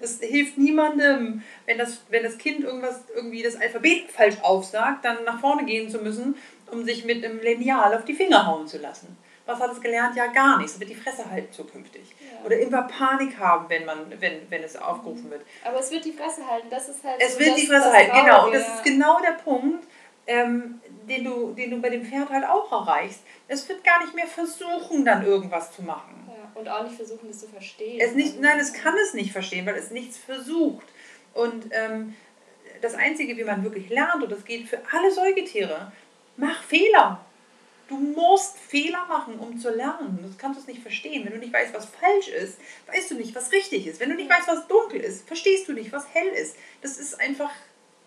Das 0.00 0.18
hilft 0.20 0.56
niemandem, 0.56 1.42
wenn 1.66 1.76
das, 1.76 2.00
wenn 2.08 2.22
das 2.22 2.38
Kind 2.38 2.64
irgendwas, 2.64 3.04
irgendwie 3.14 3.42
das 3.42 3.54
Alphabet 3.54 4.10
falsch 4.10 4.36
aufsagt, 4.40 5.04
dann 5.04 5.24
nach 5.24 5.40
vorne 5.40 5.66
gehen 5.66 5.90
zu 5.90 5.98
müssen, 5.98 6.36
um 6.70 6.84
sich 6.84 7.04
mit 7.04 7.24
einem 7.24 7.40
Lineal 7.40 7.94
auf 7.94 8.04
die 8.04 8.14
Finger 8.14 8.46
hauen 8.46 8.66
zu 8.66 8.78
lassen. 8.78 9.16
Was 9.46 9.60
hat 9.60 9.72
es 9.72 9.80
gelernt? 9.80 10.14
Ja, 10.14 10.26
gar 10.26 10.58
nichts. 10.58 10.74
Es 10.74 10.80
wird 10.80 10.90
die 10.90 10.94
Fresse 10.94 11.28
halten 11.30 11.50
zukünftig. 11.50 12.02
Ja. 12.20 12.44
Oder 12.44 12.58
immer 12.58 12.82
Panik 12.82 13.38
haben, 13.38 13.66
wenn, 13.70 13.86
man, 13.86 14.12
wenn, 14.20 14.42
wenn 14.50 14.62
es 14.62 14.76
aufgerufen 14.76 15.30
wird. 15.30 15.40
Aber 15.64 15.78
es 15.78 15.90
wird 15.90 16.04
die 16.04 16.12
Fresse 16.12 16.46
halten. 16.46 16.68
Das 16.68 16.88
ist 16.90 17.02
halt 17.02 17.16
es 17.18 17.32
so 17.32 17.40
wird 17.40 17.56
die 17.56 17.66
Fresse 17.66 17.90
halten, 17.90 18.12
genau. 18.12 18.46
Und 18.46 18.54
das 18.54 18.68
ist 18.68 18.84
genau 18.84 19.18
der 19.20 19.42
Punkt, 19.42 19.86
ähm, 20.26 20.82
den, 21.08 21.24
du, 21.24 21.54
den 21.54 21.70
du 21.70 21.80
bei 21.80 21.88
dem 21.88 22.04
Pferd 22.04 22.28
halt 22.28 22.44
auch 22.44 22.70
erreichst. 22.70 23.20
Es 23.48 23.66
wird 23.70 23.82
gar 23.82 24.00
nicht 24.02 24.14
mehr 24.14 24.26
versuchen, 24.26 25.04
dann 25.06 25.24
irgendwas 25.24 25.72
zu 25.72 25.82
machen. 25.82 26.28
Und 26.54 26.68
auch 26.68 26.82
nicht 26.82 26.96
versuchen, 26.96 27.28
das 27.28 27.38
zu 27.38 27.46
verstehen. 27.46 28.00
Es 28.00 28.14
nicht, 28.14 28.40
nein, 28.40 28.58
es 28.58 28.72
kann 28.72 28.94
es 29.02 29.14
nicht 29.14 29.32
verstehen, 29.32 29.64
weil 29.64 29.76
es 29.76 29.90
nichts 29.90 30.18
versucht. 30.18 30.86
Und 31.32 31.66
ähm, 31.70 32.14
das 32.80 32.94
Einzige, 32.94 33.36
wie 33.36 33.44
man 33.44 33.62
wirklich 33.62 33.88
lernt, 33.88 34.22
und 34.22 34.30
das 34.32 34.44
geht 34.44 34.68
für 34.68 34.80
alle 34.92 35.10
Säugetiere, 35.10 35.92
mach 36.38 36.62
Fehler. 36.62 37.20
Du 37.88 37.96
musst 37.96 38.58
Fehler 38.58 39.06
machen, 39.06 39.38
um 39.38 39.58
zu 39.58 39.70
lernen. 39.70 40.18
Das 40.22 40.36
kannst 40.36 40.66
du 40.66 40.70
nicht 40.70 40.82
verstehen. 40.82 41.24
Wenn 41.24 41.32
du 41.32 41.38
nicht 41.38 41.52
weißt, 41.52 41.74
was 41.74 41.86
falsch 41.86 42.28
ist, 42.28 42.58
weißt 42.86 43.10
du 43.10 43.14
nicht, 43.14 43.34
was 43.34 43.50
richtig 43.50 43.86
ist. 43.86 43.98
Wenn 44.00 44.10
du 44.10 44.16
nicht 44.16 44.30
weißt, 44.30 44.46
was 44.46 44.66
dunkel 44.68 45.00
ist, 45.00 45.26
verstehst 45.26 45.68
du 45.68 45.72
nicht, 45.72 45.90
was 45.92 46.06
hell 46.12 46.28
ist. 46.28 46.56
Das 46.82 46.98
ist 46.98 47.18
einfach, 47.18 47.50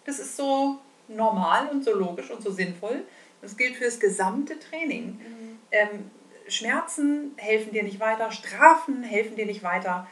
das 0.06 0.20
ist 0.20 0.38
so 0.38 0.80
normal 1.08 1.68
und 1.70 1.84
so 1.84 1.94
logisch 1.94 2.30
und 2.30 2.44
so 2.44 2.52
sinnvoll. 2.52 3.04
Das 3.42 3.58
gilt 3.58 3.76
für 3.76 3.86
das 3.86 4.00
gesamte 4.00 4.60
Training. 4.60 5.20
Mhm. 5.20 5.60
Ähm, 5.72 6.12
Schmerzen 6.48 7.34
helfen 7.38 7.74
dir 7.74 7.84
nicht 7.84 8.00
weiter, 8.00 8.32
Strafen 8.32 9.02
helfen 9.04 9.36
dir 9.36 9.48
nicht 9.48 9.64
weiter. 9.64 10.08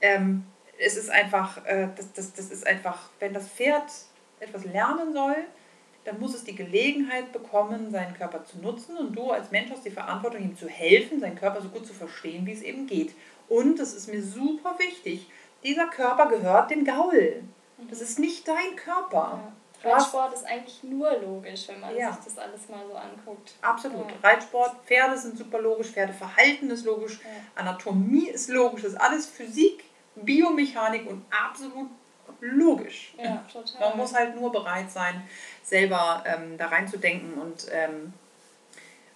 Ähm, 0.00 0.44
es 0.78 0.96
ist 0.96 1.10
einfach, 1.10 1.64
äh, 1.66 1.88
das, 1.94 2.12
das, 2.14 2.32
das 2.32 2.50
ist 2.50 2.66
einfach, 2.66 3.10
wenn 3.18 3.34
das 3.34 3.48
Pferd 3.48 3.90
etwas 4.40 4.64
lernen 4.64 5.12
soll, 5.12 5.36
dann 6.10 6.18
muss 6.18 6.34
es 6.34 6.42
die 6.42 6.56
Gelegenheit 6.56 7.30
bekommen, 7.30 7.92
seinen 7.92 8.14
Körper 8.14 8.44
zu 8.44 8.58
nutzen 8.58 8.96
und 8.96 9.14
du 9.14 9.30
als 9.30 9.52
Mensch 9.52 9.70
hast 9.70 9.84
die 9.84 9.90
Verantwortung, 9.90 10.42
ihm 10.42 10.56
zu 10.56 10.68
helfen, 10.68 11.20
seinen 11.20 11.36
Körper 11.36 11.60
so 11.62 11.68
gut 11.68 11.86
zu 11.86 11.92
verstehen, 11.92 12.44
wie 12.46 12.52
es 12.52 12.62
eben 12.62 12.88
geht. 12.88 13.14
Und, 13.48 13.78
das 13.78 13.94
ist 13.94 14.08
mir 14.08 14.22
super 14.22 14.76
wichtig, 14.78 15.28
dieser 15.62 15.86
Körper 15.86 16.26
gehört 16.28 16.70
dem 16.70 16.84
Gaul. 16.84 17.44
Das 17.88 18.00
ist 18.00 18.18
nicht 18.18 18.48
dein 18.48 18.76
Körper. 18.76 19.40
Ja. 19.84 19.92
Reitsport 19.92 20.34
ist 20.34 20.44
eigentlich 20.44 20.82
nur 20.82 21.16
logisch, 21.18 21.68
wenn 21.68 21.80
man 21.80 21.96
ja. 21.96 22.12
sich 22.12 22.24
das 22.24 22.38
alles 22.38 22.68
mal 22.68 22.84
so 22.86 22.94
anguckt. 22.94 23.54
Absolut. 23.62 24.10
Ja. 24.10 24.28
Reitsport, 24.28 24.84
Pferde 24.84 25.16
sind 25.16 25.38
super 25.38 25.60
logisch, 25.60 25.88
Pferdeverhalten 25.88 26.70
ist 26.70 26.84
logisch, 26.84 27.20
ja. 27.22 27.62
Anatomie 27.62 28.28
ist 28.28 28.48
logisch, 28.48 28.82
das 28.82 28.92
ist 28.92 29.00
alles 29.00 29.26
Physik, 29.26 29.84
Biomechanik 30.16 31.08
und 31.08 31.24
absolut 31.30 31.88
logisch. 32.40 33.14
Ja, 33.18 33.44
total. 33.52 33.90
Man 33.90 33.98
muss 33.98 34.14
halt 34.14 34.34
nur 34.34 34.50
bereit 34.52 34.90
sein, 34.90 35.22
selber 35.70 36.24
ähm, 36.26 36.58
da 36.58 36.66
reinzudenken 36.66 37.34
und, 37.34 37.66
ähm, 37.72 38.12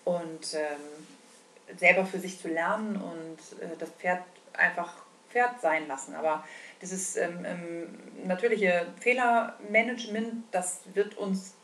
und 0.05 0.55
ähm, 0.55 1.77
selber 1.77 2.07
für 2.07 2.19
sich 2.19 2.41
zu 2.41 2.49
lernen 2.49 2.97
und 2.97 3.61
äh, 3.61 3.77
das 3.79 3.91
Pferd 3.91 4.23
einfach 4.55 4.95
Pferd 5.31 5.61
sein 5.61 5.89
lassen. 5.89 6.15
Aber 6.15 6.45
dieses 6.81 7.17
ähm, 7.17 7.45
ähm, 7.45 7.99
natürliche 8.27 8.87
Fehlermanagement, 9.01 10.45
das 10.53 10.83
wird 10.95 11.19
uns 11.19 11.55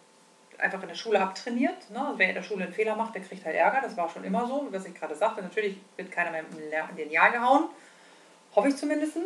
einfach 0.58 0.82
in 0.82 0.88
der 0.88 0.96
Schule 0.96 1.20
abtrainiert. 1.20 1.88
Ne? 1.90 2.04
Also 2.04 2.18
wer 2.18 2.28
in 2.28 2.34
der 2.34 2.42
Schule 2.42 2.64
einen 2.64 2.74
Fehler 2.74 2.96
macht, 2.96 3.14
der 3.14 3.22
kriegt 3.22 3.44
halt 3.44 3.56
Ärger. 3.56 3.80
Das 3.80 3.96
war 3.96 4.10
schon 4.10 4.24
immer 4.24 4.46
so, 4.46 4.66
was 4.70 4.84
ich 4.84 4.94
gerade 4.94 5.14
sagte. 5.14 5.40
Natürlich 5.40 5.78
wird 5.96 6.10
keiner 6.10 6.32
mehr 6.32 6.44
in 6.90 6.96
den 6.96 7.10
Jahr 7.10 7.30
gehauen. 7.30 7.70
Hoffe 8.54 8.68
ich 8.68 8.76
zumindest. 8.76 9.16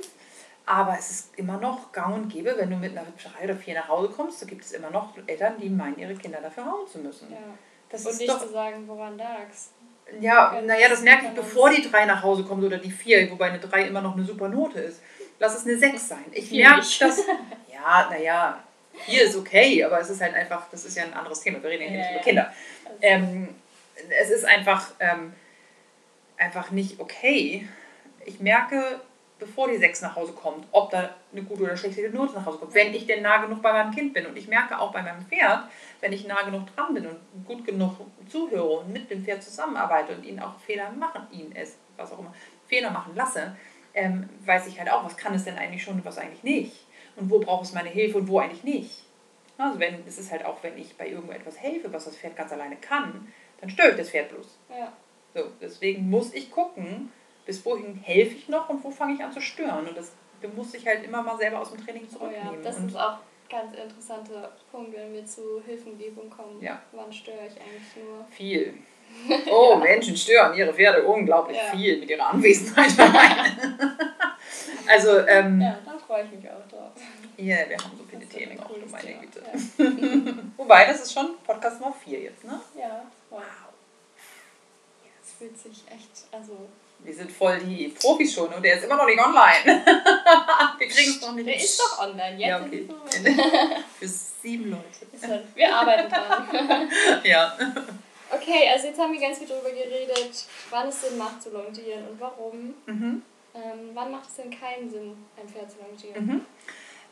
Aber 0.66 0.96
es 0.98 1.10
ist 1.10 1.38
immer 1.38 1.58
noch 1.58 1.92
gang 1.92 2.14
und 2.14 2.28
gäbe, 2.28 2.54
wenn 2.56 2.70
du 2.70 2.76
mit 2.76 2.96
einer 2.96 3.06
drei 3.22 3.44
oder 3.44 3.56
vier 3.56 3.74
nach 3.74 3.88
Hause 3.88 4.08
kommst, 4.08 4.40
da 4.40 4.46
gibt 4.46 4.64
es 4.64 4.72
immer 4.72 4.90
noch 4.90 5.10
Eltern, 5.26 5.54
die 5.60 5.68
meinen, 5.68 5.98
ihre 5.98 6.14
Kinder 6.14 6.40
dafür 6.40 6.64
hauen 6.64 6.88
zu 6.88 6.98
müssen. 6.98 7.30
Ja. 7.30 7.38
Das 7.90 8.06
und 8.06 8.16
nicht 8.18 8.30
doch, 8.30 8.40
zu 8.40 8.50
sagen, 8.50 8.88
woran 8.88 9.18
lag's. 9.18 9.70
Ja, 10.20 10.60
naja, 10.62 10.88
das 10.88 11.02
merke 11.02 11.26
ich, 11.26 11.32
bevor 11.32 11.70
die 11.70 11.82
drei 11.82 12.06
nach 12.06 12.22
Hause 12.22 12.44
kommt 12.44 12.64
oder 12.64 12.78
die 12.78 12.90
vier, 12.90 13.30
wobei 13.30 13.46
eine 13.46 13.58
drei 13.58 13.86
immer 13.86 14.00
noch 14.00 14.14
eine 14.14 14.24
super 14.24 14.48
Note 14.48 14.80
ist 14.80 15.00
lass 15.38 15.56
es 15.56 15.66
eine 15.66 15.78
6 15.78 16.08
sein. 16.08 16.24
Ich 16.32 16.50
merke 16.50 16.86
das. 17.00 17.22
Ja, 17.72 18.08
naja, 18.08 18.64
hier 19.04 19.24
ist 19.24 19.36
okay, 19.36 19.84
aber 19.84 20.00
es 20.00 20.08
ist 20.08 20.22
halt 20.22 20.32
einfach, 20.32 20.70
das 20.70 20.86
ist 20.86 20.96
ja 20.96 21.02
ein 21.02 21.12
anderes 21.12 21.40
Thema. 21.40 21.62
Wir 21.62 21.68
reden 21.68 21.82
ja 21.82 21.88
hier 21.90 21.98
ja, 21.98 22.04
nicht 22.04 22.14
über 22.14 22.24
Kinder. 22.24 22.54
Ähm, 23.02 23.48
es 24.22 24.30
ist 24.30 24.46
einfach, 24.46 24.92
ähm, 25.00 25.34
einfach 26.38 26.70
nicht 26.70 26.98
okay. 26.98 27.68
Ich 28.24 28.40
merke, 28.40 29.02
bevor 29.38 29.68
die 29.68 29.76
6 29.76 30.02
nach 30.02 30.16
Hause 30.16 30.32
kommt, 30.32 30.66
ob 30.70 30.90
da 30.90 31.10
eine 31.32 31.42
gute 31.42 31.64
oder 31.64 31.76
schlechte 31.76 32.08
Note 32.10 32.34
nach 32.34 32.46
Hause 32.46 32.58
kommt. 32.58 32.74
Wenn 32.74 32.94
ich 32.94 33.06
denn 33.06 33.22
nah 33.22 33.38
genug 33.38 33.62
bei 33.62 33.72
meinem 33.72 33.92
Kind 33.92 34.14
bin. 34.14 34.26
Und 34.26 34.36
ich 34.36 34.48
merke 34.48 34.78
auch 34.78 34.92
bei 34.92 35.02
meinem 35.02 35.22
Pferd, 35.26 35.64
wenn 36.00 36.12
ich 36.12 36.26
nah 36.26 36.42
genug 36.42 36.74
dran 36.74 36.94
bin 36.94 37.06
und 37.06 37.18
gut 37.46 37.64
genug 37.64 37.94
zuhöre 38.28 38.80
und 38.80 38.92
mit 38.92 39.10
dem 39.10 39.24
Pferd 39.24 39.42
zusammenarbeite 39.42 40.14
und 40.14 40.24
ihn 40.24 40.40
auch 40.40 40.58
Fehler 40.60 40.90
machen, 40.92 41.26
ihn 41.32 41.52
es, 41.54 41.76
was 41.96 42.12
auch 42.12 42.18
immer, 42.18 42.34
Fehler 42.66 42.90
machen 42.90 43.14
lasse, 43.14 43.56
ähm, 43.92 44.28
weiß 44.44 44.66
ich 44.66 44.78
halt 44.78 44.90
auch, 44.90 45.04
was 45.04 45.16
kann 45.16 45.34
es 45.34 45.44
denn 45.44 45.58
eigentlich 45.58 45.82
schon 45.82 45.94
und 45.94 46.04
was 46.04 46.18
eigentlich 46.18 46.42
nicht. 46.42 46.86
Und 47.16 47.30
wo 47.30 47.38
braucht 47.38 47.64
es 47.64 47.72
meine 47.72 47.88
Hilfe 47.88 48.18
und 48.18 48.28
wo 48.28 48.38
eigentlich 48.38 48.64
nicht. 48.64 49.04
Also 49.56 49.78
wenn, 49.78 50.04
es 50.06 50.18
ist 50.18 50.32
halt 50.32 50.44
auch, 50.44 50.62
wenn 50.62 50.76
ich 50.76 50.96
bei 50.96 51.08
irgendetwas 51.08 51.60
helfe, 51.60 51.92
was 51.92 52.06
das 52.06 52.16
Pferd 52.16 52.36
ganz 52.36 52.52
alleine 52.52 52.76
kann, 52.76 53.32
dann 53.60 53.70
störe 53.70 53.90
ich 53.90 53.96
das 53.96 54.10
Pferd 54.10 54.30
bloß. 54.30 54.58
Ja. 54.70 54.92
So, 55.34 55.50
deswegen 55.60 56.10
muss 56.10 56.32
ich 56.32 56.50
gucken, 56.50 57.12
bis 57.46 57.64
wohin 57.64 57.96
helfe 57.96 58.34
ich 58.36 58.48
noch 58.48 58.68
und 58.68 58.82
wo 58.82 58.90
fange 58.90 59.14
ich 59.14 59.22
an 59.24 59.32
zu 59.32 59.40
stören. 59.40 59.86
Und 59.86 59.96
das 59.96 60.12
muss 60.54 60.74
ich 60.74 60.86
halt 60.86 61.04
immer 61.04 61.22
mal 61.22 61.36
selber 61.38 61.60
aus 61.60 61.70
dem 61.72 61.84
Training 61.84 62.08
zurücknehmen. 62.08 62.48
Oh 62.50 62.54
ja, 62.56 62.62
das 62.62 62.76
und 62.78 62.88
ist 62.88 62.96
auch 62.96 63.18
ganz 63.48 63.76
interessanter 63.76 64.52
Punkt, 64.70 64.94
wenn 64.94 65.12
wir 65.12 65.24
zu 65.26 65.62
Hilfengebung 65.64 66.30
kommen. 66.30 66.60
Ja. 66.60 66.82
Wann 66.92 67.12
störe 67.12 67.46
ich 67.46 67.60
eigentlich 67.60 67.96
nur? 68.04 68.24
Viel. 68.30 68.74
Oh, 69.50 69.76
Menschen 69.76 70.16
stören 70.16 70.56
ihre 70.56 70.72
Pferde 70.72 71.04
unglaublich 71.04 71.56
Ja. 71.56 71.76
viel 71.76 72.00
mit 72.00 72.10
ihrer 72.10 72.30
Anwesenheit. 72.30 72.90
also, 74.88 75.18
ähm, 75.20 75.60
Ja, 75.60 75.78
da 75.84 75.96
freue 75.98 76.24
ich 76.24 76.32
mich 76.32 76.50
auch 76.50 76.68
drauf. 76.68 76.90
ja, 77.36 77.58
wir 77.68 77.76
haben 77.76 77.96
so 77.96 78.04
viele 78.10 78.26
Themen 78.26 78.56
noch, 78.56 78.68
du 78.68 78.86
meine. 78.90 79.14
Güte. 79.20 79.42
Wobei, 80.56 80.86
das 80.86 81.02
ist 81.02 81.12
schon 81.12 81.36
Podcast 81.46 81.80
Nummer 81.80 81.94
4 81.94 82.20
jetzt, 82.22 82.42
ne? 82.44 82.60
Ja, 82.74 82.80
ja 82.88 83.06
voll. 83.28 83.42
Es 85.22 85.32
fühlt 85.32 85.58
sich 85.58 85.84
echt, 85.88 86.26
also. 86.32 86.66
Wir 87.00 87.14
sind 87.14 87.30
voll 87.30 87.58
die 87.58 87.88
Profis 87.88 88.34
schon 88.34 88.48
und 88.48 88.62
der 88.62 88.76
ist 88.76 88.84
immer 88.84 88.96
noch 88.96 89.06
nicht 89.06 89.20
online. 89.20 89.84
wir 90.78 90.88
kriegen 90.88 91.10
es 91.10 91.20
noch 91.20 91.32
nicht. 91.32 91.46
Der 91.46 91.56
ist 91.56 91.78
doch 91.78 91.98
online, 91.98 92.38
jetzt 92.38 92.48
Ja, 92.48 92.58
in 92.58 92.64
okay. 92.64 92.88
Für 93.98 94.08
sieben 94.08 94.70
Leute. 94.70 95.44
Wir 95.54 95.74
arbeiten 95.74 96.10
dran. 96.10 96.90
Ja. 97.24 97.56
Okay, 98.30 98.68
also 98.72 98.88
jetzt 98.88 98.98
haben 98.98 99.12
wir 99.12 99.20
ganz 99.20 99.38
viel 99.38 99.46
darüber 99.46 99.70
geredet, 99.70 100.46
wann 100.70 100.88
es 100.88 101.02
Sinn 101.02 101.18
macht 101.18 101.42
zu 101.42 101.50
longieren 101.50 102.08
und 102.08 102.20
warum. 102.20 102.74
Mhm. 102.86 103.22
Ähm, 103.54 103.90
wann 103.92 104.10
macht 104.10 104.28
es 104.28 104.36
denn 104.36 104.50
keinen 104.50 104.90
Sinn, 104.90 105.16
ein 105.40 105.48
Pferd 105.48 105.70
zu 105.70 105.76
longieren? 105.78 106.26
Mhm. 106.26 106.46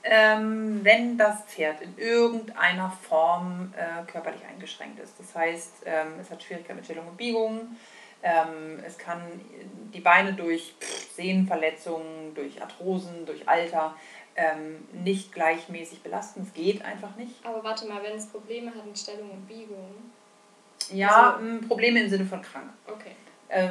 Ähm, 0.04 0.80
wenn 0.82 1.16
das 1.16 1.44
Pferd 1.44 1.80
in 1.80 1.96
irgendeiner 1.96 2.90
Form 3.08 3.72
äh, 3.76 4.10
körperlich 4.10 4.42
eingeschränkt 4.44 4.98
ist. 4.98 5.14
Das 5.18 5.34
heißt, 5.34 5.82
ähm, 5.84 6.14
es 6.20 6.28
hat 6.30 6.42
Schwierigkeiten 6.42 6.76
mit 6.76 6.84
Stellung 6.84 7.06
und 7.06 7.16
Biegung. 7.16 7.76
Ähm, 8.22 8.80
es 8.86 8.96
kann 8.98 9.20
die 9.92 10.00
Beine 10.00 10.32
durch 10.34 10.74
Sehnenverletzungen, 11.16 12.34
durch 12.34 12.60
Arthrosen, 12.62 13.26
durch 13.26 13.48
Alter 13.48 13.94
ähm, 14.36 14.86
nicht 14.92 15.32
gleichmäßig 15.32 16.02
belasten. 16.02 16.42
Es 16.42 16.52
geht 16.54 16.84
einfach 16.84 17.16
nicht. 17.16 17.34
Aber 17.44 17.62
warte 17.64 17.86
mal, 17.86 18.02
wenn 18.02 18.16
es 18.16 18.26
Probleme 18.26 18.70
hat 18.74 18.86
mit 18.86 18.98
Stellung 18.98 19.30
und 19.30 19.46
Biegung. 19.46 19.94
Ja, 20.92 21.34
Also- 21.36 21.66
Probleme 21.68 22.00
im 22.02 22.08
Sinne 22.08 22.24
von 22.24 22.40
krank. 22.42 22.70
Okay. 22.86 23.12
Äh, 23.48 23.68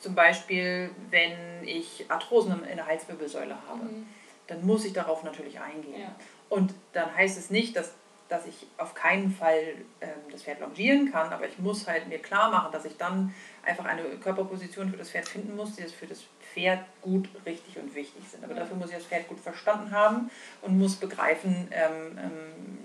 zum 0.00 0.14
Beispiel, 0.14 0.90
wenn 1.10 1.66
ich 1.66 2.06
Arthrosen 2.08 2.64
in 2.64 2.76
der 2.76 2.86
Halswirbelsäule 2.86 3.54
habe, 3.68 3.84
Mhm. 3.84 4.06
dann 4.46 4.64
muss 4.64 4.84
ich 4.86 4.92
darauf 4.94 5.22
natürlich 5.24 5.60
eingehen. 5.60 6.00
Ja. 6.00 6.14
Und 6.48 6.72
dann 6.94 7.14
heißt 7.14 7.36
es 7.38 7.50
nicht, 7.50 7.76
dass, 7.76 7.92
dass 8.30 8.46
ich 8.46 8.66
auf 8.78 8.94
keinen 8.94 9.30
Fall 9.30 9.74
ähm, 10.00 10.08
das 10.30 10.44
Pferd 10.44 10.60
longieren 10.60 11.10
kann, 11.10 11.32
aber 11.32 11.46
ich 11.48 11.58
muss 11.58 11.86
halt 11.88 12.08
mir 12.08 12.20
klar 12.20 12.48
machen, 12.50 12.70
dass 12.70 12.84
ich 12.84 12.96
dann 12.96 13.34
einfach 13.64 13.84
eine 13.84 14.04
Körperposition 14.22 14.88
für 14.88 14.96
das 14.96 15.10
Pferd 15.10 15.28
finden 15.28 15.56
muss, 15.56 15.74
die 15.74 15.82
für 15.82 16.06
das 16.06 16.22
Pferd 16.52 16.80
gut, 17.02 17.28
richtig 17.44 17.76
und 17.76 17.92
wichtig 17.94 18.22
sind. 18.30 18.44
Aber 18.44 18.54
Ja. 18.54 18.60
dafür 18.60 18.76
muss 18.76 18.90
ich 18.90 18.96
das 18.96 19.06
Pferd 19.06 19.26
gut 19.28 19.40
verstanden 19.40 19.90
haben 19.90 20.30
und 20.62 20.78
muss 20.78 20.94
begreifen, 20.94 21.68
ähm, 21.72 22.18
ähm, 22.18 22.78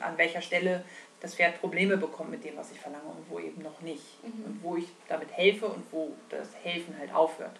an 0.00 0.18
welcher 0.18 0.42
Stelle 0.42 0.84
das 1.20 1.34
Pferd 1.34 1.60
Probleme 1.60 1.96
bekommt 1.96 2.30
mit 2.30 2.44
dem, 2.44 2.56
was 2.58 2.70
ich 2.70 2.78
verlange 2.78 3.04
und 3.04 3.28
wo 3.30 3.38
eben 3.38 3.62
noch 3.62 3.80
nicht. 3.80 4.22
Mhm. 4.22 4.44
Und 4.44 4.62
wo 4.62 4.76
ich 4.76 4.88
damit 5.08 5.32
helfe 5.32 5.66
und 5.66 5.82
wo 5.90 6.14
das 6.28 6.48
Helfen 6.62 6.94
halt 6.98 7.12
aufhört. 7.14 7.58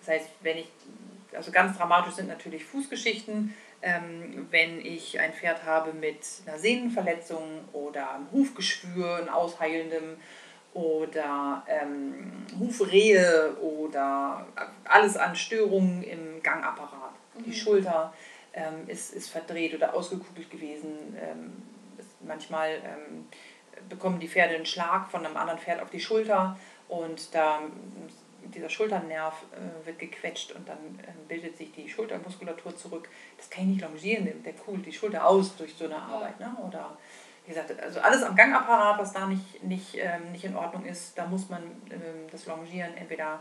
Das 0.00 0.14
heißt, 0.14 0.28
wenn 0.40 0.58
ich, 0.58 0.68
also 1.34 1.52
ganz 1.52 1.76
dramatisch 1.76 2.14
sind 2.14 2.28
natürlich 2.28 2.64
Fußgeschichten, 2.64 3.54
ähm, 3.82 4.46
wenn 4.50 4.80
ich 4.84 5.18
ein 5.18 5.32
Pferd 5.32 5.64
habe 5.64 5.92
mit 5.92 6.18
einer 6.46 6.58
Sehnenverletzung 6.58 7.68
oder 7.72 8.14
einem 8.14 8.30
Hufgeschwür, 8.32 9.16
ein 9.16 9.28
ausheilendem 9.28 10.16
oder 10.74 11.64
ähm, 11.66 12.46
Hufrehe 12.58 13.56
oder 13.60 14.46
alles 14.84 15.16
an 15.16 15.34
Störungen 15.34 16.02
im 16.02 16.42
Gangapparat. 16.42 17.12
Die 17.44 17.50
Mhm. 17.50 17.54
Schulter 17.54 18.12
ähm, 18.52 18.86
ist, 18.86 19.14
ist 19.14 19.30
verdreht 19.30 19.74
oder 19.74 19.94
ausgekugelt 19.94 20.50
gewesen. 20.50 21.16
Ähm, 21.20 21.52
manchmal 22.20 22.70
ähm, 22.84 23.26
bekommen 23.88 24.20
die 24.20 24.28
Pferde 24.28 24.54
einen 24.54 24.66
Schlag 24.66 25.10
von 25.10 25.24
einem 25.24 25.36
anderen 25.36 25.58
Pferd 25.58 25.82
auf 25.82 25.90
die 25.90 26.00
Schulter 26.00 26.56
und 26.88 27.34
da 27.34 27.60
dieser 28.44 28.68
Schulternerv 28.68 29.44
äh, 29.52 29.86
wird 29.86 29.98
gequetscht 29.98 30.52
und 30.52 30.68
dann 30.68 30.78
ähm, 31.06 31.26
bildet 31.28 31.56
sich 31.56 31.72
die 31.72 31.88
Schultermuskulatur 31.88 32.76
zurück. 32.76 33.08
Das 33.36 33.48
kann 33.50 33.64
ich 33.64 33.70
nicht 33.76 33.82
longieren, 33.82 34.42
der- 34.44 34.52
kugelt 34.52 34.86
die 34.86 34.92
Schulter 34.92 35.26
aus 35.26 35.56
durch 35.56 35.74
so 35.74 35.84
eine 35.84 35.96
Arbeit. 35.96 36.38
Ne? 36.40 36.54
Oder 36.66 36.96
wie 37.46 37.52
gesagt, 37.54 37.80
also 37.80 38.00
alles 38.00 38.22
am 38.22 38.36
Gangapparat, 38.36 38.98
was 38.98 39.12
da 39.12 39.26
nicht, 39.26 39.62
nicht, 39.62 39.96
ähm, 39.96 40.32
nicht 40.32 40.44
in 40.44 40.56
Ordnung 40.56 40.84
ist, 40.84 41.16
da 41.16 41.26
muss 41.26 41.48
man 41.48 41.62
ähm, 41.90 42.28
das 42.30 42.46
Longieren 42.46 42.96
entweder 42.96 43.40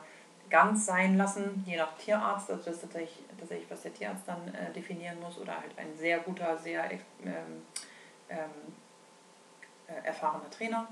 ganz 0.50 0.86
sein 0.88 1.16
lassen, 1.16 1.64
je 1.68 1.78
nach 1.78 1.96
Tierarzt, 1.98 2.50
also 2.50 2.64
das 2.64 2.76
ist 2.76 2.82
tatsächlich, 2.82 3.20
tatsächlich 3.40 3.70
was 3.70 3.84
der 3.84 3.94
Tierarzt 3.94 4.24
dann 4.26 4.48
äh, 4.56 4.72
definieren 4.74 5.20
muss, 5.20 5.38
oder 5.38 5.54
halt 5.56 5.78
ein 5.78 5.96
sehr 5.96 6.20
guter, 6.20 6.58
sehr 6.58 6.90
ähm, 6.92 7.00
ähm, 8.30 8.38
äh, 9.88 10.08
erfahrener 10.08 10.50
Trainer. 10.50 10.88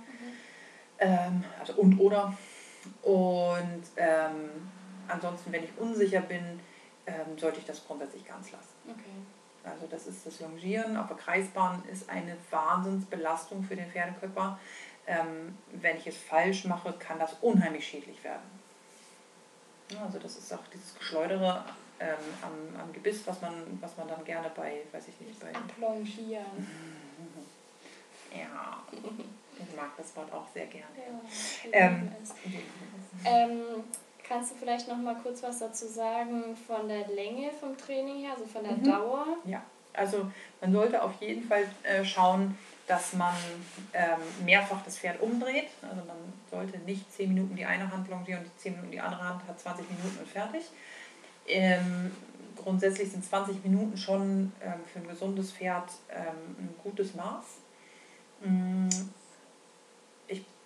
Ähm, 1.00 1.44
also 1.60 1.74
und 1.74 2.00
oder. 2.00 2.38
Und 3.04 3.84
ähm, 3.98 4.70
ansonsten, 5.08 5.52
wenn 5.52 5.64
ich 5.64 5.78
unsicher 5.78 6.22
bin, 6.22 6.60
ähm, 7.06 7.38
sollte 7.38 7.60
ich 7.60 7.66
das 7.66 7.86
grundsätzlich 7.86 8.26
ganz 8.26 8.52
lassen. 8.52 8.74
Okay. 8.88 9.28
Also 9.64 9.86
das 9.88 10.08
ist 10.08 10.26
das 10.26 10.40
Longieren 10.40 10.98
auf 10.98 11.08
der 11.08 11.18
Kreisbahn 11.18 11.84
ist 11.92 12.10
eine 12.10 12.38
Wahnsinnsbelastung 12.52 13.64
für 13.64 13.76
den 13.76 13.90
Pferdekörper. 13.92 14.60
Ähm, 15.06 15.58
wenn 15.72 15.98
ich 15.98 16.08
es 16.08 16.18
falsch 16.18 16.66
mache, 16.66 16.94
kann 16.94 17.20
das 17.20 17.34
unheimlich 17.42 17.88
schädlich 17.88 18.24
werden. 18.24 18.60
Also 20.04 20.20
das 20.20 20.38
ist 20.38 20.54
auch 20.54 20.66
dieses 20.74 20.96
Geschleudere 20.96 21.64
ähm, 22.00 22.16
am, 22.42 22.82
am 22.82 22.94
Gebiss, 22.94 23.26
was 23.26 23.42
man, 23.42 23.54
was 23.82 23.96
man 23.98 24.08
dann 24.08 24.24
gerne 24.26 24.52
bei, 24.56 24.82
weiß 24.92 25.08
ich 25.08 25.28
nicht, 25.28 25.40
bei... 25.40 25.54
Ablongieren. 25.54 26.46
Ja, 28.36 28.84
ich 29.60 29.76
mag 29.76 29.92
das 29.98 30.16
Wort 30.16 30.32
auch 30.32 30.46
sehr 30.54 30.66
gerne. 30.68 30.86
Ja, 30.98 31.72
Ähm. 31.72 32.12
Ähm, 33.26 33.62
kannst 34.24 34.52
du 34.52 34.56
vielleicht 34.56 34.88
noch 34.88 34.98
mal 34.98 35.16
kurz 35.16 35.42
was 35.44 35.60
dazu 35.60 35.88
sagen 35.88 36.56
von 36.68 36.88
der 36.88 37.08
Länge 37.08 37.52
vom 37.60 37.78
Training 37.78 38.18
her, 38.20 38.32
also 38.34 38.46
von 38.46 38.64
der 38.64 38.74
Mhm. 38.74 38.84
Dauer? 38.84 39.26
Ja, 39.46 39.64
also 39.94 40.32
man 40.62 40.72
sollte 40.72 41.02
auf 41.02 41.14
jeden 41.22 41.44
Fall 41.48 41.66
äh, 41.84 42.04
schauen, 42.06 42.58
dass 42.86 43.14
man 43.14 43.34
ähm, 43.94 44.46
mehrfach 44.46 44.82
das 44.86 44.98
Pferd 45.00 45.20
umdreht. 45.22 45.68
Also 45.82 46.04
man 46.06 46.16
sollte 46.50 46.78
nicht 46.80 47.12
10 47.14 47.34
Minuten 47.34 47.56
die 47.56 47.66
eine 47.66 47.92
Hand 47.92 48.08
longieren 48.10 48.44
und 48.44 48.60
10 48.60 48.74
Minuten 48.74 48.92
die 48.92 49.00
andere 49.02 49.24
Hand 49.28 49.42
hat 49.48 49.60
20 49.60 49.90
Minuten 49.90 50.20
und 50.20 50.28
fertig. 50.28 50.64
Ähm, 51.48 52.12
grundsätzlich 52.56 53.12
sind 53.12 53.26
20 53.26 53.64
Minuten 53.64 53.98
schon 53.98 54.52
ähm, 54.64 54.74
für 54.92 55.00
ein 55.00 55.08
gesundes 55.08 55.52
Pferd 55.52 55.90
ähm, 56.10 56.56
ein 56.60 56.76
gutes 56.84 57.14
Maß. 57.16 57.46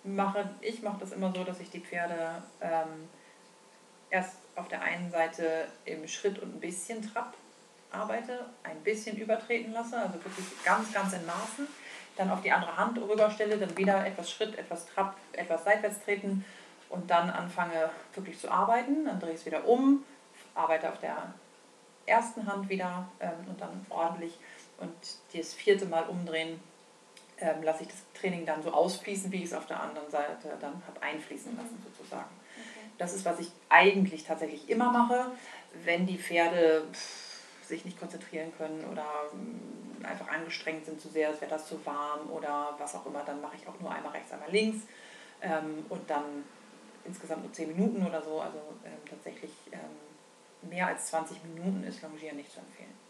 Mache, 0.04 0.50
ich 0.60 0.82
mache 0.82 0.98
das 1.00 1.12
immer 1.12 1.32
so, 1.34 1.44
dass 1.44 1.60
ich 1.60 1.70
die 1.70 1.80
Pferde 1.80 2.42
ähm, 2.60 3.08
erst 4.10 4.36
auf 4.56 4.68
der 4.68 4.82
einen 4.82 5.10
Seite 5.10 5.68
im 5.84 6.06
Schritt 6.08 6.38
und 6.38 6.56
ein 6.56 6.60
bisschen 6.60 7.02
Trab 7.12 7.34
arbeite, 7.90 8.46
ein 8.62 8.80
bisschen 8.82 9.16
übertreten 9.16 9.72
lasse, 9.72 9.98
also 9.98 10.14
wirklich 10.14 10.46
ganz, 10.64 10.92
ganz 10.92 11.12
in 11.12 11.24
Maßen, 11.26 11.68
dann 12.16 12.30
auf 12.30 12.42
die 12.42 12.50
andere 12.50 12.76
Hand 12.76 12.98
rüberstelle, 12.98 13.58
dann 13.58 13.76
wieder 13.76 14.04
etwas 14.06 14.30
Schritt, 14.30 14.58
etwas 14.58 14.86
Trab, 14.86 15.16
etwas 15.32 15.64
seitwärts 15.64 16.02
treten 16.04 16.44
und 16.88 17.10
dann 17.10 17.30
anfange 17.30 17.90
wirklich 18.14 18.38
zu 18.38 18.50
arbeiten, 18.50 19.04
dann 19.04 19.20
drehe 19.20 19.30
ich 19.32 19.40
es 19.40 19.46
wieder 19.46 19.66
um, 19.66 20.04
arbeite 20.54 20.90
auf 20.90 20.98
der 21.00 21.32
ersten 22.06 22.46
Hand 22.46 22.68
wieder 22.68 23.08
ähm, 23.20 23.48
und 23.48 23.60
dann 23.60 23.86
ordentlich 23.88 24.38
und 24.78 24.92
das 25.32 25.54
vierte 25.54 25.86
Mal 25.86 26.04
umdrehen, 26.04 26.60
ähm, 27.42 27.62
lasse 27.62 27.82
ich 27.82 27.88
das 27.88 27.98
Training 28.14 28.46
dann 28.46 28.62
so 28.62 28.70
ausfließen, 28.70 29.30
wie 29.32 29.38
ich 29.38 29.44
es 29.44 29.52
auf 29.52 29.66
der 29.66 29.82
anderen 29.82 30.10
Seite 30.10 30.56
dann 30.60 30.82
habe 30.86 31.02
einfließen 31.02 31.56
lassen 31.56 31.82
sozusagen. 31.84 32.30
Okay. 32.56 32.90
Das 32.98 33.14
ist, 33.14 33.24
was 33.24 33.40
ich 33.40 33.50
eigentlich 33.68 34.24
tatsächlich 34.24 34.70
immer 34.70 34.92
mache, 34.92 35.32
wenn 35.84 36.06
die 36.06 36.18
Pferde 36.18 36.86
pff, 36.92 37.66
sich 37.66 37.84
nicht 37.84 37.98
konzentrieren 37.98 38.52
können 38.56 38.84
oder 38.90 39.04
mm, 39.32 40.04
einfach 40.04 40.28
angestrengt 40.28 40.84
sind 40.86 41.00
zu 41.00 41.08
sehr, 41.08 41.30
es 41.30 41.40
wird 41.40 41.50
das 41.50 41.66
zu 41.66 41.84
warm 41.84 42.30
oder 42.30 42.74
was 42.78 42.94
auch 42.94 43.06
immer, 43.06 43.24
dann 43.24 43.40
mache 43.40 43.56
ich 43.56 43.66
auch 43.66 43.78
nur 43.80 43.90
einmal 43.90 44.12
rechts, 44.12 44.32
einmal 44.32 44.50
links 44.50 44.84
ähm, 45.40 45.84
und 45.88 46.08
dann 46.08 46.44
insgesamt 47.04 47.42
nur 47.42 47.52
10 47.52 47.68
Minuten 47.68 48.06
oder 48.06 48.22
so. 48.22 48.40
Also 48.40 48.58
ähm, 48.84 48.92
tatsächlich 49.08 49.52
ähm, 49.72 50.68
mehr 50.70 50.86
als 50.86 51.06
20 51.06 51.42
Minuten 51.44 51.82
ist 51.84 52.02
Longieren 52.02 52.36
nicht 52.36 52.52
zu 52.52 52.60
empfehlen. 52.60 53.01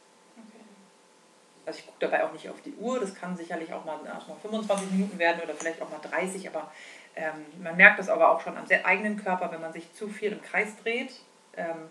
Also 1.64 1.78
ich 1.78 1.86
gucke 1.86 1.98
dabei 2.00 2.24
auch 2.24 2.32
nicht 2.32 2.48
auf 2.48 2.60
die 2.62 2.74
Uhr, 2.74 2.98
das 2.98 3.14
kann 3.14 3.36
sicherlich 3.36 3.72
auch 3.72 3.84
mal, 3.84 3.96
auch 3.96 4.28
mal 4.28 4.36
25 4.42 4.90
Minuten 4.90 5.18
werden 5.18 5.40
oder 5.42 5.54
vielleicht 5.54 5.80
auch 5.80 5.90
mal 5.90 6.00
30, 6.00 6.48
aber 6.48 6.72
ähm, 7.14 7.44
man 7.62 7.76
merkt 7.76 7.98
das 7.98 8.08
aber 8.08 8.30
auch 8.30 8.40
schon 8.40 8.56
am 8.56 8.66
sehr 8.66 8.84
eigenen 8.84 9.22
Körper, 9.22 9.52
wenn 9.52 9.60
man 9.60 9.72
sich 9.72 9.92
zu 9.94 10.08
viel 10.08 10.32
im 10.32 10.42
Kreis 10.42 10.76
dreht. 10.82 11.12
Ähm, 11.56 11.88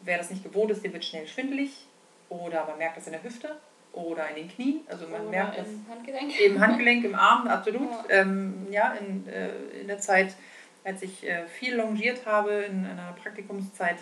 wer 0.00 0.18
das 0.18 0.30
nicht 0.30 0.44
gewohnt 0.44 0.70
ist, 0.70 0.82
der 0.82 0.92
wird 0.92 1.04
schnell 1.04 1.26
schwindelig 1.26 1.86
oder 2.28 2.64
man 2.66 2.78
merkt 2.78 2.96
das 2.96 3.06
in 3.06 3.12
der 3.12 3.22
Hüfte 3.22 3.56
oder 3.92 4.28
in 4.30 4.36
den 4.36 4.48
Knien. 4.48 4.80
Also 4.88 5.06
man 5.06 5.22
Oder 5.22 5.30
merkt 5.30 5.58
das 5.58 5.68
im 5.68 5.86
Handgelenk. 5.90 6.40
im 6.40 6.60
Handgelenk, 6.60 7.04
im 7.04 7.14
Arm, 7.14 7.46
absolut. 7.46 7.90
Ja. 8.08 8.16
Ja, 8.16 8.20
ähm, 8.22 8.66
ja 8.70 8.92
in, 8.92 9.28
äh, 9.28 9.50
in 9.80 9.88
der 9.88 9.98
Zeit 9.98 10.34
als 10.84 11.02
ich 11.02 11.28
äh, 11.28 11.46
viel 11.46 11.76
longiert 11.76 12.26
habe 12.26 12.52
in 12.52 12.86
einer 12.86 13.12
Praktikumszeit 13.12 13.98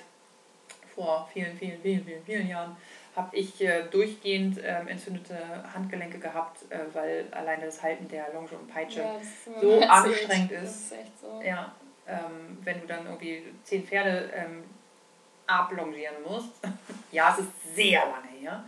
vor 1.01 1.27
vielen, 1.33 1.57
vielen, 1.57 1.81
vielen, 1.81 2.05
vielen, 2.05 2.23
vielen 2.25 2.47
Jahren, 2.49 2.77
habe 3.17 3.35
ich 3.35 3.59
äh, 3.63 3.85
durchgehend 3.91 4.61
ähm, 4.63 4.87
entzündete 4.87 5.35
Handgelenke 5.73 6.19
gehabt, 6.19 6.71
äh, 6.71 6.79
weil 6.93 7.27
alleine 7.31 7.65
das 7.65 7.83
Halten 7.83 8.07
der 8.09 8.31
Longe 8.35 8.51
und 8.51 8.69
Peitsche 8.69 9.01
Ja, 9.01 9.61
so 9.61 9.81
anstrengend 9.81 10.53
ist. 10.53 10.93
ist 10.93 11.21
so. 11.23 11.41
Ja, 11.43 11.75
ähm, 12.07 12.59
wenn 12.65 12.83
du 12.83 12.87
dann 12.87 13.07
irgendwie 13.07 13.45
zehn 13.65 13.83
Pferde 13.87 14.31
ähm, 14.35 14.63
ablongieren 15.47 16.17
musst, 16.23 16.53
ja, 17.13 17.33
es 17.33 17.45
ist 17.47 17.75
sehr 17.77 18.01
lange 18.01 18.29
her, 18.39 18.63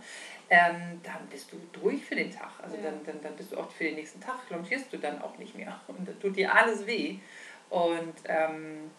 ähm, 0.49 0.99
dann 1.03 1.27
bist 1.29 1.51
du 1.51 1.57
durch 1.71 2.03
für 2.03 2.15
den 2.15 2.31
Tag. 2.31 2.51
Also 2.63 2.77
Ja. 2.77 2.83
dann, 2.83 3.05
dann, 3.05 3.21
dann 3.21 3.35
bist 3.35 3.51
du 3.51 3.57
auch 3.59 3.69
für 3.69 3.83
den 3.83 3.95
nächsten 3.95 4.19
Tag, 4.19 4.39
longierst 4.49 4.91
du 4.91 4.97
dann 4.97 5.21
auch 5.21 5.37
nicht 5.37 5.55
mehr. 5.55 5.79
Und 5.87 6.07
das 6.07 6.17
tut 6.17 6.35
dir 6.35 6.51
alles 6.51 6.87
weh. 6.87 7.19
Und 7.69 8.15
ähm, 8.25 8.89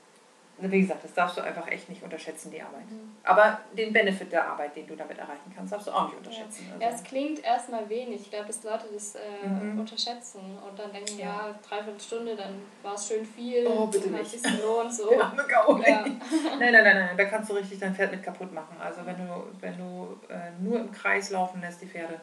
wie 0.58 0.80
gesagt, 0.80 1.02
das 1.04 1.12
darfst 1.12 1.36
du 1.36 1.40
einfach 1.42 1.66
echt 1.68 1.88
nicht 1.88 2.02
unterschätzen, 2.02 2.50
die 2.50 2.62
Arbeit. 2.62 2.88
Mhm. 2.88 3.12
Aber 3.24 3.58
den 3.76 3.92
Benefit 3.92 4.30
der 4.32 4.46
Arbeit, 4.46 4.76
den 4.76 4.86
du 4.86 4.94
damit 4.94 5.18
erreichen 5.18 5.52
kannst, 5.54 5.72
darfst 5.72 5.88
du 5.88 5.90
auch 5.90 6.06
nicht 6.06 6.16
unterschätzen. 6.18 6.66
Ja, 6.80 6.86
Also, 6.86 6.98
es 6.98 7.04
klingt 7.04 7.44
erstmal 7.44 7.88
wenig. 7.88 8.20
Ich 8.22 8.30
glaube, 8.30 8.46
dass 8.46 8.62
Leute 8.62 8.84
das 8.92 9.16
äh, 9.16 9.46
Mhm. 9.46 9.80
unterschätzen 9.80 10.40
und 10.66 10.78
dann 10.78 10.92
denken, 10.92 11.18
Ja. 11.18 11.48
ja, 11.48 11.54
dreiviertel 11.68 12.00
Stunde, 12.00 12.36
dann 12.36 12.60
war 12.82 12.94
es 12.94 13.08
schön 13.08 13.24
viel. 13.26 13.66
Oh, 13.66 13.86
bitte 13.86 14.10
nicht. 14.10 14.30
sich 14.30 14.42
gelohnt, 14.42 14.92
so. 14.94 15.10
Gauli. 15.10 15.90
Ja. 15.90 16.02
Nein, 16.04 16.18
nein, 16.58 16.72
nein, 16.72 16.84
nein, 16.84 17.16
da 17.16 17.24
kannst 17.24 17.50
du 17.50 17.54
richtig 17.54 17.78
dein 17.80 17.94
Pferd 17.94 18.12
mit 18.12 18.22
kaputt 18.22 18.52
machen. 18.52 18.76
Also 18.80 19.00
wenn 19.04 19.16
du, 19.16 19.44
wenn 19.60 19.76
du 19.76 20.16
äh, 20.28 20.50
nur 20.60 20.78
im 20.80 20.92
Kreis 20.92 21.30
laufen 21.30 21.60
lässt, 21.60 21.82
die 21.82 21.86
Pferde, 21.86 22.20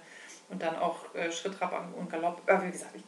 und 0.49 0.61
dann 0.61 0.75
auch 0.77 1.13
äh, 1.15 1.31
Schritt, 1.31 1.57
Trab 1.57 1.73
und 1.97 2.09
Galopp, 2.09 2.41
äh, 2.45 2.61
wie 2.63 2.71
gesagt, 2.71 2.93
ich, 2.95 3.03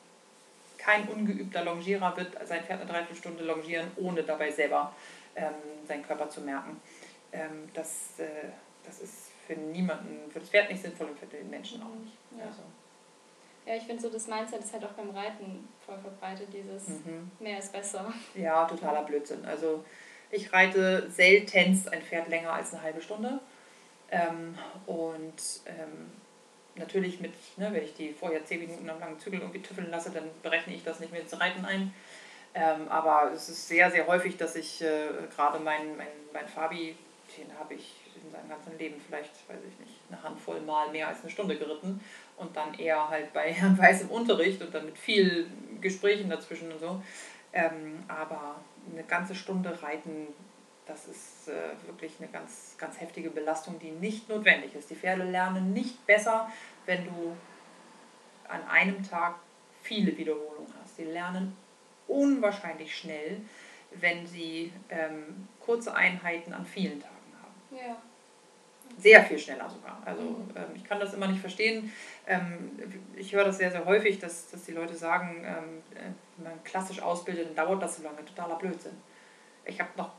kein 0.84 1.07
ungeübter 1.07 1.63
Longierer 1.63 2.15
wird 2.17 2.36
sein 2.45 2.63
Pferd 2.63 2.81
eine 2.81 2.89
Dreiviertelstunde 2.89 3.43
longieren, 3.43 3.89
ohne 3.95 4.23
dabei 4.23 4.51
selber 4.51 4.93
ähm, 5.36 5.53
seinen 5.88 6.05
Körper 6.05 6.29
zu 6.29 6.41
merken. 6.41 6.81
Ähm, 7.31 7.69
das, 7.73 8.19
äh, 8.19 8.49
das 8.84 8.99
ist 8.99 9.31
für 9.47 9.53
niemanden, 9.53 10.29
für 10.31 10.39
das 10.39 10.49
Pferd 10.49 10.69
nicht 10.69 10.81
sinnvoll 10.81 11.07
und 11.07 11.19
für 11.19 11.25
den 11.25 11.49
Menschen 11.49 11.81
auch 11.81 11.95
nicht. 11.95 12.17
Ja. 12.38 12.45
Also, 12.45 12.61
ja, 13.65 13.75
ich 13.75 13.84
finde 13.84 14.01
so, 14.01 14.09
das 14.09 14.27
Mindset 14.27 14.59
ist 14.59 14.73
halt 14.73 14.84
auch 14.84 14.91
beim 14.91 15.11
Reiten 15.11 15.67
voll 15.86 15.97
verbreitet, 15.97 16.49
dieses 16.51 16.89
mhm. 16.89 17.31
mehr 17.39 17.59
ist 17.59 17.71
besser. 17.71 18.11
Ja, 18.36 18.65
totaler 18.65 19.03
Blödsinn. 19.03 19.45
Also 19.45 19.86
ich 20.31 20.51
reite 20.51 21.09
seltenst 21.09 21.91
ein 21.93 22.01
Pferd 22.01 22.27
länger 22.27 22.51
als 22.51 22.73
eine 22.73 22.84
halbe 22.84 23.01
Stunde. 23.01 23.39
Ähm, 24.11 24.57
und 24.86 25.61
ähm, 25.65 26.11
natürlich 26.76 27.19
mit, 27.19 27.34
ne, 27.57 27.69
wenn 27.71 27.84
ich 27.84 27.93
die 27.93 28.13
vorher 28.13 28.43
zehn 28.45 28.61
Minuten 28.61 28.89
am 28.89 28.99
langen 28.99 29.19
Zügel 29.19 29.39
irgendwie 29.39 29.61
tüffeln 29.61 29.89
lasse, 29.91 30.11
dann 30.11 30.30
berechne 30.41 30.74
ich 30.74 30.84
das 30.84 30.99
nicht 30.99 31.11
mehr 31.11 31.21
ins 31.21 31.39
Reiten 31.39 31.65
ein. 31.65 31.93
Ähm, 32.55 32.88
aber 32.89 33.32
es 33.34 33.49
ist 33.49 33.67
sehr, 33.67 33.89
sehr 33.89 34.05
häufig, 34.07 34.38
dass 34.38 34.55
ich 34.55 34.82
äh, 34.82 35.07
gerade 35.36 35.59
mein, 35.59 35.97
mein, 35.97 36.07
mein 36.32 36.47
Fabi, 36.47 36.95
den 37.38 37.57
habe 37.57 37.74
ich 37.74 37.95
in 38.24 38.32
seinem 38.32 38.49
ganzen 38.49 38.78
Leben 38.78 39.01
vielleicht, 39.05 39.32
weiß 39.49 39.59
ich 39.67 39.80
nicht, 39.80 39.99
eine 40.09 40.21
Handvoll 40.21 40.61
Mal 40.61 40.91
mehr 40.91 41.07
als 41.07 41.21
eine 41.21 41.32
Stunde 41.32 41.57
geritten. 41.57 41.99
Und 42.38 42.55
dann 42.55 42.74
eher 42.76 43.09
halt 43.09 43.34
bei 43.34 43.51
Herrn 43.53 43.78
Weiß 43.78 44.03
im 44.03 44.09
Unterricht 44.09 44.61
und 44.61 44.74
dann 44.74 44.86
mit 44.86 44.97
viel 44.97 45.47
Gesprächen 45.82 46.30
dazwischen 46.30 46.71
und 46.71 46.80
so. 46.80 47.01
Ähm, 47.53 48.03
aber 48.07 48.55
eine 48.91 49.03
ganze 49.03 49.36
Stunde 49.36 49.82
reiten, 49.82 50.28
das 50.86 51.07
ist 51.07 51.47
äh, 51.47 51.88
wirklich 51.88 52.13
eine 52.19 52.29
ganz, 52.29 52.75
ganz 52.77 52.99
heftige 52.99 53.29
Belastung, 53.29 53.79
die 53.79 53.91
nicht 53.91 54.27
notwendig 54.29 54.75
ist. 54.75 54.89
Die 54.89 54.95
Pferde 54.95 55.23
lernen 55.23 55.73
nicht 55.73 56.05
besser, 56.05 56.51
wenn 56.86 57.05
du 57.05 57.36
an 58.47 58.61
einem 58.69 59.01
Tag 59.07 59.36
viele 59.81 60.15
Wiederholungen 60.17 60.73
hast. 60.81 60.97
Sie 60.97 61.05
lernen 61.05 61.55
unwahrscheinlich 62.07 62.95
schnell, 62.95 63.41
wenn 63.91 64.25
sie 64.27 64.73
ähm, 64.89 65.47
kurze 65.59 65.93
Einheiten 65.95 66.53
an 66.53 66.65
vielen 66.65 66.99
Tagen 66.99 67.13
haben. 67.41 67.77
Ja. 67.88 67.95
Sehr 68.97 69.23
viel 69.23 69.39
schneller 69.39 69.69
sogar. 69.69 70.01
Also 70.05 70.21
Mhm. 70.21 70.49
ähm, 70.55 70.63
ich 70.75 70.84
kann 70.84 70.99
das 70.99 71.13
immer 71.13 71.27
nicht 71.27 71.39
verstehen. 71.41 71.91
Ähm, 72.27 72.71
ich 73.15 73.34
höre 73.34 73.45
das 73.45 73.57
sehr, 73.57 73.71
sehr 73.71 73.86
häufig, 73.86 74.19
dass, 74.19 74.49
dass 74.51 74.63
die 74.65 74.71
Leute 74.73 74.95
sagen, 74.95 75.43
ähm, 75.45 75.84
äh, 75.97 76.11
wenn 76.38 76.51
man 76.51 76.63
klassisch 76.63 77.01
ausbildet, 77.01 77.47
dann 77.47 77.65
dauert 77.67 77.81
das 77.81 77.97
so 77.97 78.03
lange. 78.03 78.23
Totaler 78.25 78.55
Blödsinn. 78.57 78.97
Ich 79.65 79.79
habe 79.79 79.89
noch 79.97 80.11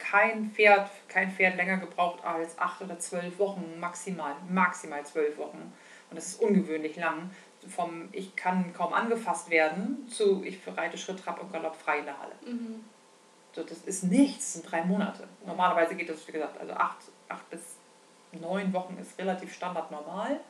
kein 0.00 0.50
Pferd, 0.50 0.90
kein 1.08 1.30
Pferd 1.30 1.56
länger 1.56 1.76
gebraucht 1.76 2.24
als 2.24 2.58
acht 2.58 2.82
oder 2.82 2.98
zwölf 2.98 3.38
Wochen 3.38 3.78
maximal. 3.78 4.34
Maximal 4.48 5.04
zwölf 5.06 5.38
Wochen. 5.38 5.72
Und 6.10 6.16
das 6.16 6.28
ist 6.28 6.40
ungewöhnlich 6.40 6.96
lang. 6.96 7.30
Vom 7.68 8.08
ich 8.10 8.34
kann 8.34 8.72
kaum 8.72 8.92
angefasst 8.94 9.50
werden 9.50 10.08
zu 10.08 10.42
ich 10.42 10.58
reite 10.66 10.98
Schritt, 10.98 11.20
Trab 11.20 11.40
und 11.40 11.52
Galopp 11.52 11.76
frei 11.76 11.98
in 11.98 12.06
der 12.06 12.18
Halle. 12.18 12.34
Mhm. 12.44 12.84
So, 13.52 13.62
das 13.62 13.78
ist 13.78 14.04
nichts, 14.04 14.38
das 14.38 14.52
sind 14.54 14.70
drei 14.70 14.84
Monate. 14.84 15.28
Normalerweise 15.44 15.94
geht 15.94 16.08
das, 16.08 16.26
wie 16.26 16.32
gesagt, 16.32 16.58
also 16.58 16.72
acht, 16.72 16.98
acht 17.28 17.48
bis 17.50 17.76
neun 18.32 18.72
Wochen 18.72 18.96
ist 18.98 19.18
relativ 19.18 19.52
standard 19.52 19.90
normal. 19.90 20.40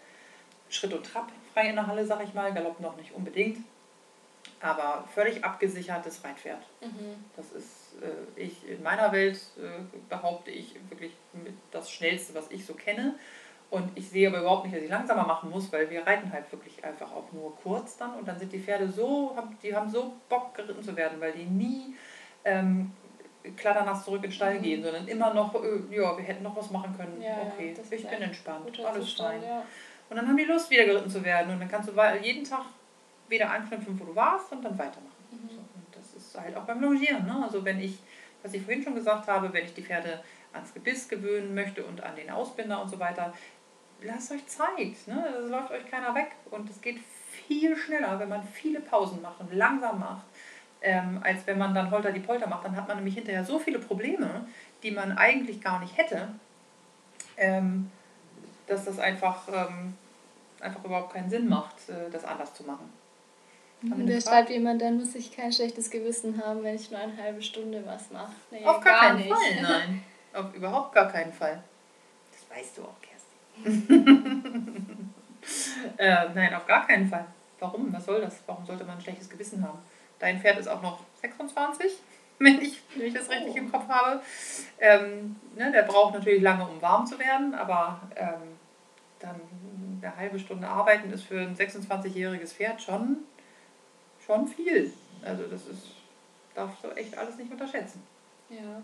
Schritt 0.69 0.93
und 0.93 1.05
Trab 1.05 1.33
frei 1.53 1.69
in 1.69 1.75
der 1.75 1.87
Halle, 1.87 2.07
sag 2.07 2.23
ich 2.23 2.33
mal, 2.33 2.53
Galopp 2.55 2.79
noch 2.81 2.97
nicht 2.97 3.13
unbedingt. 3.13 3.59
Aber 4.63 5.05
völlig 5.15 5.43
abgesichertes 5.43 6.23
Reitpferd. 6.23 6.63
Mhm. 6.83 7.25
Das 7.37 7.51
ist, 7.53 7.95
äh, 8.03 8.41
ich 8.41 8.69
in 8.69 8.83
meiner 8.83 9.11
Welt 9.13 9.41
äh, 9.59 9.81
behaupte 10.11 10.51
ich 10.51 10.75
wirklich 10.91 11.13
das 11.71 11.91
Schnellste, 11.91 12.35
was 12.35 12.51
ich 12.51 12.67
so 12.67 12.75
kenne. 12.75 13.15
Und 13.71 13.91
ich 13.97 14.11
sehe 14.11 14.29
aber 14.29 14.41
überhaupt 14.41 14.65
nicht, 14.65 14.77
dass 14.77 14.83
ich 14.83 14.91
langsamer 14.91 15.25
machen 15.27 15.49
muss, 15.49 15.73
weil 15.73 15.89
wir 15.91 16.05
reiten 16.07 16.31
halt 16.33 16.51
wirklich 16.53 16.85
einfach 16.85 17.11
auch 17.13 17.31
nur 17.33 17.57
kurz 17.57 17.97
dann. 17.97 18.15
Und 18.17 18.27
dann 18.29 18.39
sind 18.39 18.53
die 18.53 18.59
Pferde 18.59 18.89
so, 18.89 19.33
haben- 19.37 19.57
die 19.63 19.75
haben 19.75 19.89
so 19.89 20.13
Bock 20.29 20.55
geritten 20.55 20.83
zu 20.83 20.95
werden, 20.97 21.21
weil 21.21 21.33
die 21.33 21.45
nie 21.45 21.95
ähm, 22.45 22.93
kladdernass 23.57 24.05
zurück 24.05 24.19
in 24.25 24.31
den 24.31 24.33
Stall 24.33 24.59
Mhm. 24.59 24.63
gehen, 24.63 24.83
sondern 24.83 25.07
immer 25.09 25.33
noch, 25.33 25.55
äh, 25.55 25.69
ja, 25.91 26.17
wir 26.17 26.25
hätten 26.25 26.43
noch 26.43 26.57
was 26.57 26.71
machen 26.71 26.95
können. 26.97 27.21
Ja, 27.23 27.29
ja, 27.29 27.53
okay, 27.55 27.73
das 27.75 27.87
ist 27.87 27.93
ich 27.93 28.07
bin 28.09 28.21
entspannt, 28.21 28.79
alles 28.85 29.13
fein. 29.15 29.43
ja. 29.43 29.63
Und 30.11 30.17
dann 30.17 30.27
haben 30.27 30.37
die 30.37 30.45
Lust, 30.45 30.69
wieder 30.71 30.85
geritten 30.85 31.09
zu 31.09 31.25
werden. 31.25 31.53
Und 31.53 31.61
dann 31.61 31.69
kannst 31.69 31.89
du 31.89 31.93
jeden 32.23 32.45
Tag 32.45 32.65
wieder 33.31 33.51
anknüpfen, 33.51 33.99
wo 33.99 34.05
du 34.05 34.15
warst 34.15 34.53
und 34.53 34.63
dann 34.63 34.79
weitermachen. 34.79 35.25
Mhm. 35.31 35.49
So, 35.49 35.57
und 35.57 35.87
das 35.93 36.15
ist 36.15 36.39
halt 36.39 36.57
auch 36.57 36.65
beim 36.65 36.81
Longieren. 36.81 37.25
Ne? 37.27 37.41
Also 37.43 37.65
wenn 37.65 37.81
ich, 37.81 37.99
was 38.43 38.53
ich 38.53 38.63
vorhin 38.63 38.83
schon 38.83 38.95
gesagt 38.95 39.29
habe, 39.29 39.53
wenn 39.53 39.65
ich 39.65 39.75
die 39.75 39.83
Pferde 39.83 40.23
ans 40.53 40.75
Gebiss 40.75 41.09
gewöhnen 41.09 41.55
möchte 41.55 41.85
und 41.85 42.03
an 42.03 42.17
den 42.17 42.31
Ausbinder 42.31 42.83
und 42.83 42.89
so 42.89 42.99
weiter, 42.99 43.33
lasst 44.03 44.33
euch 44.33 44.47
Zeit. 44.47 45.07
Ne? 45.07 45.25
Es 45.43 45.51
läuft 45.51 45.71
euch 45.71 45.89
keiner 45.91 46.15
weg. 46.15 46.33
Und 46.51 46.69
es 46.69 46.81
geht 46.81 46.99
viel 47.47 47.77
schneller, 47.77 48.19
wenn 48.19 48.29
man 48.29 48.43
viele 48.43 48.81
Pausen 48.81 49.23
macht 49.23 49.41
und 49.41 49.53
langsam 49.55 50.01
macht, 50.01 50.25
ähm, 50.83 51.21
als 51.23 51.47
wenn 51.47 51.59
man 51.59 51.75
dann 51.75 51.91
Holter 51.91 52.13
die 52.13 52.21
Polter 52.21 52.49
macht. 52.49 52.65
Dann 52.65 52.77
hat 52.77 52.89
man 52.89 52.97
nämlich 52.97 53.15
hinterher 53.15 53.45
so 53.45 53.59
viele 53.59 53.79
Probleme, 53.79 54.47
die 54.83 54.91
man 54.91 55.17
eigentlich 55.17 55.61
gar 55.61 55.81
nicht 55.81 55.97
hätte, 55.97 56.29
ähm, 57.37 57.91
dass 58.67 58.85
das 58.85 58.99
einfach, 58.99 59.49
ähm, 59.53 59.95
einfach 60.61 60.85
überhaupt 60.85 61.13
keinen 61.13 61.31
Sinn 61.31 61.49
macht, 61.49 61.89
äh, 61.89 62.11
das 62.11 62.25
anders 62.25 62.55
zu 62.55 62.65
machen. 62.65 62.91
Und 63.83 63.93
eine 63.95 64.15
da 64.15 64.21
schreibt 64.21 64.51
jemand, 64.51 64.83
dann 64.83 64.99
muss 64.99 65.15
ich 65.15 65.35
kein 65.35 65.53
schlechtes 65.53 65.91
Gewissen 65.91 66.43
haben, 66.45 66.63
wenn 66.63 66.75
ich 66.75 66.91
nur 66.91 67.01
eine 67.01 67.17
halbe 67.17 67.41
Stunde 67.41 67.83
was 67.87 68.11
mache. 68.11 68.33
Nee, 68.51 68.65
Auf 68.65 68.81
gar, 68.83 69.01
keinen 69.01 69.19
nicht. 69.19 69.29
Fall, 69.29 69.63
nein. 69.63 70.03
Auf 70.35 70.55
überhaupt 70.55 70.95
gar 70.95 71.11
keinen 71.11 71.33
Fall. 71.33 71.63
Das 72.31 72.59
weißt 72.59 72.79
du 72.79 72.83
auch, 72.83 72.97
Kerstin. 73.01 73.21
äh, 75.97 76.29
nein, 76.35 76.55
auf 76.55 76.67
gar 76.67 76.87
keinen 76.87 77.09
Fall. 77.09 77.27
Warum? 77.59 77.93
Was 77.93 78.05
soll 78.05 78.21
das? 78.21 78.41
Warum 78.47 78.65
sollte 78.65 78.85
man 78.85 78.97
ein 78.97 79.01
schlechtes 79.01 79.29
Gewissen 79.29 79.63
haben? 79.63 79.79
Dein 80.19 80.39
Pferd 80.39 80.59
ist 80.59 80.69
auch 80.69 80.83
noch 80.83 81.01
26, 81.21 81.93
wenn 82.39 82.61
ich, 82.61 82.81
wenn 82.95 83.07
ich 83.07 83.15
das 83.15 83.29
richtig 83.29 83.57
im 83.57 83.73
Kopf 83.73 83.89
habe. 83.89 84.21
Ähm, 84.79 85.37
ne, 85.57 85.73
der 85.73 85.83
braucht 85.83 86.15
natürlich 86.15 86.43
lange, 86.43 86.69
um 86.69 86.81
warm 86.81 87.07
zu 87.07 87.19
werden, 87.19 87.55
aber 87.55 88.01
ähm, 88.15 88.57
dann 89.19 89.41
eine 90.01 90.17
halbe 90.17 90.39
Stunde 90.39 90.67
arbeiten 90.67 91.11
ist 91.13 91.25
für 91.25 91.41
ein 91.41 91.57
26-jähriges 91.57 92.55
Pferd 92.55 92.81
schon, 92.81 93.19
schon 94.31 94.47
viel. 94.49 94.93
Also 95.23 95.45
das 95.45 95.67
ist, 95.67 95.87
darfst 96.55 96.83
du 96.85 96.89
echt 96.91 97.17
alles 97.17 97.37
nicht 97.37 97.51
unterschätzen. 97.51 98.03
Ja. 98.49 98.83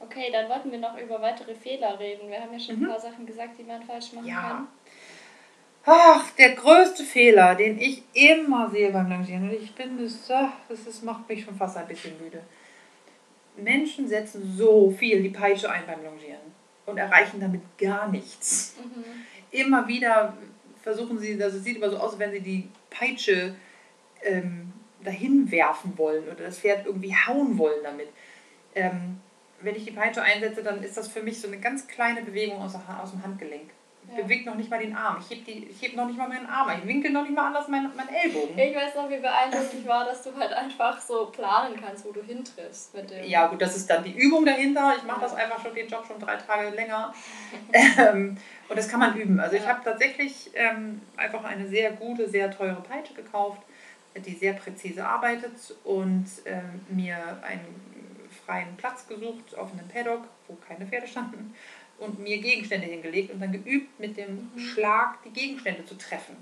Okay, 0.00 0.30
dann 0.32 0.48
wollten 0.48 0.70
wir 0.70 0.78
noch 0.78 0.98
über 0.98 1.20
weitere 1.22 1.54
Fehler 1.54 1.98
reden. 1.98 2.28
Wir 2.30 2.40
haben 2.40 2.52
ja 2.52 2.58
schon 2.60 2.76
Mhm. 2.76 2.84
ein 2.84 2.90
paar 2.90 3.00
Sachen 3.00 3.26
gesagt, 3.26 3.58
die 3.58 3.62
man 3.64 3.82
falsch 3.82 4.12
machen 4.12 4.26
Ja. 4.26 4.40
kann. 4.48 4.68
Ach, 5.86 6.30
der 6.32 6.52
größte 6.54 7.04
Fehler, 7.04 7.54
den 7.54 7.78
ich 7.78 8.02
immer 8.14 8.70
sehe 8.70 8.90
beim 8.90 9.08
Longieren, 9.10 9.44
und 9.50 9.54
ich 9.54 9.74
bin 9.74 10.02
das, 10.02 10.26
das 10.26 10.80
ist, 10.86 11.02
macht 11.04 11.28
mich 11.28 11.44
schon 11.44 11.54
fast 11.56 11.76
ein 11.76 11.86
bisschen 11.86 12.18
müde. 12.22 12.40
Menschen 13.56 14.08
setzen 14.08 14.54
so 14.56 14.90
viel 14.90 15.22
die 15.22 15.28
Peitsche 15.28 15.70
ein 15.70 15.82
beim 15.86 16.02
Longieren 16.02 16.40
und 16.86 16.96
erreichen 16.98 17.38
damit 17.40 17.60
gar 17.78 18.08
nichts. 18.08 18.76
Mhm. 18.82 19.04
Immer 19.50 19.86
wieder 19.86 20.34
versuchen 20.82 21.18
sie, 21.18 21.40
also 21.42 21.58
es 21.58 21.64
sieht 21.64 21.76
immer 21.76 21.90
so 21.90 21.98
aus, 21.98 22.12
als 22.12 22.18
wenn 22.18 22.32
sie 22.32 22.40
die 22.40 22.68
Peitsche 22.90 23.54
ähm, 24.24 24.72
dahin 25.02 25.50
werfen 25.50 25.96
wollen 25.98 26.24
oder 26.24 26.44
das 26.44 26.58
Pferd 26.58 26.86
irgendwie 26.86 27.14
hauen 27.14 27.58
wollen 27.58 27.82
damit. 27.82 28.08
Ähm, 28.74 29.20
wenn 29.60 29.76
ich 29.76 29.84
die 29.84 29.92
Peitsche 29.92 30.22
einsetze, 30.22 30.62
dann 30.62 30.82
ist 30.82 30.96
das 30.96 31.08
für 31.08 31.22
mich 31.22 31.40
so 31.40 31.48
eine 31.48 31.58
ganz 31.58 31.86
kleine 31.86 32.22
Bewegung 32.22 32.60
aus, 32.60 32.74
aus 32.74 33.10
dem 33.12 33.22
Handgelenk. 33.22 33.70
Ich 34.06 34.18
ja. 34.18 34.22
bewege 34.22 34.50
noch 34.50 34.56
nicht 34.56 34.70
mal 34.70 34.78
den 34.78 34.94
Arm. 34.94 35.16
Ich 35.18 35.34
hebe 35.34 35.66
heb 35.80 35.96
noch 35.96 36.06
nicht 36.06 36.18
mal 36.18 36.28
meinen 36.28 36.46
Arm. 36.46 36.70
Ich 36.78 36.86
winkel 36.86 37.10
noch 37.10 37.22
nicht 37.22 37.34
mal 37.34 37.46
anders 37.46 37.68
meinen, 37.68 37.94
meinen 37.96 38.10
Ellbogen. 38.10 38.58
Ich 38.58 38.76
weiß 38.76 38.94
noch, 38.96 39.08
wie 39.08 39.16
beeindruckend 39.16 39.86
war, 39.86 40.04
dass 40.04 40.22
du 40.22 40.36
halt 40.36 40.52
einfach 40.52 41.00
so 41.00 41.26
planen 41.26 41.80
kannst, 41.82 42.04
wo 42.04 42.12
du 42.12 42.22
hintriffst 42.22 42.94
mit 42.94 43.10
dem. 43.10 43.24
Ja, 43.24 43.46
gut, 43.46 43.62
das 43.62 43.74
ist 43.76 43.88
dann 43.88 44.04
die 44.04 44.12
Übung 44.12 44.44
dahinter. 44.44 44.94
Ich 44.98 45.04
mache 45.04 45.22
ja. 45.22 45.26
das 45.26 45.34
einfach 45.34 45.62
schon, 45.62 45.74
den 45.74 45.88
Job 45.88 46.04
schon 46.06 46.20
drei 46.20 46.36
Tage 46.36 46.70
länger. 46.76 47.14
ähm, 47.72 48.36
und 48.68 48.78
das 48.78 48.88
kann 48.88 49.00
man 49.00 49.16
üben. 49.16 49.40
Also 49.40 49.56
ja. 49.56 49.62
ich 49.62 49.68
habe 49.68 49.82
tatsächlich 49.82 50.50
ähm, 50.52 51.00
einfach 51.16 51.42
eine 51.44 51.66
sehr 51.66 51.92
gute, 51.92 52.28
sehr 52.28 52.50
teure 52.50 52.82
Peitsche 52.82 53.14
gekauft, 53.14 53.62
die 54.16 54.34
sehr 54.34 54.54
präzise 54.54 55.04
arbeitet 55.04 55.74
und 55.84 56.26
ähm, 56.44 56.80
mir 56.88 57.42
einen 57.42 58.30
freien 58.44 58.76
Platz 58.76 59.06
gesucht 59.06 59.56
auf 59.56 59.72
einem 59.72 59.88
Paddock, 59.88 60.22
wo 60.48 60.54
keine 60.54 60.86
Pferde 60.86 61.06
standen 61.06 61.54
und 61.98 62.18
mir 62.18 62.38
Gegenstände 62.38 62.86
hingelegt 62.86 63.32
und 63.32 63.40
dann 63.40 63.52
geübt, 63.52 63.98
mit 63.98 64.16
dem 64.16 64.50
mhm. 64.54 64.58
Schlag 64.58 65.22
die 65.24 65.30
Gegenstände 65.30 65.84
zu 65.84 65.96
treffen. 65.96 66.36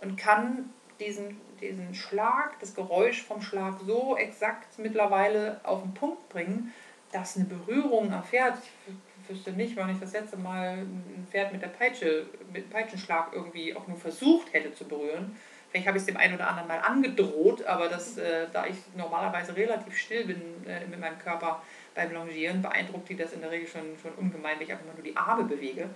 Und 0.00 0.16
kann 0.16 0.70
diesen, 0.98 1.40
diesen 1.60 1.94
Schlag, 1.94 2.58
das 2.60 2.74
Geräusch 2.74 3.22
vom 3.22 3.42
Schlag 3.42 3.80
so 3.86 4.16
exakt 4.16 4.78
mittlerweile 4.78 5.60
auf 5.64 5.82
den 5.82 5.94
Punkt 5.94 6.28
bringen, 6.28 6.72
dass 7.12 7.36
eine 7.36 7.46
Berührung 7.46 8.12
am 8.12 8.22
Pferd, 8.22 8.58
ich 8.86 9.28
wüsste 9.28 9.52
nicht, 9.52 9.76
wann 9.76 9.90
ich 9.90 9.98
das 9.98 10.12
letzte 10.12 10.36
Mal 10.36 10.78
ein 10.78 11.26
Pferd 11.30 11.52
mit 11.52 11.62
der 11.62 11.68
Peitsche, 11.68 12.26
mit 12.52 12.70
Peitschenschlag 12.70 13.32
irgendwie 13.32 13.74
auch 13.74 13.86
nur 13.88 13.96
versucht 13.96 14.52
hätte 14.52 14.72
zu 14.74 14.84
berühren. 14.84 15.36
Vielleicht 15.70 15.86
habe 15.86 15.98
ich 15.98 16.02
es 16.02 16.06
dem 16.06 16.16
einen 16.16 16.34
oder 16.34 16.48
anderen 16.48 16.68
mal 16.68 16.80
angedroht, 16.80 17.64
aber 17.64 17.88
das, 17.88 18.18
äh, 18.18 18.48
da 18.52 18.66
ich 18.66 18.76
normalerweise 18.96 19.54
relativ 19.54 19.96
still 19.96 20.24
bin 20.24 20.66
äh, 20.66 20.84
mit 20.86 20.98
meinem 20.98 21.18
Körper, 21.18 21.62
beim 21.94 22.12
Longieren 22.12 22.62
beeindruckt 22.62 23.08
die 23.08 23.16
das 23.16 23.32
in 23.32 23.40
der 23.40 23.50
Regel 23.50 23.68
schon, 23.68 23.96
schon 24.00 24.12
ungemein, 24.14 24.58
wenn 24.58 24.66
ich 24.66 24.72
einfach 24.72 24.84
nur 24.84 25.04
die 25.04 25.16
Arme 25.16 25.44
bewege. 25.44 25.88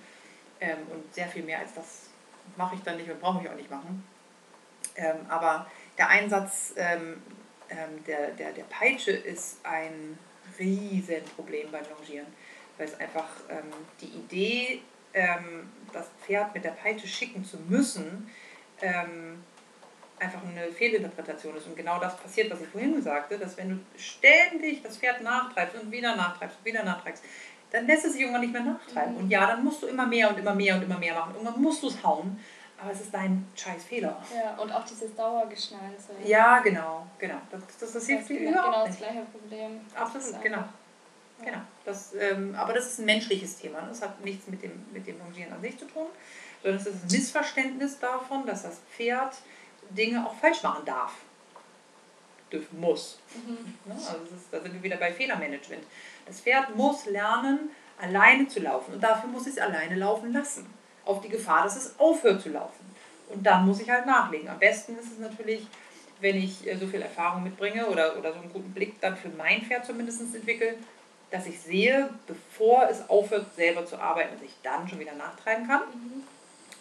Ähm, 0.61 0.79
und 0.93 1.13
sehr 1.13 1.27
viel 1.27 1.43
mehr 1.43 1.59
als 1.59 1.75
das 1.75 2.11
mache 2.57 2.77
ich 2.77 2.83
dann 2.83 2.97
nicht 2.97 3.11
und 3.11 3.21
brauche 3.21 3.43
ich 3.43 3.49
auch 3.49 3.57
nicht 3.57 3.71
machen. 3.71 4.05
Ähm, 4.97 5.17
aber 5.29 5.67
der 5.99 6.09
Einsatz 6.09 6.75
ähm, 6.77 7.23
ähm 7.69 8.05
der, 8.07 8.31
der, 8.31 8.53
der 8.53 8.65
Peitsche 8.65 9.11
ist 9.11 9.59
ein 9.65 10.19
Riesenproblem 10.59 11.73
beim 11.73 11.85
Longieren, 11.97 12.27
weil 12.79 12.87
es 12.87 12.99
einfach 13.01 13.29
ähm, 13.49 13.73
die 14.01 14.07
Idee, 14.07 14.83
ähm, 15.15 15.69
das 15.93 16.09
Pferd 16.25 16.55
mit 16.55 16.65
der 16.65 16.71
Peitsche 16.71 17.09
schicken 17.09 17.45
zu 17.45 17.57
müssen, 17.69 18.31
einfach 20.19 20.41
eine 20.43 20.71
Fehlinterpretation 20.73 21.57
ist. 21.57 21.67
Und 21.67 21.77
genau 21.77 21.99
das 21.99 22.17
passiert, 22.17 22.51
was 22.51 22.61
ich 22.61 22.69
vorhin 22.69 23.01
sagte, 23.03 23.39
dass 23.39 23.57
wenn 23.57 23.71
du 23.71 23.79
ständig 23.99 24.83
das 24.83 24.97
Pferd 24.97 25.23
nachtreibst 25.23 25.81
und 25.81 25.91
wieder 25.91 26.15
nachtreibst 26.17 26.59
und 26.59 26.65
wieder 26.65 26.85
nachtreibst, 26.85 27.23
dann 27.71 27.87
lässt 27.87 28.05
es 28.05 28.13
sich 28.13 28.23
irgendwann 28.23 28.43
nicht 28.43 28.53
mehr 28.53 28.63
nachtreiben. 28.63 29.15
Mhm. 29.15 29.21
Und 29.21 29.31
ja, 29.31 29.47
dann 29.47 29.65
musst 29.65 29.83
du 29.83 29.87
immer 29.87 30.07
mehr 30.07 30.31
und 30.31 30.39
immer 30.39 30.55
mehr 30.55 30.77
und 30.77 30.83
immer 30.83 30.99
mehr 30.99 31.15
machen. 31.15 31.35
Irgendwann 31.35 31.61
musst 31.61 31.83
du 31.83 31.89
es 31.89 32.03
hauen, 32.05 32.39
aber 32.81 32.93
es 32.93 33.01
ist 33.01 33.13
dein 33.13 33.47
scheiß 33.57 33.85
Fehler. 33.85 34.23
Ja, 34.35 34.55
und 34.63 34.71
auch 34.71 34.85
dieses 34.85 35.15
Dauergeschnalze. 35.17 36.13
Ja, 36.25 36.61
genau, 36.61 37.07
genau. 37.19 37.41
Das, 37.51 37.63
das, 37.81 37.93
das 37.93 38.07
hilft 38.07 38.29
dir 38.29 38.49
überhaupt 38.49 38.65
Genau 38.65 38.87
das 38.87 38.97
gleiche 38.99 39.23
Problem. 39.33 39.81
Absolut, 39.95 40.43
genau. 40.43 40.59
Ja. 40.59 41.45
Genau. 41.45 41.59
Das, 41.85 42.15
ähm, 42.15 42.55
aber 42.55 42.75
das 42.75 42.87
ist 42.87 43.01
ein 43.01 43.07
menschliches 43.07 43.57
Thema. 43.57 43.81
Das 43.89 44.03
hat 44.03 44.25
nichts 44.25 44.47
mit 44.47 44.63
dem, 44.63 44.85
mit 44.93 45.07
dem 45.07 45.19
Longieren 45.19 45.53
an 45.53 45.61
sich 45.61 45.77
zu 45.77 45.87
tun, 45.87 46.07
sondern 46.63 46.81
es 46.81 46.87
ist 46.87 46.95
ein 46.95 47.09
Missverständnis 47.11 47.99
davon, 47.99 48.47
dass 48.47 48.63
das 48.63 48.79
Pferd 48.95 49.35
Dinge 49.91 50.27
auch 50.27 50.35
falsch 50.35 50.63
machen 50.63 50.85
darf. 50.85 51.13
Dürfen 52.51 52.81
muss. 52.81 53.19
Mhm. 53.35 53.75
Ne? 53.85 53.95
Also 53.95 54.35
ist, 54.35 54.49
da 54.51 54.61
sind 54.61 54.75
wir 54.75 54.83
wieder 54.83 54.97
bei 54.97 55.13
Fehlermanagement. 55.13 55.83
Das 56.27 56.41
Pferd 56.41 56.75
muss 56.77 57.07
lernen, 57.07 57.71
alleine 58.01 58.47
zu 58.49 58.61
laufen. 58.61 58.95
Und 58.95 59.01
dafür 59.03 59.29
muss 59.29 59.47
es 59.47 59.59
alleine 59.59 59.97
laufen 59.97 60.33
lassen. 60.33 60.67
Auf 61.05 61.21
die 61.21 61.29
Gefahr, 61.29 61.65
dass 61.65 61.77
es 61.77 61.99
aufhört 61.99 62.41
zu 62.43 62.51
laufen. 62.51 62.85
Und 63.29 63.45
dann 63.45 63.67
muss 63.67 63.81
ich 63.81 63.91
halt 63.91 64.07
nachlegen. 64.07 64.49
Am 64.49 64.59
besten 64.59 64.97
ist 64.99 65.13
es 65.13 65.19
natürlich, 65.19 65.67
wenn 66.21 66.37
ich 66.37 66.67
äh, 66.67 66.77
so 66.77 66.87
viel 66.87 67.03
Erfahrung 67.03 67.43
mitbringe 67.43 67.87
oder, 67.87 68.17
oder 68.19 68.33
so 68.33 68.41
einen 68.41 68.53
guten 68.53 68.73
Blick 68.73 69.01
dann 69.01 69.17
für 69.17 69.29
mein 69.31 69.63
Pferd 69.63 69.85
zumindest 69.85 70.21
entwickle, 70.35 70.77
dass 71.31 71.47
ich 71.47 71.61
sehe, 71.61 72.11
bevor 72.27 72.89
es 72.89 73.09
aufhört, 73.09 73.55
selber 73.57 73.85
zu 73.85 73.99
arbeiten, 73.99 74.35
dass 74.35 74.43
ich 74.43 74.55
dann 74.63 74.89
schon 74.89 75.01
wieder 75.01 75.15
nachtreiben 75.15 75.67
kann. 75.67 75.83
Mhm. 75.93 76.23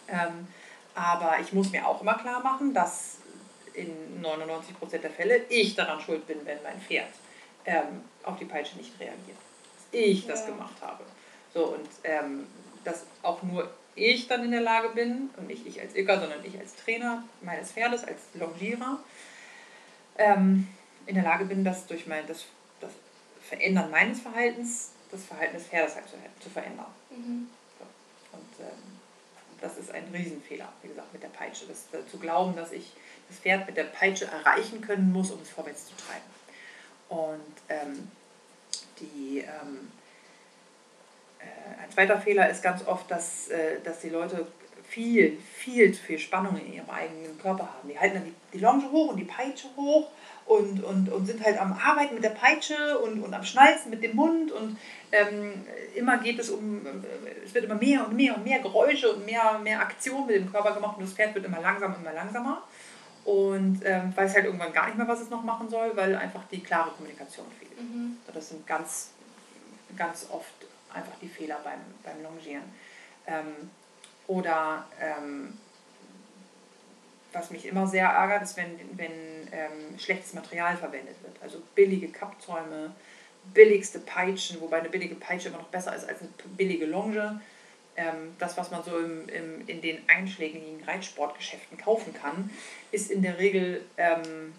Ähm, 0.08 0.48
aber 0.94 1.40
ich 1.40 1.52
muss 1.52 1.70
mir 1.70 1.86
auch 1.86 2.00
immer 2.00 2.14
klar 2.14 2.42
machen, 2.42 2.72
dass 2.72 3.18
in 3.72 4.22
99% 4.22 4.98
der 4.98 5.10
Fälle 5.10 5.42
ich 5.48 5.74
daran 5.74 6.00
schuld 6.00 6.26
bin, 6.26 6.38
wenn 6.44 6.62
mein 6.62 6.80
Pferd 6.80 7.08
ähm, 7.66 8.02
auf 8.22 8.38
die 8.38 8.44
Peitsche 8.44 8.76
nicht 8.76 8.98
reagiert. 9.00 9.38
Dass 9.76 10.00
ich 10.00 10.26
das 10.26 10.40
ja. 10.40 10.46
gemacht 10.46 10.76
habe. 10.80 11.04
So, 11.52 11.66
und 11.66 11.88
ähm, 12.04 12.46
dass 12.84 13.04
auch 13.22 13.42
nur 13.42 13.70
ich 13.96 14.26
dann 14.26 14.44
in 14.44 14.50
der 14.50 14.60
Lage 14.60 14.90
bin, 14.90 15.30
und 15.36 15.46
nicht 15.46 15.66
ich 15.66 15.80
als 15.80 15.94
Ilka, 15.94 16.18
sondern 16.18 16.44
ich 16.44 16.58
als 16.58 16.74
Trainer 16.76 17.22
meines 17.42 17.72
Pferdes, 17.72 18.04
als 18.04 18.20
Longierer, 18.34 18.98
ähm, 20.18 20.68
in 21.06 21.14
der 21.14 21.24
Lage 21.24 21.44
bin, 21.44 21.64
das 21.64 21.86
durch 21.86 22.06
mein, 22.06 22.26
das, 22.26 22.44
das 22.80 22.92
Verändern 23.48 23.90
meines 23.90 24.20
Verhaltens, 24.20 24.90
das 25.10 25.24
Verhalten 25.24 25.54
des 25.54 25.66
Pferdes 25.66 25.94
halt 25.94 26.08
zu, 26.08 26.16
zu 26.40 26.50
verändern. 26.50 26.86
Mhm. 27.10 27.48
So. 27.78 27.84
Und 28.36 28.66
ähm, 28.66 28.93
das 29.64 29.78
ist 29.78 29.90
ein 29.90 30.04
Riesenfehler, 30.12 30.70
wie 30.82 30.88
gesagt, 30.88 31.12
mit 31.12 31.22
der 31.22 31.28
Peitsche. 31.28 31.64
Das, 31.66 31.98
äh, 31.98 32.06
zu 32.06 32.18
glauben, 32.18 32.54
dass 32.54 32.70
ich 32.70 32.92
das 33.28 33.38
Pferd 33.38 33.66
mit 33.66 33.76
der 33.76 33.84
Peitsche 33.84 34.26
erreichen 34.26 34.80
können 34.82 35.10
muss, 35.10 35.30
um 35.30 35.40
es 35.40 35.48
vorwärts 35.48 35.86
zu 35.86 35.94
treiben. 35.96 36.34
Und 37.08 37.54
ähm, 37.70 38.10
die, 39.00 39.38
ähm, 39.38 39.90
äh, 41.38 41.82
ein 41.82 41.90
zweiter 41.90 42.20
Fehler 42.20 42.50
ist 42.50 42.62
ganz 42.62 42.86
oft, 42.86 43.10
dass, 43.10 43.48
äh, 43.48 43.80
dass 43.82 44.00
die 44.00 44.10
Leute 44.10 44.46
viel, 44.86 45.38
viel 45.38 45.92
zu 45.94 46.02
viel 46.02 46.18
Spannung 46.18 46.58
in 46.58 46.74
ihrem 46.74 46.90
eigenen 46.90 47.38
Körper 47.38 47.64
haben. 47.64 47.88
Die 47.88 47.98
halten 47.98 48.16
dann 48.16 48.24
die, 48.26 48.34
die 48.52 48.58
Longe 48.58 48.90
hoch 48.92 49.12
und 49.12 49.16
die 49.16 49.24
Peitsche 49.24 49.68
hoch 49.76 50.10
und, 50.46 50.84
und, 50.84 51.10
und 51.10 51.26
sind 51.26 51.44
halt 51.44 51.58
am 51.58 51.72
Arbeiten 51.72 52.14
mit 52.14 52.24
der 52.24 52.30
Peitsche 52.30 52.98
und, 52.98 53.22
und 53.22 53.32
am 53.32 53.44
Schnalzen 53.44 53.90
mit 53.90 54.02
dem 54.02 54.14
Mund 54.14 54.52
und 54.52 54.78
ähm, 55.10 55.64
immer 55.94 56.18
geht 56.18 56.38
es 56.38 56.50
um, 56.50 56.84
äh, 56.86 56.90
es 57.44 57.54
wird 57.54 57.64
immer 57.64 57.76
mehr 57.76 58.06
und 58.06 58.14
mehr 58.14 58.36
und 58.36 58.44
mehr 58.44 58.58
Geräusche 58.60 59.12
und 59.12 59.24
mehr, 59.24 59.58
mehr 59.62 59.80
Aktion 59.80 60.26
mit 60.26 60.36
dem 60.36 60.52
Körper 60.52 60.74
gemacht 60.74 60.98
und 60.98 61.04
das 61.04 61.14
Pferd 61.14 61.34
wird 61.34 61.46
immer 61.46 61.60
langsamer, 61.60 61.96
immer 62.00 62.12
langsamer. 62.12 62.62
Und 63.24 63.80
ähm, 63.84 64.14
weiß 64.14 64.34
halt 64.34 64.44
irgendwann 64.44 64.72
gar 64.74 64.84
nicht 64.86 64.98
mehr, 64.98 65.08
was 65.08 65.22
es 65.22 65.30
noch 65.30 65.42
machen 65.42 65.70
soll, 65.70 65.92
weil 65.94 66.14
einfach 66.14 66.42
die 66.50 66.62
klare 66.62 66.90
Kommunikation 66.90 67.46
fehlt. 67.58 67.80
Mhm. 67.80 68.18
Das 68.34 68.50
sind 68.50 68.66
ganz, 68.66 69.12
ganz 69.96 70.26
oft 70.30 70.52
einfach 70.92 71.14
die 71.22 71.28
Fehler 71.28 71.58
beim, 71.64 71.80
beim 72.02 72.22
Longieren. 72.22 72.64
Ähm, 73.26 73.70
oder 74.26 74.84
ähm, 75.00 75.54
was 77.34 77.50
mich 77.50 77.66
immer 77.66 77.86
sehr 77.86 78.06
ärgert, 78.06 78.42
ist, 78.42 78.56
wenn, 78.56 78.78
wenn 78.96 79.10
ähm, 79.52 79.98
schlechtes 79.98 80.34
Material 80.34 80.76
verwendet 80.76 81.16
wird. 81.22 81.36
Also 81.42 81.62
billige 81.74 82.08
Kappzäume, 82.08 82.94
billigste 83.52 83.98
Peitschen, 84.00 84.60
wobei 84.60 84.78
eine 84.78 84.88
billige 84.88 85.14
Peitsche 85.14 85.48
immer 85.48 85.58
noch 85.58 85.68
besser 85.68 85.94
ist 85.94 86.08
als 86.08 86.20
eine 86.20 86.30
billige 86.56 86.86
Longe. 86.86 87.40
Ähm, 87.96 88.34
das, 88.38 88.56
was 88.56 88.70
man 88.70 88.82
so 88.82 88.98
im, 88.98 89.28
im, 89.28 89.66
in 89.68 89.80
den 89.80 89.98
einschlägigen 90.08 90.82
Reitsportgeschäften 90.84 91.78
kaufen 91.78 92.12
kann, 92.12 92.50
ist 92.90 93.10
in 93.10 93.22
der 93.22 93.38
Regel 93.38 93.84
ähm, 93.96 94.52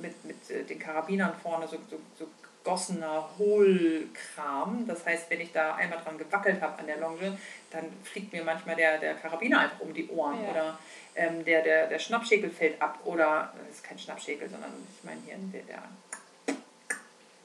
mit, 0.00 0.24
mit 0.24 0.50
äh, 0.50 0.64
den 0.64 0.78
Karabinern 0.78 1.34
vorne 1.42 1.68
so, 1.68 1.76
so, 1.88 1.98
so 2.18 2.26
gossener 2.64 3.28
Hohlkram. 3.38 4.86
Das 4.86 5.04
heißt, 5.04 5.30
wenn 5.30 5.40
ich 5.40 5.52
da 5.52 5.74
einmal 5.74 5.98
dran 6.00 6.18
gewackelt 6.18 6.60
habe 6.60 6.78
an 6.78 6.86
der 6.86 6.98
Longe, 6.98 7.38
dann 7.70 7.84
fliegt 8.04 8.32
mir 8.32 8.44
manchmal 8.44 8.76
der, 8.76 8.98
der 8.98 9.14
Karabiner 9.14 9.60
einfach 9.60 9.80
um 9.80 9.92
die 9.92 10.08
Ohren. 10.08 10.42
Ja. 10.44 10.50
Oder 10.50 10.78
ähm, 11.14 11.44
der, 11.44 11.62
der, 11.62 11.86
der 11.88 11.98
Schnappschäkel 11.98 12.50
fällt 12.50 12.80
ab. 12.80 13.00
Oder, 13.04 13.52
das 13.66 13.76
ist 13.76 13.84
kein 13.84 13.98
Schnappschäkel, 13.98 14.48
sondern 14.48 14.70
ich 14.96 15.04
meine 15.04 15.20
hier 15.24 15.36
der, 15.52 15.62
der 15.62 15.82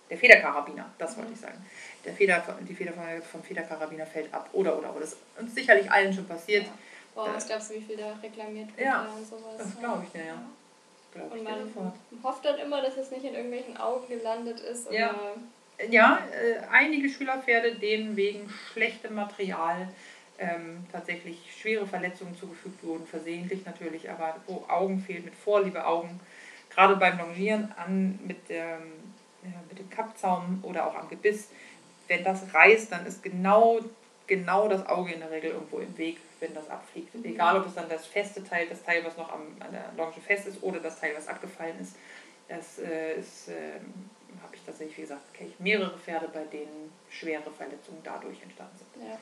der 0.10 0.18
Federkarabiner, 0.18 0.86
das 0.98 1.18
wollte 1.18 1.34
ich 1.34 1.40
sagen. 1.40 1.66
Der 2.06 2.14
Feder, 2.14 2.42
die 2.62 2.74
Feder 2.74 2.94
vom 3.30 3.44
Federkarabiner 3.44 4.06
fällt 4.06 4.34
ab. 4.34 4.50
Oder, 4.54 4.78
oder, 4.78 4.92
oder. 4.92 5.02
Das 5.02 5.14
ist 5.14 5.20
uns 5.38 5.54
sicherlich 5.54 5.92
allen 5.92 6.14
schon 6.14 6.26
passiert. 6.26 6.66
Ja. 6.66 6.74
Boah, 7.14 7.34
was 7.34 7.48
glaubst 7.48 7.72
du, 7.72 7.76
wie 7.76 7.82
viel 7.82 7.98
da 7.98 8.14
reklamiert 8.22 8.70
wird 8.78 8.88
ja, 8.88 9.02
und 9.02 9.28
sowas? 9.28 9.58
Das 9.58 9.80
glaube 9.80 10.06
ich, 10.08 10.20
ja. 10.20 10.28
ja. 10.28 10.42
Glaub 11.18 11.32
und 11.32 11.44
man 11.44 12.00
ich 12.12 12.24
hofft 12.24 12.46
dann 12.46 12.58
immer, 12.58 12.82
dass 12.82 12.98
es 12.98 13.12
nicht 13.12 13.26
in 13.26 13.34
irgendwelchen 13.34 13.78
Augen 13.78 14.08
gelandet 14.08 14.60
ist. 14.60 14.92
ja, 14.92 15.16
ja 15.90 16.20
äh, 16.32 16.60
einige 16.72 17.10
Schülerpferde, 17.10 17.76
denen 17.76 18.16
wegen 18.16 18.50
schlechtem 18.50 19.16
Material 19.16 19.90
ähm, 20.40 20.86
tatsächlich 20.92 21.38
schwere 21.60 21.88
Verletzungen 21.88 22.38
zugefügt 22.38 22.84
wurden, 22.84 23.06
versehentlich 23.06 23.66
natürlich, 23.66 24.10
aber 24.10 24.36
wo 24.48 24.66
Augen 24.68 25.00
fehlen, 25.00 25.26
mit 25.26 25.36
Vorliebe 25.36 25.86
Augen, 25.86 26.20
gerade 26.70 26.96
beim 26.96 27.18
Longieren 27.18 27.74
an 27.78 28.20
mit 28.26 28.50
der 28.50 28.80
mit 29.70 29.80
dem 29.80 29.90
Kappzaum 29.90 30.60
oder 30.64 30.88
auch 30.88 30.96
am 30.96 31.10
Gebiss, 31.10 31.50
wenn 32.08 32.24
das 32.24 32.54
reißt, 32.54 32.92
dann 32.92 33.06
ist 33.06 33.24
genau, 33.24 33.80
genau 34.28 34.68
das 34.68 34.86
Auge 34.88 35.14
in 35.14 35.20
der 35.20 35.32
Regel 35.32 35.52
irgendwo 35.52 35.80
im 35.80 35.98
Weg, 35.98 36.18
wenn 36.40 36.54
das 36.54 36.70
abfliegt. 36.70 37.14
Mhm. 37.16 37.26
Egal, 37.26 37.58
ob 37.58 37.68
es 37.68 37.76
dann 37.76 37.90
das 37.90 38.06
feste 38.06 38.44
Teil, 38.44 38.68
das 38.68 38.84
Teil, 38.84 39.04
was 39.04 39.18
noch 39.18 39.32
am, 39.32 39.42
an 39.60 39.72
der 39.72 39.92
Longe 39.96 40.14
fest 40.26 40.48
ist, 40.48 40.62
oder 40.64 40.80
das 40.80 41.00
Teil, 41.00 41.14
was 41.16 41.28
abgefallen 41.28 41.80
ist. 41.80 41.96
Das 42.48 42.80
äh, 42.80 43.16
ist, 43.20 43.50
äh, 43.50 43.80
habe 44.42 44.56
ich 44.56 44.62
tatsächlich, 44.66 44.98
wie 44.98 45.02
gesagt, 45.02 45.34
kenne 45.34 45.50
ich 45.50 45.60
mehrere 45.60 45.98
Pferde, 45.98 46.30
bei 46.34 46.44
denen 46.46 46.92
schwere 47.10 47.52
Verletzungen 47.52 48.00
dadurch 48.04 48.42
entstanden 48.42 48.78
sind. 48.78 49.06
Ja. 49.06 49.18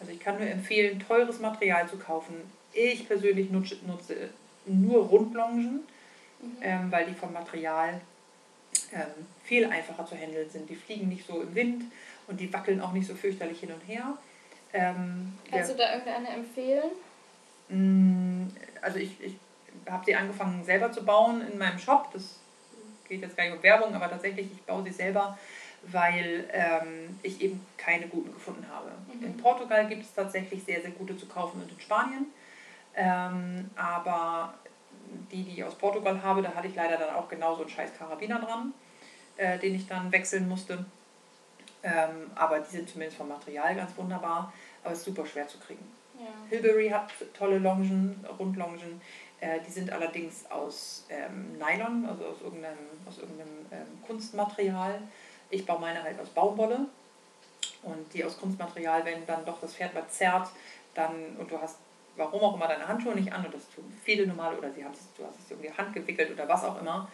Also 0.00 0.12
ich 0.12 0.20
kann 0.20 0.38
nur 0.38 0.48
empfehlen, 0.48 1.00
teures 1.00 1.38
Material 1.40 1.88
zu 1.88 1.96
kaufen. 1.96 2.34
Ich 2.72 3.06
persönlich 3.06 3.50
nutze, 3.50 3.76
nutze 3.86 4.30
nur 4.66 5.06
Rundlongen, 5.06 5.86
mhm. 6.40 6.56
ähm, 6.60 6.92
weil 6.92 7.06
die 7.06 7.14
vom 7.14 7.32
Material 7.32 8.00
ähm, 8.92 9.26
viel 9.44 9.64
einfacher 9.66 10.06
zu 10.06 10.16
handeln 10.16 10.48
sind. 10.50 10.68
Die 10.68 10.76
fliegen 10.76 11.08
nicht 11.08 11.26
so 11.26 11.40
im 11.40 11.54
Wind 11.54 11.84
und 12.26 12.40
die 12.40 12.52
wackeln 12.52 12.80
auch 12.80 12.92
nicht 12.92 13.06
so 13.06 13.14
fürchterlich 13.14 13.60
hin 13.60 13.72
und 13.72 13.80
her. 13.86 14.16
Ähm, 14.72 15.38
Kannst 15.50 15.70
der, 15.70 15.76
du 15.76 15.82
da 15.82 15.92
irgendeine 15.92 16.28
empfehlen? 16.28 16.90
Mm, 17.68 18.48
also 18.80 18.98
ich, 18.98 19.20
ich 19.20 19.34
habe 19.88 20.04
sie 20.04 20.14
angefangen 20.14 20.64
selber 20.64 20.90
zu 20.92 21.04
bauen 21.04 21.42
in 21.50 21.58
meinem 21.58 21.78
Shop. 21.78 22.10
Das 22.12 22.38
geht 23.08 23.22
jetzt 23.22 23.36
gar 23.36 23.44
nicht 23.44 23.56
um 23.56 23.62
Werbung, 23.62 23.94
aber 23.94 24.08
tatsächlich, 24.08 24.50
ich 24.52 24.62
baue 24.62 24.82
sie 24.84 24.92
selber, 24.92 25.38
weil 25.82 26.48
ähm, 26.52 27.18
ich 27.22 27.40
eben 27.40 27.64
keine 27.76 28.06
guten 28.06 28.32
gefunden 28.32 28.66
habe. 28.72 28.92
Mhm. 29.12 29.26
In 29.26 29.36
Portugal 29.36 29.86
gibt 29.88 30.04
es 30.04 30.14
tatsächlich 30.14 30.62
sehr, 30.64 30.80
sehr 30.80 30.92
gute 30.92 31.16
zu 31.16 31.26
kaufen 31.26 31.60
und 31.60 31.70
in 31.70 31.80
Spanien. 31.80 32.26
Ähm, 32.94 33.70
aber 33.74 34.54
die, 35.30 35.42
die 35.42 35.52
ich 35.52 35.64
aus 35.64 35.74
Portugal 35.74 36.22
habe, 36.22 36.42
da 36.42 36.54
hatte 36.54 36.68
ich 36.68 36.74
leider 36.74 36.96
dann 36.96 37.14
auch 37.14 37.28
genauso 37.28 37.62
einen 37.62 37.70
scheiß 37.70 37.90
Karabiner 37.98 38.38
dran, 38.38 38.72
äh, 39.36 39.58
den 39.58 39.74
ich 39.74 39.86
dann 39.86 40.12
wechseln 40.12 40.48
musste. 40.48 40.84
Ähm, 41.82 42.30
aber 42.34 42.60
die 42.60 42.70
sind 42.70 42.88
zumindest 42.88 43.18
vom 43.18 43.28
Material 43.28 43.74
ganz 43.74 43.96
wunderbar, 43.96 44.52
aber 44.84 44.92
es 44.92 45.00
ist 45.00 45.06
super 45.06 45.26
schwer 45.26 45.48
zu 45.48 45.58
kriegen. 45.58 45.84
Ja. 46.18 46.26
Hilberry 46.48 46.88
hat 46.88 47.12
tolle 47.36 47.58
Longen, 47.58 48.24
Rundlongen. 48.38 49.00
Äh, 49.40 49.58
die 49.66 49.70
sind 49.70 49.90
allerdings 49.90 50.48
aus 50.50 51.06
ähm, 51.08 51.58
Nylon, 51.58 52.06
also 52.06 52.26
aus 52.26 52.40
irgendeinem, 52.42 52.78
aus 53.06 53.18
irgendeinem 53.18 53.66
ähm, 53.72 54.02
Kunstmaterial. 54.06 55.00
Ich 55.50 55.66
baue 55.66 55.80
meine 55.80 56.02
halt 56.02 56.20
aus 56.20 56.28
Baumwolle. 56.28 56.86
Und 57.82 58.14
die 58.14 58.24
aus 58.24 58.38
Kunstmaterial, 58.38 59.04
wenn 59.04 59.26
dann 59.26 59.44
doch 59.44 59.60
das 59.60 59.74
Pferd 59.74 59.92
mal 59.92 60.06
zerrt, 60.08 60.48
dann, 60.94 61.36
und 61.36 61.50
du 61.50 61.60
hast 61.60 61.78
warum 62.16 62.42
auch 62.42 62.54
immer 62.54 62.68
deine 62.68 62.86
Handschuhe 62.86 63.14
nicht 63.14 63.32
an 63.32 63.44
und 63.44 63.54
das 63.54 63.68
tun 63.70 63.84
viele 64.04 64.26
normale 64.26 64.58
oder 64.58 64.70
sie 64.70 64.84
haben 64.84 64.94
du 65.16 65.24
hast 65.24 65.38
es 65.38 65.50
irgendwie 65.50 65.70
Hand 65.72 65.94
gewickelt 65.94 66.30
oder 66.30 66.48
was 66.48 66.64
auch 66.64 66.80
immer, 66.80 67.08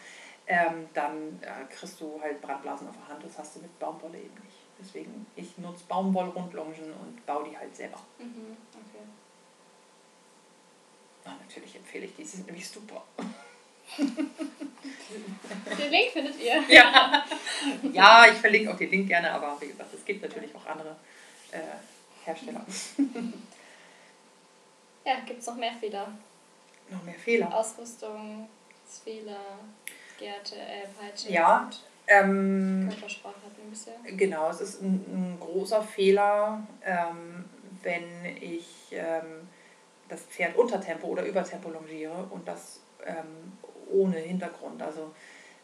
ähm, 0.47 0.89
dann 0.95 1.39
äh, 1.43 1.73
kriegst 1.73 2.01
du 2.01 2.21
halt 2.21 2.41
Brandblasen 2.41 2.89
auf 2.89 2.97
der 2.97 3.15
Hand. 3.15 3.25
Das 3.25 3.39
hast 3.39 3.57
du 3.57 3.61
mit 3.61 3.79
Baumwolle 3.79 4.19
eben 4.19 4.35
nicht. 4.35 4.48
Deswegen, 4.81 5.27
ich 5.35 5.59
nutze 5.59 5.85
Baumwollrundlongen 5.89 6.93
und 6.93 7.27
baue 7.27 7.49
die 7.49 7.59
halt 7.59 7.75
selber. 7.75 7.99
Mhm, 8.19 8.57
okay. 8.75 9.03
Ah, 11.25 11.35
natürlich 11.41 11.75
empfehle 11.75 12.07
ich 12.07 12.15
die, 12.15 12.25
sie 12.25 12.37
sind 12.37 12.47
nämlich 12.47 12.69
super. 12.69 13.03
Den 13.99 14.31
Link 15.91 16.13
findet 16.13 16.41
ihr. 16.41 16.63
Ja. 16.69 17.25
ja, 17.93 18.27
ich 18.27 18.39
verlinke 18.39 18.73
auch 18.73 18.77
den 18.77 18.91
Link 18.91 19.09
gerne, 19.09 19.33
aber 19.33 19.61
wie 19.61 19.69
gesagt, 19.69 19.93
es 19.93 20.05
gibt 20.05 20.23
natürlich 20.23 20.55
auch 20.55 20.67
andere 20.67 20.97
äh, 21.51 21.59
Hersteller. 22.25 22.65
Ja, 25.05 25.21
gibt 25.25 25.41
es 25.41 25.47
noch 25.47 25.55
mehr 25.55 25.73
Fehler? 25.73 26.13
Noch 26.91 27.03
mehr 27.03 27.15
Fehler? 27.15 27.55
Ausrüstung, 27.55 28.47
Fehler, 29.03 29.59
Gärte, 30.19 30.57
äh, 30.57 30.87
Peitsche. 30.99 31.33
Ja. 31.33 31.71
Ähm, 32.09 32.89
Körpersprache 32.89 33.37
hatten 33.37 33.63
wir 33.63 33.71
bisher. 33.71 33.95
Genau, 34.17 34.51
es 34.51 34.61
ist 34.61 34.83
ein, 34.83 35.05
ein 35.09 35.37
großer 35.41 35.83
Fehler, 35.83 36.67
ähm, 36.85 37.45
wenn 37.83 38.37
ich 38.41 38.67
ähm, 38.93 39.49
das 40.09 40.23
Pferd 40.23 40.57
unter 40.57 40.81
Tempo 40.81 41.07
oder 41.09 41.25
über 41.25 41.45
Tempo 41.45 41.71
longiere 41.71 42.27
und 42.31 42.49
das 42.49 42.81
ähm, 43.07 43.53
ohne 43.91 44.17
Hintergrund. 44.17 44.83
Also 44.83 45.13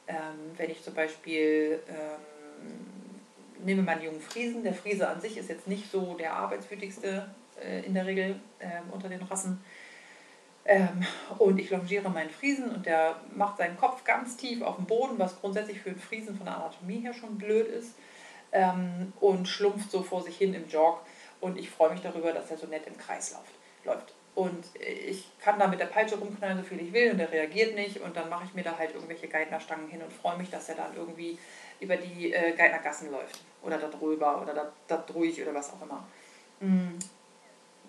ähm, 0.07 0.53
wenn 0.57 0.71
ich 0.71 0.83
zum 0.83 0.95
Beispiel 0.95 1.81
ähm, 1.89 3.65
nehme 3.65 3.83
meinen 3.83 4.03
jungen 4.03 4.21
Friesen, 4.21 4.63
der 4.63 4.75
Friese 4.75 5.09
an 5.09 5.21
sich 5.21 5.37
ist 5.39 5.49
jetzt 5.49 5.67
nicht 5.67 5.91
so 5.91 6.15
der 6.15 6.35
arbeitswütigste 6.35 7.27
äh, 7.63 7.81
in 7.87 7.95
der 7.95 8.07
Regel 8.07 8.39
äh, 8.59 8.81
unter 8.93 9.09
den 9.09 9.23
Rassen. 9.23 9.63
Ähm, 10.67 11.05
und 11.39 11.59
ich 11.59 11.71
longiere 11.71 12.09
meinen 12.09 12.31
Friesen 12.31 12.71
und 12.71 12.87
der 12.87 13.17
macht 13.35 13.59
seinen 13.59 13.77
Kopf 13.77 14.03
ganz 14.05 14.37
tief 14.37 14.63
auf 14.63 14.77
den 14.77 14.87
Boden, 14.87 15.19
was 15.19 15.39
grundsätzlich 15.41 15.81
für 15.81 15.91
einen 15.91 15.99
Friesen 15.99 16.37
von 16.37 16.47
der 16.47 16.57
Anatomie 16.57 17.01
her 17.01 17.13
schon 17.13 17.37
blöd 17.37 17.69
ist. 17.69 17.95
Ähm, 18.53 19.13
und 19.21 19.49
schlumpft 19.49 19.91
so 19.91 20.03
vor 20.03 20.23
sich 20.23 20.37
hin 20.37 20.55
im 20.55 20.69
Jog. 20.69 21.01
Und 21.41 21.59
ich 21.59 21.69
freue 21.69 21.91
mich 21.91 22.01
darüber, 22.01 22.33
dass 22.33 22.51
er 22.51 22.57
so 22.57 22.67
nett 22.67 22.87
im 22.87 22.97
Kreis 22.97 23.37
läuft. 23.85 24.15
Und 24.35 24.65
ich 25.07 25.31
kann 25.41 25.59
da 25.59 25.69
mit 25.69 25.79
der 25.79 25.87
Peitsche 25.87 26.17
rumknallen, 26.17 26.59
so 26.59 26.65
viel 26.65 26.81
ich 26.81 26.93
will, 26.93 27.13
und 27.13 27.19
der 27.19 27.31
reagiert 27.31 27.75
nicht. 27.75 28.01
Und 28.01 28.17
dann 28.17 28.29
mache 28.29 28.45
ich 28.45 28.55
mir 28.55 28.65
da 28.65 28.77
halt 28.77 28.95
irgendwelche 28.95 29.29
Geithnerstangen 29.29 29.89
hin 29.89 30.03
und 30.03 30.13
freue 30.13 30.39
mich, 30.39 30.51
dass 30.51 30.69
er 30.69 30.77
dann 30.77 30.97
irgendwie 30.97 31.39
über 31.81 31.97
die 31.97 32.33
äh, 32.33 32.53
Geithnergassen 32.53 33.13
läuft. 33.13 33.41
Oder 33.63 33.79
da 33.79 33.89
drüber 33.89 34.41
oder 34.41 34.55
da, 34.55 34.73
da 34.89 35.05
oder 35.09 35.55
was 35.55 35.73
auch 35.73 35.83
immer. 35.83 36.07
Mm 36.61 36.99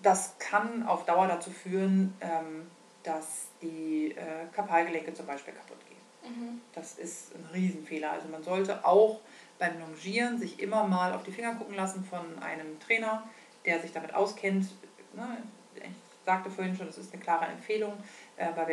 das 0.05 0.37
kann 0.37 0.85
auf 0.85 1.05
Dauer 1.05 1.27
dazu 1.27 1.49
führen, 1.49 2.13
ähm, 2.21 2.67
dass 3.01 3.47
die 3.61 4.11
äh, 4.11 4.45
Kapalgelenke 4.53 5.13
zum 5.13 5.25
Beispiel 5.25 5.53
kaputt 5.53 5.79
gehen. 5.87 6.31
Mhm. 6.31 6.61
Das 6.73 6.99
ist 6.99 7.33
ein 7.33 7.45
Riesenfehler. 7.53 8.11
Also 8.11 8.27
man 8.27 8.43
sollte 8.43 8.85
auch 8.85 9.19
beim 9.57 9.79
Longieren 9.79 10.37
sich 10.37 10.59
immer 10.59 10.83
mal 10.83 11.13
auf 11.13 11.23
die 11.23 11.31
Finger 11.31 11.55
gucken 11.55 11.75
lassen 11.75 12.03
von 12.03 12.37
einem 12.43 12.79
Trainer, 12.79 13.23
der 13.65 13.79
sich 13.79 13.93
damit 13.93 14.13
auskennt. 14.13 14.67
Ne? 15.13 15.37
Ich 15.75 15.83
sagte 16.23 16.51
vorhin 16.51 16.75
schon, 16.75 16.85
das 16.85 16.99
ist 16.99 17.11
eine 17.11 17.21
klare 17.21 17.45
Empfehlung. 17.45 17.93
Äh, 18.37 18.51
bei 18.51 18.65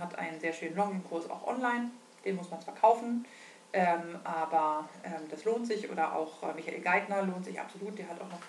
hat 0.00 0.18
einen 0.18 0.38
sehr 0.38 0.52
schönen 0.52 0.76
Longing-Kurs 0.76 1.28
auch 1.28 1.44
online. 1.46 1.90
Den 2.24 2.36
muss 2.36 2.50
man 2.50 2.60
zwar 2.60 2.74
kaufen, 2.74 3.26
ähm, 3.72 4.18
aber 4.22 4.88
ähm, 5.02 5.22
das 5.28 5.44
lohnt 5.44 5.66
sich. 5.66 5.90
Oder 5.90 6.14
auch 6.14 6.42
äh, 6.44 6.54
Michael 6.54 6.80
Geithner 6.80 7.22
lohnt 7.22 7.44
sich 7.44 7.60
absolut. 7.60 7.98
Der 7.98 8.08
hat 8.08 8.20
auch 8.20 8.28
noch 8.28 8.42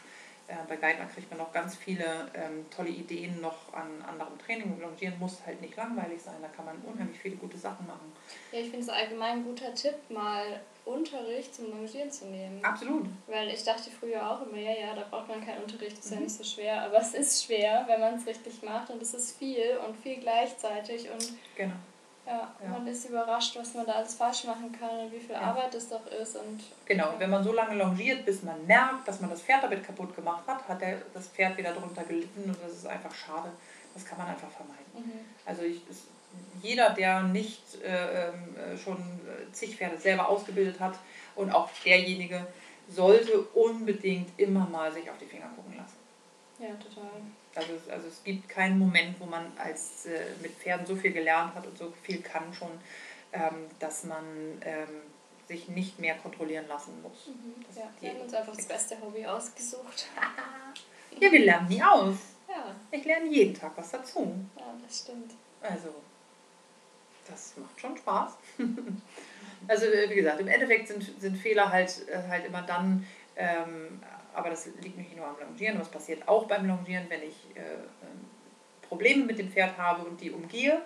äh, 0.49 0.55
bei 0.67 0.77
Geithner 0.77 1.05
kriegt 1.05 1.29
man 1.29 1.37
noch 1.37 1.51
ganz 1.51 1.75
viele 1.75 2.03
ähm, 2.33 2.65
tolle 2.75 2.89
Ideen 2.89 3.39
noch 3.39 3.71
an 3.73 4.01
anderem 4.07 4.37
Training. 4.39 4.79
Longieren 4.81 5.17
muss 5.19 5.45
halt 5.45 5.61
nicht 5.61 5.75
langweilig 5.75 6.21
sein, 6.21 6.35
da 6.41 6.47
kann 6.47 6.65
man 6.65 6.77
unheimlich 6.81 7.19
viele 7.19 7.35
gute 7.35 7.57
Sachen 7.57 7.85
machen. 7.85 8.11
Ja, 8.51 8.59
ich 8.59 8.69
finde 8.69 8.85
es 8.85 8.89
allgemein 8.89 9.37
ein 9.37 9.43
guter 9.43 9.73
Tipp, 9.75 9.95
mal 10.09 10.59
Unterricht 10.85 11.53
zum 11.53 11.69
Longieren 11.69 12.11
zu 12.11 12.25
nehmen. 12.25 12.65
Absolut. 12.65 13.05
Weil 13.27 13.49
ich 13.49 13.63
dachte 13.63 13.91
früher 13.91 14.27
auch 14.27 14.45
immer, 14.47 14.57
ja, 14.57 14.71
ja, 14.71 14.95
da 14.95 15.03
braucht 15.03 15.27
man 15.27 15.45
keinen 15.45 15.61
Unterricht, 15.61 15.97
das 15.97 16.05
ist 16.05 16.11
mhm. 16.11 16.17
ja 16.17 16.23
nicht 16.23 16.35
so 16.35 16.43
schwer. 16.43 16.81
Aber 16.81 16.97
es 16.97 17.13
ist 17.13 17.45
schwer, 17.45 17.83
wenn 17.87 17.99
man 17.99 18.15
es 18.15 18.25
richtig 18.25 18.63
macht 18.63 18.89
und 18.89 19.01
es 19.01 19.13
ist 19.13 19.37
viel 19.37 19.77
und 19.87 19.95
viel 19.97 20.17
gleichzeitig. 20.17 21.09
Und 21.11 21.33
genau. 21.55 21.75
Ja, 22.30 22.53
ja, 22.63 22.69
man 22.69 22.86
ist 22.86 23.09
überrascht, 23.09 23.57
was 23.57 23.73
man 23.73 23.88
da 23.88 23.93
alles 23.93 24.13
falsch 24.13 24.43
machen 24.43 24.71
kann 24.71 24.99
und 24.99 25.11
wie 25.11 25.19
viel 25.19 25.34
ja. 25.34 25.41
Arbeit 25.41 25.73
es 25.73 25.89
doch 25.89 26.05
ist. 26.05 26.36
Und, 26.36 26.61
genau, 26.86 27.15
wenn 27.17 27.32
man 27.32 27.43
so 27.43 27.51
lange 27.53 27.75
longiert, 27.75 28.23
bis 28.23 28.43
man 28.43 28.67
merkt, 28.67 29.07
dass 29.07 29.19
man 29.19 29.32
das 29.32 29.41
Pferd 29.41 29.63
damit 29.63 29.84
kaputt 29.84 30.15
gemacht 30.15 30.43
hat, 30.45 30.67
hat 30.67 30.80
der, 30.80 31.01
das 31.11 31.30
Pferd 31.30 31.57
wieder 31.57 31.73
darunter 31.73 32.03
gelitten 32.03 32.43
und 32.43 32.57
das 32.63 32.73
ist 32.73 32.86
einfach 32.86 33.13
schade. 33.15 33.51
Das 33.95 34.05
kann 34.05 34.19
man 34.19 34.27
einfach 34.27 34.51
vermeiden. 34.51 34.93
Mhm. 34.93 35.25
Also 35.43 35.63
ich, 35.63 35.82
ist, 35.89 36.03
jeder, 36.61 36.91
der 36.91 37.23
nicht 37.23 37.82
äh, 37.84 38.27
ähm, 38.27 38.55
äh, 38.55 38.77
schon 38.77 38.97
zig 39.51 39.75
Pferde 39.75 39.97
selber 39.97 40.30
ausgebildet 40.30 40.80
hat 40.80 40.99
und 41.36 41.49
auch 41.49 41.71
derjenige, 41.84 42.45
sollte 42.88 43.41
unbedingt 43.55 44.39
immer 44.39 44.67
mal 44.67 44.91
sich 44.91 45.09
auf 45.09 45.17
die 45.17 45.25
Finger 45.25 45.47
gucken 45.55 45.77
lassen. 45.77 45.97
Ja, 46.59 46.75
total. 46.75 47.09
Also, 47.60 47.91
also 47.91 48.07
es 48.07 48.24
gibt 48.24 48.47
keinen 48.47 48.80
Moment, 48.80 49.20
wo 49.20 49.26
man 49.26 49.51
als 49.57 50.05
äh, 50.05 50.22
mit 50.41 50.53
Pferden 50.53 50.86
so 50.86 50.95
viel 50.95 51.12
gelernt 51.12 51.53
hat 51.55 51.68
und 51.68 51.78
so 51.78 51.93
viel 52.03 52.22
kann 52.22 52.53
schon, 52.53 52.72
ähm, 53.34 53.68
dass 53.80 54.05
man 54.05 54.24
ähm, 54.62 55.01
sich 55.47 55.68
nicht 55.68 55.99
mehr 55.99 56.16
kontrollieren 56.16 56.68
lassen 56.68 57.01
muss. 57.01 57.28
Mhm, 57.28 57.66
ja, 57.76 57.89
wir 57.99 58.10
haben 58.12 58.22
uns 58.22 58.34
einfach 58.34 58.55
das 58.55 58.66
beste 58.66 59.01
Hobby 59.01 59.26
ausgesucht. 59.26 60.07
ja, 61.20 61.32
wir 61.32 61.39
lernen 61.39 61.68
nie 61.68 61.84
aus. 61.84 62.16
Ja. 62.47 62.76
Ich 62.91 63.03
lerne 63.03 63.28
jeden 63.28 63.53
Tag 63.53 63.74
was 63.76 63.91
dazu. 63.91 64.34
Ja, 64.57 64.74
das 64.82 64.99
stimmt. 64.99 65.34
Also, 65.62 65.93
das 67.28 67.53
macht 67.57 67.80
schon 67.80 67.97
Spaß. 67.97 68.38
also, 69.68 69.86
äh, 69.86 70.10
wie 70.10 70.16
gesagt, 70.16 70.39
im 70.39 70.47
Endeffekt 70.47 70.88
sind, 70.88 71.20
sind 71.20 71.36
Fehler 71.36 71.70
halt, 71.72 72.07
äh, 72.07 72.28
halt 72.30 72.45
immer 72.45 72.62
dann 72.62 73.05
ähm, 73.36 73.99
aber 74.34 74.49
das 74.49 74.67
liegt 74.82 74.97
nicht 74.97 75.15
nur 75.15 75.25
am 75.25 75.36
Longieren, 75.39 75.80
was 75.80 75.89
passiert 75.89 76.27
auch 76.27 76.45
beim 76.45 76.67
Longieren, 76.67 77.05
wenn 77.09 77.23
ich 77.23 77.38
äh, 77.55 77.59
ähm, 77.59 78.25
Probleme 78.88 79.25
mit 79.25 79.39
dem 79.39 79.51
Pferd 79.51 79.77
habe 79.77 80.03
und 80.03 80.19
die 80.19 80.32
umgehe. 80.32 80.82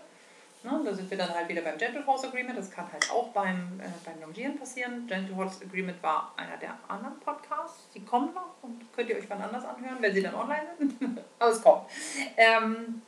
Ne, 0.64 0.82
da 0.86 0.94
sind 0.94 1.10
wir 1.10 1.18
dann 1.18 1.30
halt 1.30 1.50
wieder 1.50 1.62
beim 1.62 1.78
Gentle 1.78 2.06
Horse 2.06 2.28
Agreement. 2.28 2.58
Das 2.58 2.72
kann 2.72 2.90
halt 2.90 3.12
auch 3.12 3.30
beim, 3.30 3.82
äh, 3.82 3.88
beim 4.06 4.22
Longieren 4.22 4.58
passieren. 4.58 5.06
Gentle 5.08 5.36
Horse 5.36 5.66
Agreement 5.66 6.02
war 6.02 6.34
einer 6.38 6.56
der 6.56 6.78
anderen 6.88 7.20
Podcasts. 7.20 7.90
Die 7.94 8.06
kommen 8.06 8.34
noch 8.34 8.56
und 8.62 8.82
könnt 8.96 9.10
ihr 9.10 9.18
euch 9.18 9.30
wann 9.30 9.42
anders 9.42 9.66
anhören, 9.66 9.98
wenn 10.00 10.14
sie 10.14 10.22
dann 10.22 10.36
online 10.36 10.68
sind. 10.78 10.96
Aber 11.40 11.52
es 11.52 11.62
kommt. 11.62 11.90
Ähm, 12.38 13.02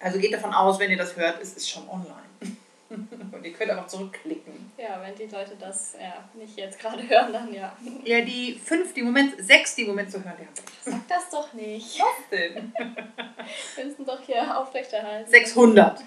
also 0.00 0.18
geht 0.18 0.32
davon 0.32 0.54
aus, 0.54 0.78
wenn 0.78 0.90
ihr 0.90 0.96
das 0.96 1.14
hört, 1.16 1.42
es 1.42 1.54
ist 1.54 1.68
schon 1.68 1.86
online. 1.86 2.56
Und 3.32 3.46
ihr 3.46 3.52
könnt 3.52 3.70
einfach 3.70 3.86
zurückklicken. 3.86 4.72
Ja, 4.76 5.00
wenn 5.00 5.14
die 5.14 5.32
Leute 5.32 5.56
das 5.58 5.94
ja, 6.00 6.24
nicht 6.34 6.56
jetzt 6.56 6.78
gerade 6.78 7.02
hören, 7.08 7.32
dann 7.32 7.54
ja. 7.54 7.76
Ja, 8.04 8.20
die 8.20 8.54
fünf, 8.54 8.92
die 8.92 9.02
Moment, 9.02 9.34
sechs, 9.38 9.76
die 9.76 9.84
Moment 9.84 10.10
zu 10.10 10.22
hören, 10.24 10.34
die 10.38 10.46
haben 10.46 10.98
Sag 10.98 11.08
das 11.08 11.30
doch 11.30 11.52
nicht. 11.52 12.00
Was 12.00 12.28
denn? 12.30 12.72
Wir 13.76 13.84
müssen 13.84 14.04
doch 14.04 14.20
hier 14.20 14.58
aufrechterhalten. 14.58 15.30
600. 15.30 16.02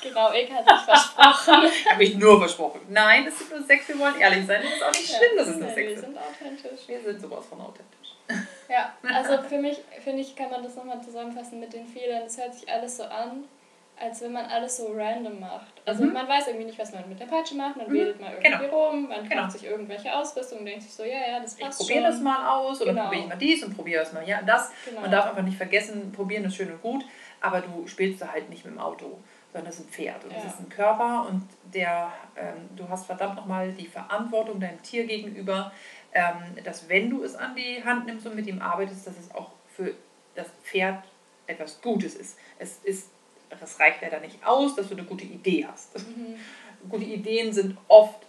Genau, 0.00 0.32
ich 0.32 0.52
hatte 0.52 0.76
sich 0.76 0.84
versprochen. 0.84 1.64
ich 1.66 1.86
habe 1.90 1.98
mich 1.98 2.14
nur 2.16 2.38
versprochen. 2.38 2.80
Nein, 2.88 3.26
es 3.26 3.36
sind 3.36 3.50
nur 3.50 3.62
sechs, 3.64 3.88
wir 3.88 3.98
wollen 3.98 4.20
ehrlich 4.20 4.46
sein. 4.46 4.62
Das 4.62 4.72
ist 4.72 4.82
auch 4.84 4.92
nicht 4.92 5.08
schlimm, 5.08 5.36
dass 5.36 5.48
es 5.48 5.56
nur 5.56 5.68
sechs 5.70 6.00
sind. 6.00 6.14
Wir 6.14 6.14
sind 6.14 6.18
authentisch. 6.18 6.88
Wir 6.88 7.00
sind 7.00 7.20
sowas 7.20 7.46
von 7.46 7.60
authentisch. 7.60 8.14
Ja, 8.68 8.92
also 9.02 9.42
für 9.42 9.58
mich, 9.58 9.78
finde 10.04 10.20
ich, 10.20 10.36
kann 10.36 10.50
man 10.50 10.62
das 10.62 10.76
nochmal 10.76 11.02
zusammenfassen 11.02 11.58
mit 11.58 11.72
den 11.72 11.86
Fehlern. 11.86 12.22
Es 12.26 12.38
hört 12.38 12.54
sich 12.54 12.70
alles 12.70 12.98
so 12.98 13.04
an, 13.04 13.44
als 14.00 14.20
wenn 14.20 14.32
man 14.32 14.46
alles 14.46 14.76
so 14.76 14.92
random 14.92 15.40
macht. 15.40 15.72
Also 15.84 16.04
Mhm. 16.04 16.12
man 16.12 16.28
weiß 16.28 16.48
irgendwie 16.48 16.66
nicht, 16.66 16.78
was 16.78 16.92
man 16.92 17.08
mit 17.08 17.18
der 17.18 17.26
Peitsche 17.26 17.54
macht, 17.54 17.76
man 17.76 17.88
Mhm, 17.88 17.94
wedelt 17.94 18.20
mal 18.20 18.32
irgendwie 18.32 18.64
genau. 18.66 18.88
rum, 18.88 19.08
man 19.08 19.28
Genau. 19.28 19.42
kauft 19.42 19.52
sich 19.52 19.64
irgendwelche 19.64 20.14
Ausrüstung 20.14 20.60
und 20.60 20.66
denkt 20.66 20.82
sich 20.82 20.92
so, 20.92 21.04
ja, 21.04 21.18
ja, 21.32 21.40
das 21.40 21.54
Ich 21.54 21.60
passt 21.60 21.78
probiere 21.80 22.02
schon. 22.02 22.10
das 22.12 22.20
mal 22.20 22.48
aus 22.48 22.80
oder 22.82 22.92
Genau. 22.92 23.04
probiere 23.04 23.22
ich 23.22 23.28
mal 23.28 23.36
dies 23.36 23.64
und 23.64 23.74
probiere 23.76 24.02
das 24.04 24.12
mal 24.12 24.26
ja 24.28 24.42
das. 24.42 24.70
Genau. 24.84 25.00
Man 25.00 25.10
darf 25.10 25.26
einfach 25.26 25.42
nicht 25.42 25.56
vergessen, 25.56 26.12
probieren 26.12 26.44
ist 26.44 26.56
schön 26.56 26.70
und 26.70 26.82
gut, 26.82 27.04
aber 27.40 27.60
du 27.60 27.86
spielst 27.86 28.20
da 28.22 28.28
halt 28.32 28.48
nicht 28.50 28.64
mit 28.64 28.74
dem 28.74 28.80
Auto, 28.80 29.18
sondern 29.52 29.70
es 29.70 29.78
ist 29.80 29.86
ein 29.86 29.90
Pferd 29.92 30.24
und 30.24 30.30
es 30.36 30.42
Ja. 30.44 30.50
ist 30.50 30.60
ein 30.60 30.68
Körper 30.68 31.26
und 31.28 31.46
der, 31.64 32.12
ähm, 32.36 32.68
du 32.76 32.88
hast 32.88 33.06
verdammt 33.06 33.36
nochmal 33.36 33.72
die 33.72 33.86
Verantwortung 33.86 34.60
deinem 34.60 34.82
Tier 34.82 35.06
gegenüber, 35.06 35.72
ähm, 36.12 36.56
dass 36.64 36.88
wenn 36.88 37.10
du 37.10 37.22
es 37.24 37.34
an 37.34 37.54
die 37.56 37.82
Hand 37.84 38.06
nimmst 38.06 38.26
und 38.26 38.34
mit 38.36 38.46
ihm 38.46 38.60
arbeitest, 38.60 39.06
dass 39.06 39.18
es 39.18 39.34
auch 39.34 39.50
für 39.74 39.92
das 40.34 40.46
Pferd 40.64 41.02
etwas 41.46 41.80
Gutes 41.80 42.14
ist. 42.14 42.38
Es 42.58 42.78
ist, 42.84 43.10
das 43.60 43.80
reicht 43.80 44.02
leider 44.02 44.20
nicht 44.20 44.44
aus, 44.46 44.74
dass 44.76 44.88
du 44.88 44.94
eine 44.94 45.04
gute 45.04 45.24
Idee 45.24 45.66
hast. 45.70 45.98
Mhm. 45.98 46.36
Gute 46.88 47.04
Ideen 47.04 47.52
sind 47.52 47.76
oft 47.88 48.26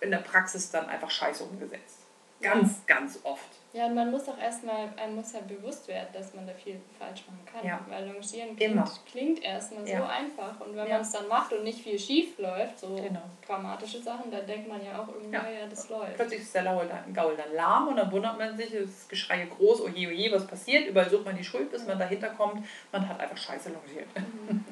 in 0.00 0.10
der 0.10 0.18
Praxis 0.18 0.70
dann 0.70 0.86
einfach 0.86 1.10
scheiße 1.10 1.42
umgesetzt. 1.44 1.98
Ganz, 2.40 2.86
ganz 2.86 3.18
oft. 3.24 3.57
Ja, 3.74 3.84
und 3.86 3.94
man 3.94 4.10
muss 4.10 4.26
auch 4.28 4.38
erstmal, 4.38 4.88
einem 4.96 5.16
muss 5.16 5.32
ja 5.34 5.40
bewusst 5.40 5.86
werden, 5.88 6.08
dass 6.14 6.32
man 6.32 6.46
da 6.46 6.54
viel 6.54 6.80
falsch 6.98 7.24
machen 7.26 7.44
kann. 7.44 7.66
Ja. 7.66 7.80
Weil 7.88 8.06
Longieren 8.06 8.56
klingt, 8.56 8.90
klingt 9.10 9.42
erstmal 9.42 9.84
so 9.86 9.92
Ja. 9.92 10.06
einfach. 10.06 10.58
Und 10.60 10.74
wenn 10.74 10.86
Ja. 10.86 10.94
man 10.94 11.00
es 11.02 11.12
dann 11.12 11.28
macht 11.28 11.52
und 11.52 11.64
nicht 11.64 11.80
viel 11.82 11.98
schief 11.98 12.38
läuft, 12.38 12.78
so 12.78 12.96
Genau. 12.96 13.20
dramatische 13.46 14.00
Sachen, 14.00 14.30
dann 14.30 14.46
denkt 14.46 14.68
man 14.68 14.82
ja 14.82 15.02
auch 15.02 15.08
irgendwie, 15.08 15.34
Ja. 15.34 15.44
das 15.68 15.88
läuft. 15.90 16.14
Plötzlich 16.16 16.40
ist 16.40 16.54
der 16.54 16.62
Gaul 16.64 16.88
dann, 17.36 17.54
lahm 17.54 17.88
und 17.88 17.96
dann 17.96 18.10
wundert 18.10 18.38
man 18.38 18.56
sich, 18.56 18.72
es 18.72 18.88
ist 18.90 19.08
Geschreie 19.10 19.46
groß, 19.46 19.82
oje, 19.82 20.08
oje, 20.08 20.32
was 20.32 20.46
passiert? 20.46 20.86
Überall 20.88 21.10
sucht 21.10 21.26
man 21.26 21.36
die 21.36 21.44
Schuld, 21.44 21.70
bis 21.70 21.86
man 21.86 21.98
dahinter 21.98 22.30
kommt. 22.30 22.64
Man 22.90 23.06
hat 23.06 23.20
einfach 23.20 23.36
scheiße 23.36 23.68
longiert. 23.70 24.08
Mhm. 24.16 24.64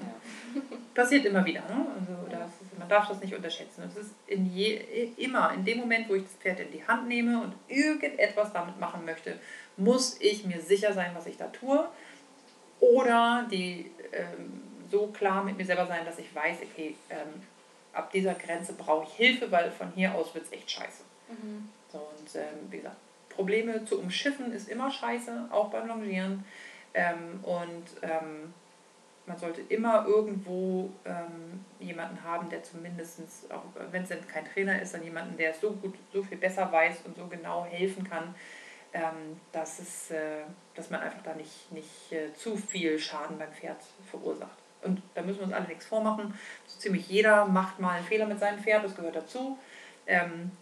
Passiert 0.94 1.26
immer 1.26 1.44
wieder. 1.44 1.60
Ne? 1.60 1.86
Also 1.98 2.12
das 2.24 2.25
man 2.78 2.88
darf 2.88 3.08
das 3.08 3.20
nicht 3.20 3.34
unterschätzen. 3.34 3.82
Es 3.84 3.96
ist 3.96 4.14
in 4.26 4.46
je, 4.46 4.76
immer, 5.16 5.52
in 5.52 5.64
dem 5.64 5.78
Moment, 5.78 6.08
wo 6.08 6.14
ich 6.14 6.24
das 6.24 6.32
Pferd 6.34 6.60
in 6.60 6.72
die 6.72 6.86
Hand 6.86 7.08
nehme 7.08 7.40
und 7.42 7.54
irgendetwas 7.68 8.52
damit 8.52 8.78
machen 8.78 9.04
möchte, 9.04 9.38
muss 9.76 10.20
ich 10.20 10.44
mir 10.44 10.60
sicher 10.60 10.92
sein, 10.92 11.12
was 11.14 11.26
ich 11.26 11.36
da 11.36 11.46
tue. 11.48 11.88
Oder 12.80 13.46
die 13.50 13.90
ähm, 14.12 14.62
so 14.90 15.08
klar 15.08 15.44
mit 15.44 15.56
mir 15.56 15.64
selber 15.64 15.86
sein, 15.86 16.04
dass 16.04 16.18
ich 16.18 16.34
weiß, 16.34 16.58
okay, 16.62 16.96
ähm, 17.10 17.42
ab 17.92 18.10
dieser 18.12 18.34
Grenze 18.34 18.74
brauche 18.74 19.04
ich 19.04 19.12
Hilfe, 19.14 19.50
weil 19.50 19.70
von 19.70 19.92
hier 19.94 20.14
aus 20.14 20.34
wird 20.34 20.44
es 20.44 20.52
echt 20.52 20.70
scheiße. 20.70 21.02
Mhm. 21.28 21.68
So, 21.90 21.98
und 21.98 22.34
ähm, 22.34 22.70
wie 22.70 22.78
gesagt, 22.78 22.96
Probleme 23.30 23.84
zu 23.84 23.98
umschiffen 23.98 24.52
ist 24.52 24.68
immer 24.68 24.90
scheiße, 24.90 25.48
auch 25.50 25.70
beim 25.70 25.88
Longieren. 25.88 26.44
Ähm, 26.94 27.40
und 27.42 27.84
ähm, 28.02 28.54
man 29.26 29.38
sollte 29.38 29.60
immer 29.62 30.06
irgendwo 30.06 30.90
ähm, 31.04 31.64
jemanden 31.80 32.22
haben, 32.22 32.48
der 32.48 32.62
zumindest, 32.62 33.20
auch 33.50 33.64
wenn 33.90 34.04
es 34.04 34.10
kein 34.32 34.44
Trainer 34.44 34.80
ist, 34.80 34.94
dann 34.94 35.02
jemanden, 35.02 35.36
der 35.36 35.50
es 35.50 35.60
so 35.60 35.72
gut, 35.72 35.94
so 36.12 36.22
viel 36.22 36.38
besser 36.38 36.70
weiß 36.70 36.98
und 37.04 37.16
so 37.16 37.26
genau 37.26 37.64
helfen 37.64 38.04
kann, 38.08 38.34
ähm, 38.92 39.40
dass, 39.52 39.80
es, 39.80 40.10
äh, 40.12 40.44
dass 40.74 40.90
man 40.90 41.00
einfach 41.00 41.22
da 41.22 41.34
nicht, 41.34 41.72
nicht 41.72 42.12
äh, 42.12 42.32
zu 42.34 42.56
viel 42.56 42.98
Schaden 42.98 43.36
beim 43.38 43.52
Pferd 43.52 43.78
verursacht. 44.10 44.56
Und 44.82 45.02
da 45.14 45.22
müssen 45.22 45.40
wir 45.40 45.46
uns 45.46 45.54
alle 45.54 45.66
nichts 45.66 45.86
vormachen. 45.86 46.38
So 46.66 46.78
ziemlich 46.78 47.08
jeder 47.08 47.46
macht 47.46 47.80
mal 47.80 47.96
einen 47.96 48.06
Fehler 48.06 48.26
mit 48.26 48.38
seinem 48.38 48.60
Pferd, 48.60 48.84
das 48.84 48.94
gehört 48.94 49.16
dazu. 49.16 49.58
Ähm, 50.06 50.52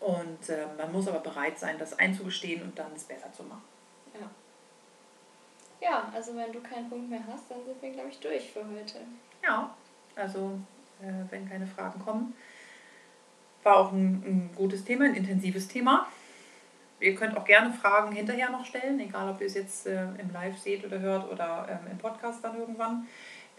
und 0.00 0.48
äh, 0.48 0.66
man 0.78 0.90
muss 0.92 1.08
aber 1.08 1.20
bereit 1.20 1.58
sein, 1.58 1.78
das 1.78 1.98
einzugestehen 1.98 2.62
und 2.62 2.78
dann 2.78 2.92
es 2.94 3.04
besser 3.04 3.32
zu 3.32 3.42
machen. 3.42 3.62
Ja. 5.80 6.10
Also 6.14 6.36
wenn 6.36 6.52
du 6.52 6.60
keinen 6.60 6.88
Punkt 6.88 7.10
mehr 7.10 7.22
hast, 7.30 7.50
dann 7.50 7.64
sind 7.64 7.80
wir, 7.80 7.90
glaube 7.90 8.08
ich, 8.10 8.18
durch 8.18 8.50
für 8.52 8.60
heute. 8.60 9.00
Ja, 9.42 9.74
also 10.14 10.58
äh, 11.00 11.30
wenn 11.30 11.48
keine 11.48 11.66
Fragen 11.66 12.00
kommen, 12.00 12.34
war 13.62 13.76
auch 13.76 13.92
ein, 13.92 14.22
ein 14.24 14.50
gutes 14.54 14.84
Thema, 14.84 15.04
ein 15.04 15.14
intensives 15.14 15.68
Thema. 15.68 16.06
Ihr 16.98 17.14
könnt 17.14 17.36
auch 17.36 17.44
gerne 17.44 17.72
Fragen 17.72 18.12
hinterher 18.12 18.50
noch 18.50 18.64
stellen, 18.64 18.98
egal 19.00 19.28
ob 19.28 19.40
ihr 19.40 19.48
es 19.48 19.54
jetzt 19.54 19.86
äh, 19.86 20.04
im 20.18 20.32
Live 20.32 20.56
seht 20.56 20.84
oder 20.84 20.98
hört 20.98 21.30
oder 21.30 21.68
ähm, 21.68 21.90
im 21.90 21.98
Podcast 21.98 22.42
dann 22.42 22.58
irgendwann. 22.58 23.06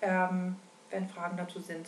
Ähm, 0.02 0.56
wenn 0.90 1.08
Fragen 1.08 1.38
dazu 1.38 1.60
sind, 1.60 1.88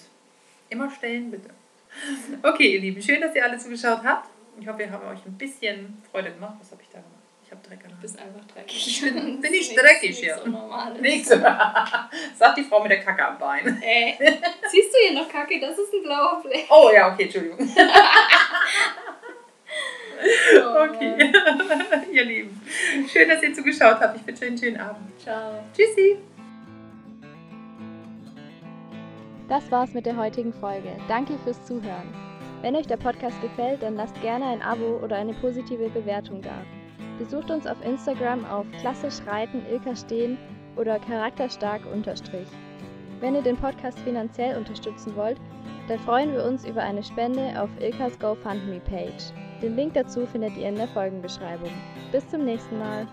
immer 0.70 0.90
stellen, 0.92 1.32
bitte. 1.32 1.50
Okay, 2.44 2.76
ihr 2.76 2.82
Lieben, 2.82 3.02
schön, 3.02 3.22
dass 3.22 3.34
ihr 3.34 3.44
alle 3.44 3.58
zugeschaut 3.58 4.04
habt. 4.04 4.30
Ich 4.60 4.68
hoffe, 4.68 4.80
wir 4.80 4.92
haben 4.92 5.08
euch 5.08 5.26
ein 5.26 5.38
bisschen 5.38 6.04
Freude 6.12 6.32
gemacht. 6.32 6.56
Was 6.60 6.72
habe 6.72 6.82
ich 6.84 6.90
da 6.90 7.00
gemacht? 7.00 7.19
Ich 7.72 7.78
Dreck 7.78 7.90
Du 7.90 7.96
bist 8.02 8.18
einfach 8.20 8.46
dreckig. 8.54 9.02
Bin- 9.02 9.42
bin 9.42 9.54
ich 9.54 9.76
dreckig 9.76 10.18
hier? 10.20 10.42
Unnormales. 10.44 11.02
Nichts. 11.02 11.30
Sagt 12.38 12.58
die 12.58 12.64
Frau 12.64 12.82
mit 12.82 12.92
der 12.92 13.02
Kacke 13.02 13.26
am 13.28 13.38
Bein. 13.38 13.80
Ey, 13.82 14.16
siehst 14.72 14.94
du 14.94 14.98
hier 15.08 15.14
noch 15.20 15.30
Kacke? 15.30 15.60
Das 15.60 15.78
ist 15.78 15.94
ein 15.94 16.04
blauer 16.04 16.42
Fleck. 16.42 16.66
Oh 16.70 16.90
ja, 16.94 17.14
okay, 17.14 17.24
Entschuldigung. 17.24 17.58
Oh, 20.54 20.84
Okay, 20.90 21.32
ihr 22.12 22.26
Lieben. 22.26 22.62
Schön, 23.08 23.30
dass 23.30 23.42
ihr 23.42 23.54
zugeschaut 23.54 24.02
habt. 24.02 24.18
Ich 24.18 24.28
wünsche 24.28 24.42
euch 24.44 24.48
einen 24.50 24.58
schönen 24.58 24.78
Abend. 24.78 25.18
Ciao. 25.22 25.64
Tschüssi. 25.74 26.18
Das 29.48 29.72
war's 29.72 29.94
mit 29.94 30.06
der 30.06 30.18
heutigen 30.18 30.52
Folge. 30.54 30.90
Danke 31.08 31.38
fürs 31.46 31.64
Zuhören. 31.66 32.14
Wenn 32.62 32.76
euch 32.76 32.86
der 32.88 32.98
Podcast 32.98 33.40
gefällt, 33.42 33.82
dann 33.82 33.96
lasst 33.96 34.20
gerne 34.22 34.46
ein 34.48 34.62
Abo 34.62 35.00
oder 35.02 35.16
eine 35.16 35.34
positive 35.36 35.88
Bewertung 35.90 36.42
da. 36.42 36.52
Besucht 37.20 37.52
uns 37.52 37.68
auf 37.68 37.78
Instagram 37.86 38.46
auf 38.46 38.66
klassisch 38.80 39.16
reiten 39.28 39.62
Ilka 39.70 39.96
stehen 39.96 40.38
oder 40.78 40.98
charakterstark 41.00 41.82
unterstrich. 41.94 42.48
Wenn 43.20 43.36
ihr 43.36 43.42
den 43.42 43.58
Podcast 43.58 44.00
finanziell 44.00 44.58
unterstützen 44.58 45.16
wollt, 45.16 45.38
dann 45.90 46.00
freuen 46.00 46.32
wir 46.32 46.46
uns 46.46 46.66
über 46.66 46.82
eine 46.82 47.04
Spende 47.04 47.62
auf 47.62 47.70
Ilkas 47.82 48.18
GoFundMe 48.20 48.80
Page. 48.80 49.34
Den 49.62 49.76
Link 49.76 49.94
dazu 49.96 50.26
findet 50.26 50.56
ihr 50.56 50.70
in 50.70 50.76
der 50.76 50.88
Folgenbeschreibung. 50.88 51.72
Bis 52.12 52.28
zum 52.30 52.46
nächsten 52.46 52.80
Mal. 52.80 53.06